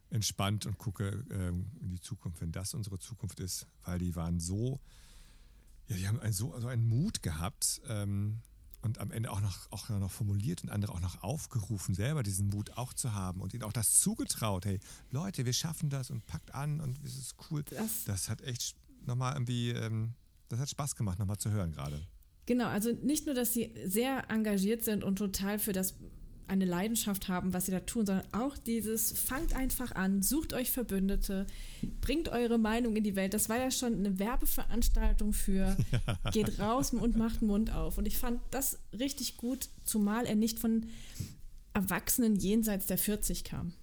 entspannt 0.09 0.65
und 0.65 0.77
gucke 0.77 1.25
äh, 1.29 1.49
in 1.49 1.91
die 1.91 1.99
Zukunft, 1.99 2.41
wenn 2.41 2.51
das 2.51 2.73
unsere 2.73 2.99
Zukunft 2.99 3.39
ist, 3.39 3.67
weil 3.83 3.99
die 3.99 4.15
waren 4.15 4.39
so, 4.39 4.79
ja, 5.87 5.95
die 5.95 6.07
haben 6.07 6.19
ein, 6.19 6.33
so 6.33 6.53
also 6.53 6.67
einen 6.67 6.87
Mut 6.87 7.23
gehabt 7.23 7.81
ähm, 7.87 8.39
und 8.81 8.99
am 8.99 9.11
Ende 9.11 9.31
auch 9.31 9.41
noch, 9.41 9.71
auch 9.71 9.89
noch 9.89 10.11
formuliert 10.11 10.63
und 10.63 10.69
andere 10.69 10.93
auch 10.93 10.99
noch 10.99 11.23
aufgerufen, 11.23 11.95
selber 11.95 12.23
diesen 12.23 12.49
Mut 12.49 12.77
auch 12.77 12.93
zu 12.93 13.13
haben 13.13 13.41
und 13.41 13.53
ihnen 13.53 13.63
auch 13.63 13.73
das 13.73 13.99
zugetraut. 13.99 14.65
Hey, 14.65 14.79
Leute, 15.11 15.45
wir 15.45 15.53
schaffen 15.53 15.89
das 15.89 16.09
und 16.09 16.25
packt 16.25 16.53
an 16.53 16.79
und 16.79 17.03
es 17.03 17.17
ist 17.17 17.35
cool. 17.49 17.63
Das, 17.63 18.05
Das 18.05 18.29
hat 18.29 18.41
echt 18.41 18.75
nochmal 19.07 19.33
irgendwie, 19.33 19.71
ähm, 19.71 20.13
das 20.49 20.59
hat 20.59 20.69
Spaß 20.69 20.95
gemacht, 20.95 21.19
nochmal 21.19 21.37
zu 21.37 21.51
hören 21.51 21.71
gerade. 21.71 22.01
Genau, 22.45 22.67
also 22.67 22.91
nicht 22.91 23.25
nur, 23.25 23.35
dass 23.35 23.53
sie 23.53 23.73
sehr 23.85 24.29
engagiert 24.29 24.83
sind 24.83 25.03
und 25.03 25.17
total 25.17 25.59
für 25.59 25.73
das 25.73 25.95
eine 26.47 26.65
Leidenschaft 26.65 27.27
haben, 27.27 27.53
was 27.53 27.65
sie 27.65 27.71
da 27.71 27.81
tun, 27.81 28.05
sondern 28.05 28.25
auch 28.31 28.57
dieses, 28.57 29.11
fangt 29.11 29.53
einfach 29.53 29.91
an, 29.91 30.21
sucht 30.21 30.53
euch 30.53 30.71
Verbündete, 30.71 31.45
bringt 31.99 32.29
eure 32.29 32.57
Meinung 32.57 32.95
in 32.95 33.03
die 33.03 33.15
Welt. 33.15 33.33
Das 33.33 33.49
war 33.49 33.57
ja 33.57 33.69
schon 33.69 33.95
eine 33.95 34.17
Werbeveranstaltung 34.17 35.33
für 35.33 35.75
geht 36.31 36.59
raus 36.59 36.93
und 36.93 37.17
macht 37.17 37.41
den 37.41 37.47
Mund 37.47 37.71
auf. 37.73 37.97
Und 37.97 38.07
ich 38.07 38.17
fand 38.17 38.39
das 38.51 38.79
richtig 38.97 39.37
gut, 39.37 39.69
zumal 39.83 40.25
er 40.25 40.35
nicht 40.35 40.59
von 40.59 40.85
Erwachsenen 41.73 42.37
jenseits 42.37 42.85
der 42.85 42.97
40 42.97 43.43
kam. 43.43 43.73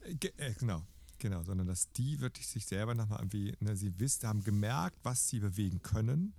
Äh, 0.00 0.28
äh, 0.38 0.54
genau, 0.58 0.82
genau, 1.18 1.42
sondern 1.42 1.66
dass 1.66 1.90
die 1.92 2.20
wirklich 2.20 2.46
sich 2.46 2.66
selber 2.66 2.94
nochmal 2.94 3.20
irgendwie, 3.20 3.54
ne, 3.60 3.76
sie 3.76 3.98
wissen, 3.98 4.26
haben 4.28 4.42
gemerkt, 4.44 4.98
was 5.02 5.28
sie 5.28 5.40
bewegen 5.40 5.82
können, 5.82 6.32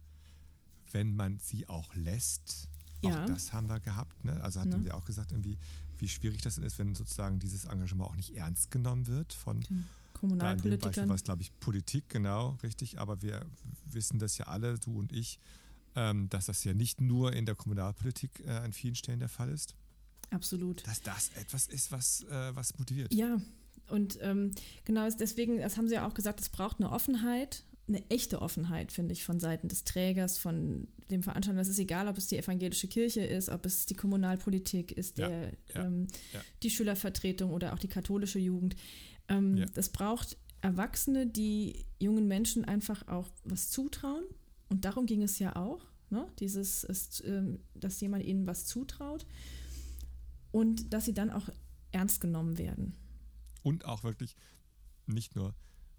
wenn 0.91 1.15
man 1.15 1.39
sie 1.39 1.67
auch 1.69 1.93
lässt. 1.95 2.67
Ja. 3.01 3.23
Auch 3.23 3.25
das 3.27 3.53
haben 3.53 3.67
wir 3.69 3.79
gehabt. 3.79 4.25
Ne? 4.25 4.41
Also 4.43 4.59
hatten 4.59 4.69
Ne. 4.79 4.85
wir 4.85 4.95
auch 4.95 5.05
gesagt, 5.05 5.31
irgendwie, 5.31 5.57
wie 5.97 6.07
schwierig 6.07 6.41
das 6.41 6.57
ist, 6.57 6.79
wenn 6.79 6.95
sozusagen 6.95 7.39
dieses 7.39 7.65
Engagement 7.65 8.09
auch 8.09 8.15
nicht 8.15 8.35
ernst 8.35 8.71
genommen 8.71 9.07
wird 9.07 9.33
von 9.33 9.57
in 9.57 9.63
dem 9.63 9.67
Beispiel 9.67 9.85
Kommunalpolitikern. 10.13 11.07
war 11.09 11.15
es, 11.15 11.23
glaube 11.23 11.41
ich, 11.41 11.57
Politik, 11.59 12.09
genau, 12.09 12.57
richtig. 12.63 12.99
Aber 12.99 13.21
wir 13.21 13.45
wissen 13.85 14.19
das 14.19 14.37
ja 14.37 14.47
alle, 14.47 14.77
du 14.79 14.97
und 14.99 15.13
ich, 15.13 15.39
ähm, 15.95 16.27
dass 16.29 16.47
das 16.47 16.63
ja 16.65 16.73
nicht 16.73 16.99
nur 16.99 17.31
in 17.33 17.45
der 17.45 17.55
Kommunalpolitik 17.55 18.41
äh, 18.45 18.49
an 18.51 18.73
vielen 18.73 18.95
Stellen 18.95 19.19
der 19.19 19.29
Fall 19.29 19.49
ist. 19.49 19.75
Absolut. 20.31 20.85
Dass 20.85 21.01
das 21.01 21.29
etwas 21.35 21.67
ist, 21.67 21.91
was, 21.91 22.23
äh, 22.23 22.55
was 22.55 22.77
motiviert. 22.77 23.13
Ja, 23.13 23.39
und 23.89 24.17
ähm, 24.21 24.51
genau 24.85 25.07
deswegen, 25.09 25.59
das 25.59 25.77
haben 25.77 25.87
sie 25.87 25.95
ja 25.95 26.07
auch 26.07 26.13
gesagt, 26.13 26.39
es 26.39 26.49
braucht 26.49 26.79
eine 26.79 26.91
Offenheit, 26.91 27.63
eine 27.87 28.07
echte 28.09 28.41
Offenheit, 28.41 28.91
finde 28.91 29.13
ich, 29.13 29.23
von 29.23 29.39
Seiten 29.39 29.67
des 29.67 29.83
Trägers, 29.83 30.37
von 30.37 30.87
dem 31.09 31.23
Veranstalter. 31.23 31.59
Es 31.59 31.67
ist 31.67 31.79
egal, 31.79 32.07
ob 32.07 32.17
es 32.17 32.27
die 32.27 32.37
evangelische 32.37 32.87
Kirche 32.87 33.21
ist, 33.21 33.49
ob 33.49 33.65
es 33.65 33.85
die 33.87 33.95
Kommunalpolitik 33.95 34.91
ist, 34.91 35.17
Ja, 35.17 35.27
der, 35.27 35.53
ja, 35.73 35.85
ähm, 35.85 36.07
ja. 36.33 36.39
die 36.61 36.69
Schülervertretung 36.69 37.51
oder 37.51 37.73
auch 37.73 37.79
die 37.79 37.87
katholische 37.87 38.39
Jugend. 38.39 38.75
Ähm. 39.27 39.65
Das 39.73 39.89
braucht 39.89 40.37
Erwachsene, 40.61 41.25
die 41.25 41.85
jungen 41.99 42.27
Menschen 42.27 42.65
einfach 42.65 43.07
auch 43.07 43.29
was 43.43 43.69
zutrauen. 43.69 44.23
Und 44.69 44.85
darum 44.85 45.05
ging 45.05 45.23
es 45.23 45.39
ja 45.39 45.55
auch, 45.55 45.83
ne? 46.09 46.27
Dieses, 46.39 46.83
ist, 46.83 47.23
ähm, 47.25 47.59
dass 47.73 47.99
jemand 48.01 48.23
ihnen 48.23 48.45
was 48.45 48.65
zutraut 48.65 49.25
und 50.51 50.93
dass 50.93 51.05
sie 51.05 51.13
dann 51.13 51.31
auch 51.31 51.49
ernst 51.91 52.21
genommen 52.21 52.57
werden. 52.57 52.95
Und 53.63 53.85
auch 53.85 54.03
wirklich 54.03 54.35
nicht 55.05 55.35
nur 55.35 55.53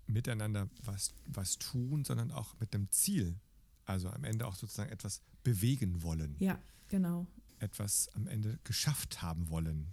miteinander 0.06 0.68
was, 0.84 1.12
was 1.26 1.58
tun, 1.58 2.04
sondern 2.04 2.30
auch 2.30 2.58
mit 2.60 2.74
einem 2.74 2.90
Ziel. 2.90 3.38
Also 3.86 4.08
am 4.10 4.24
Ende 4.24 4.46
auch 4.46 4.54
sozusagen 4.54 4.90
etwas 4.90 5.22
bewegen 5.42 6.02
wollen, 6.02 6.36
Ja, 6.38 6.58
genau. 6.88 7.26
etwas 7.58 8.08
am 8.14 8.26
Ende 8.28 8.58
geschafft 8.64 9.22
haben 9.22 9.48
wollen. 9.50 9.86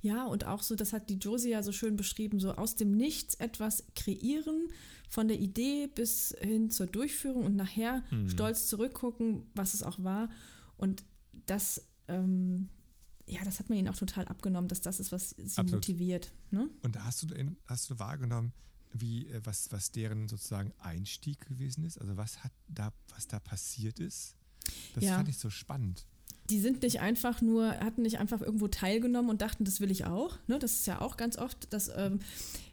Ja, 0.00 0.26
und 0.26 0.44
auch 0.44 0.62
so, 0.62 0.74
das 0.74 0.92
hat 0.92 1.08
die 1.08 1.14
Josie 1.18 1.50
ja 1.50 1.62
so 1.62 1.70
schön 1.72 1.96
beschrieben, 1.96 2.40
so 2.40 2.52
aus 2.54 2.74
dem 2.74 2.96
Nichts 2.96 3.34
etwas 3.36 3.84
kreieren, 3.94 4.68
von 5.08 5.28
der 5.28 5.38
Idee 5.38 5.88
bis 5.88 6.34
hin 6.40 6.70
zur 6.70 6.86
Durchführung 6.86 7.44
und 7.44 7.54
nachher 7.56 8.02
Mhm. 8.10 8.28
stolz 8.30 8.66
zurückgucken, 8.66 9.44
was 9.54 9.74
es 9.74 9.82
auch 9.82 10.02
war. 10.02 10.28
Und 10.76 11.04
das, 11.46 11.86
ähm, 12.08 12.68
ja, 13.26 13.42
das 13.44 13.58
hat 13.58 13.68
man 13.68 13.78
ihnen 13.78 13.88
auch 13.88 13.96
total 13.96 14.26
abgenommen, 14.26 14.68
dass 14.68 14.80
das 14.80 15.00
ist, 15.00 15.12
was 15.12 15.30
sie 15.30 15.42
Absolut. 15.44 15.72
motiviert. 15.72 16.32
Ne? 16.50 16.68
Und 16.82 17.02
hast 17.04 17.22
du, 17.22 17.28
hast 17.66 17.90
du 17.90 17.98
wahrgenommen, 17.98 18.52
wie, 18.92 19.26
äh, 19.28 19.40
was, 19.44 19.70
was 19.72 19.90
deren 19.90 20.28
sozusagen 20.28 20.72
Einstieg 20.78 21.40
gewesen 21.46 21.84
ist? 21.84 21.98
Also 21.98 22.16
was 22.16 22.42
hat 22.44 22.52
da, 22.68 22.92
was 23.14 23.26
da 23.28 23.38
passiert 23.40 23.98
ist? 23.98 24.34
Das 24.94 25.04
Ja. 25.04 25.16
fand 25.16 25.28
ich 25.28 25.38
so 25.38 25.50
spannend. 25.50 26.06
Die 26.50 26.60
sind 26.60 26.82
nicht 26.82 27.00
einfach 27.00 27.40
nur, 27.40 27.70
hatten 27.70 28.02
nicht 28.02 28.18
einfach 28.18 28.40
irgendwo 28.42 28.68
teilgenommen 28.68 29.30
und 29.30 29.40
dachten, 29.40 29.64
das 29.64 29.80
will 29.80 29.90
ich 29.90 30.04
auch. 30.04 30.38
Ne? 30.48 30.58
Das 30.58 30.72
ist 30.74 30.86
ja 30.86 31.00
auch 31.00 31.16
ganz 31.16 31.38
oft, 31.38 31.72
dass 31.72 31.88
ähm, 31.94 32.20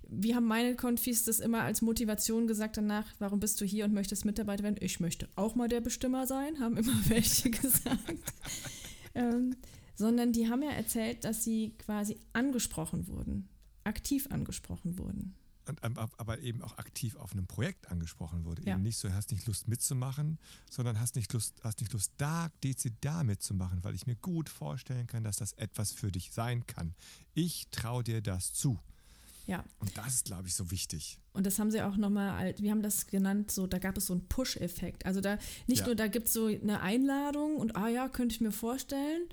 wir 0.10 0.36
haben 0.36 0.48
meine 0.48 0.76
Konfis 0.76 1.24
das 1.24 1.40
immer 1.40 1.62
als 1.62 1.82
Motivation 1.82 2.48
gesagt 2.48 2.78
danach, 2.78 3.06
warum 3.20 3.40
bist 3.40 3.62
du 3.62 3.66
hier 3.66 3.86
und 3.86 3.94
möchtest 3.94 4.26
Mitarbeiter 4.26 4.64
werden? 4.64 4.78
Ich 4.80 5.00
möchte 5.00 5.30
auch 5.36 5.54
mal 5.56 5.68
der 5.68 5.82
Bestimmer 5.82 6.26
sein, 6.26 6.60
haben 6.60 6.78
immer 6.78 6.94
welche 7.10 7.52
gesagt. 7.52 8.16
ähm, 9.16 9.56
sondern 10.00 10.32
die 10.32 10.50
haben 10.50 10.64
ja 10.64 10.72
erzählt, 10.72 11.24
dass 11.26 11.44
sie 11.44 11.76
quasi 11.78 12.18
angesprochen 12.34 13.08
wurden, 13.08 13.48
aktiv 13.84 14.28
angesprochen 14.32 14.98
wurden. 14.98 15.36
Und, 15.68 15.80
ähm, 15.84 15.98
ab- 16.00 16.16
aber 16.18 16.40
eben 16.40 16.64
auch 16.64 16.78
aktiv 16.80 17.16
auf 17.18 17.34
einem 17.34 17.46
Projekt 17.46 17.92
angesprochen 17.92 18.44
wurde. 18.46 18.64
Ja. 18.66 18.74
Eben 18.74 18.82
nicht 18.84 18.98
so, 18.98 19.12
hast 19.14 19.32
nicht 19.32 19.46
Lust 19.46 19.68
mitzumachen, 19.68 20.40
sondern 20.72 21.00
hast 21.00 21.16
nicht 21.16 21.32
Lust, 21.34 21.54
hast 21.64 21.80
nicht 21.82 21.94
Lust, 21.94 22.12
da 22.18 22.50
dezidiert 22.64 23.24
mitzumachen, 23.24 23.84
weil 23.84 23.94
ich 23.94 24.08
mir 24.08 24.16
gut 24.16 24.50
vorstellen 24.50 25.06
kann, 25.06 25.24
dass 25.24 25.36
das 25.38 25.52
etwas 25.54 25.92
für 25.92 26.12
dich 26.12 26.32
sein 26.32 26.66
kann. 26.66 26.96
Ich 27.36 27.68
traue 27.70 28.04
dir 28.04 28.22
das 28.22 28.54
zu. 28.54 28.80
Ja, 29.46 29.64
Und 29.80 29.96
das 29.98 30.14
ist, 30.16 30.26
glaube 30.26 30.48
ich, 30.48 30.54
so 30.56 30.70
wichtig. 30.72 31.20
Und 31.34 31.46
das 31.46 31.58
haben 31.60 31.72
sie 31.72 31.82
auch 31.82 31.98
nochmal, 31.98 32.54
wir 32.60 32.70
haben 32.72 32.84
das 32.84 33.08
genannt, 33.08 33.50
so, 33.52 33.66
da 33.68 33.80
gab 33.80 33.98
es 33.98 34.06
so 34.08 34.14
einen 34.14 34.28
Push-Effekt. 34.28 35.06
Also 35.08 35.22
da 35.22 35.38
nicht 35.68 35.80
Ja. 35.82 35.86
nur, 35.88 35.96
da 35.96 36.08
gibt 36.08 36.28
es 36.28 36.34
so 36.34 36.46
eine 36.48 36.82
Einladung 36.82 37.56
und 37.58 37.76
ah 37.76 37.88
ja, 37.90 38.10
könnte 38.10 38.34
ich 38.36 38.42
mir 38.42 38.52
vorstellen, 38.52 39.28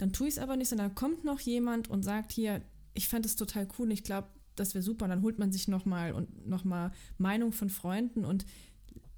dann 0.00 0.14
tue 0.14 0.28
ich 0.28 0.34
es 0.34 0.38
aber 0.38 0.56
nicht, 0.56 0.68
sondern 0.68 0.94
kommt 0.94 1.24
noch 1.24 1.40
jemand 1.40 1.88
und 1.88 2.02
sagt 2.02 2.32
hier, 2.32 2.62
ich 2.94 3.06
fand 3.06 3.26
es 3.26 3.36
total 3.36 3.68
cool 3.78 3.86
und 3.86 3.90
ich 3.90 4.02
glaube, 4.02 4.28
das 4.56 4.72
wäre 4.72 4.82
super. 4.82 5.04
Und 5.04 5.10
dann 5.10 5.22
holt 5.22 5.38
man 5.38 5.52
sich 5.52 5.68
nochmal 5.68 6.14
und 6.14 6.46
nochmal 6.46 6.92
Meinung 7.18 7.52
von 7.52 7.68
Freunden 7.68 8.24
und 8.24 8.46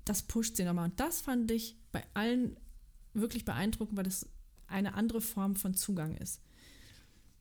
das 0.05 0.23
pusht 0.23 0.57
sie 0.57 0.65
nochmal. 0.65 0.91
Und 0.91 0.99
das 0.99 1.21
fand 1.21 1.53
ich 1.53 1.77
bei 1.93 2.05
allen 2.15 2.57
wirklich 3.15 3.45
beeindruckend, 3.45 3.97
weil 3.97 4.05
das 4.05 4.29
eine 4.67 4.95
andere 4.95 5.21
Form 5.21 5.55
von 5.55 5.75
Zugang 5.75 6.17
ist. 6.17 6.41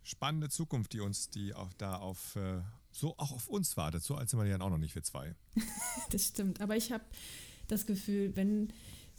Spannende 0.03 0.49
Zukunft, 0.49 0.93
die 0.93 0.99
uns, 0.99 1.31
die 1.31 1.55
auch 1.55 1.73
da 1.73 1.95
auf, 1.95 2.35
äh, 2.35 2.61
so 2.91 3.17
auch 3.17 3.31
auf 3.31 3.47
uns 3.47 3.75
wartet. 3.75 4.03
So 4.03 4.15
alt 4.15 4.29
sind 4.29 4.39
wir 4.39 4.45
ja 4.45 4.61
auch 4.61 4.69
noch 4.69 4.77
nicht, 4.77 4.93
wir 4.93 5.03
zwei. 5.03 5.35
Das 6.11 6.27
stimmt. 6.27 6.61
Aber 6.61 6.77
ich 6.77 6.91
habe 6.91 7.05
das 7.67 7.87
Gefühl, 7.87 8.35
wenn 8.35 8.71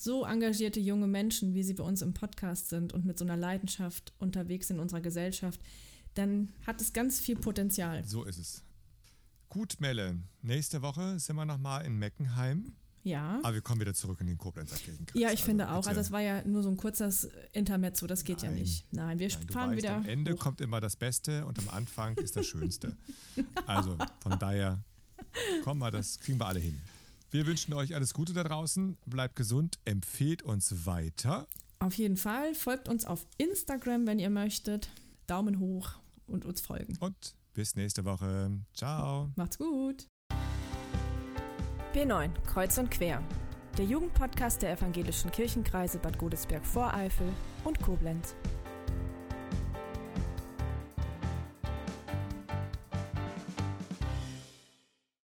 so 0.03 0.25
engagierte 0.25 0.81
junge 0.81 1.07
Menschen, 1.07 1.55
wie 1.55 1.63
sie 1.63 1.75
bei 1.75 1.85
uns 1.85 2.03
im 2.03 2.13
Podcast 2.13 2.69
sind 2.69 2.93
und 2.93 3.05
mit 3.05 3.19
so 3.19 3.25
einer 3.25 3.37
Leidenschaft 3.37 4.13
unterwegs 4.19 4.69
in 4.71 4.81
unserer 4.81 5.01
Gesellschaft, 5.01 5.61
dann 6.15 6.53
hat 6.67 6.81
es 6.81 6.93
ganz 6.93 7.21
viel 7.21 7.37
Potenzial. 7.37 8.05
So 8.05 8.25
ist 8.25 8.39
es. 8.39 8.65
Gut, 9.49 9.81
Melle. 9.81 10.19
Nächste 10.43 10.83
Woche 10.83 11.19
sind 11.19 11.37
wir 11.37 11.45
nochmal 11.45 11.85
in 11.85 11.99
Meckenheim. 11.99 12.73
Ja. 13.05 13.41
Aber 13.43 13.55
wir 13.55 13.63
kommen 13.63 13.81
wieder 13.81 13.95
zurück 13.95 14.21
in 14.21 14.27
den 14.27 14.39
Koblenzer 14.39 14.77
Kirchenkreis. 14.77 15.21
Ja, 15.21 15.33
ich 15.33 15.43
finde 15.43 15.71
auch. 15.71 15.79
bitte. 15.79 15.89
Also 15.91 16.01
es 16.01 16.11
war 16.11 16.21
ja 16.21 16.45
nur 16.45 16.63
so 16.63 16.69
ein 16.69 16.77
kurzes 16.77 17.29
Intermezzo, 17.53 18.07
das 18.07 18.25
geht 18.25 18.43
ja 18.43 18.49
Nein. 18.49 18.61
nicht. 18.61 18.93
Nein, 18.93 19.19
wir 19.19 19.29
Nein, 19.29 19.49
fahren 19.49 19.71
weißt, 19.71 19.79
wieder. 19.79 19.97
Am 19.97 20.07
Ende 20.07 20.35
hoch. 20.35 20.39
kommt 20.39 20.61
immer 20.61 20.81
das 20.81 20.97
Beste 20.97 21.45
und 21.47 21.59
am 21.59 21.69
Anfang 21.69 22.17
ist 22.19 22.37
das 22.37 22.47
Schönste. 22.47 22.97
Also 23.67 23.97
von 24.21 24.39
daher, 24.39 24.83
komm 25.65 25.79
mal, 25.79 25.91
das 25.91 26.19
kriegen 26.19 26.39
wir 26.39 26.47
alle 26.47 26.61
hin. 26.61 26.81
Wir 27.33 27.47
wünschen 27.47 27.73
euch 27.73 27.95
alles 27.95 28.13
Gute 28.13 28.35
da 28.35 28.45
draußen. 28.45 28.99
Bleibt 29.07 29.37
gesund, 29.37 29.79
empfehlt 29.87 30.43
uns 30.43 30.85
weiter. 30.85 31.49
Auf 31.79 31.95
jeden 31.95 32.19
Fall 32.19 32.55
folgt 32.55 32.91
uns 32.91 33.07
auf 33.07 33.27
Instagram, 33.39 34.07
wenn 34.07 34.19
ihr 34.19 34.29
möchtet. 34.29 34.91
Daumen 35.27 35.59
hoch 35.59 35.93
und 36.27 36.45
uns 36.45 36.61
folgen. 36.61 36.95
Und 37.01 37.35
bis 37.55 37.75
nächste 37.75 38.05
Woche. 38.05 38.51
Ciao. 38.75 39.31
Macht's 39.37 39.57
gut. 39.57 40.07
B9 41.95 42.29
Kreuz 42.45 42.77
und 42.77 42.91
Quer. 42.91 43.23
Der 43.79 43.87
Jugendpodcast 43.87 44.61
der 44.61 44.73
evangelischen 44.73 45.33
Kirchenkreise 45.33 45.99
Bad 46.01 46.19
Godesberg-Voreifel 46.19 47.33
und 47.65 47.81
Koblenz. 47.81 48.35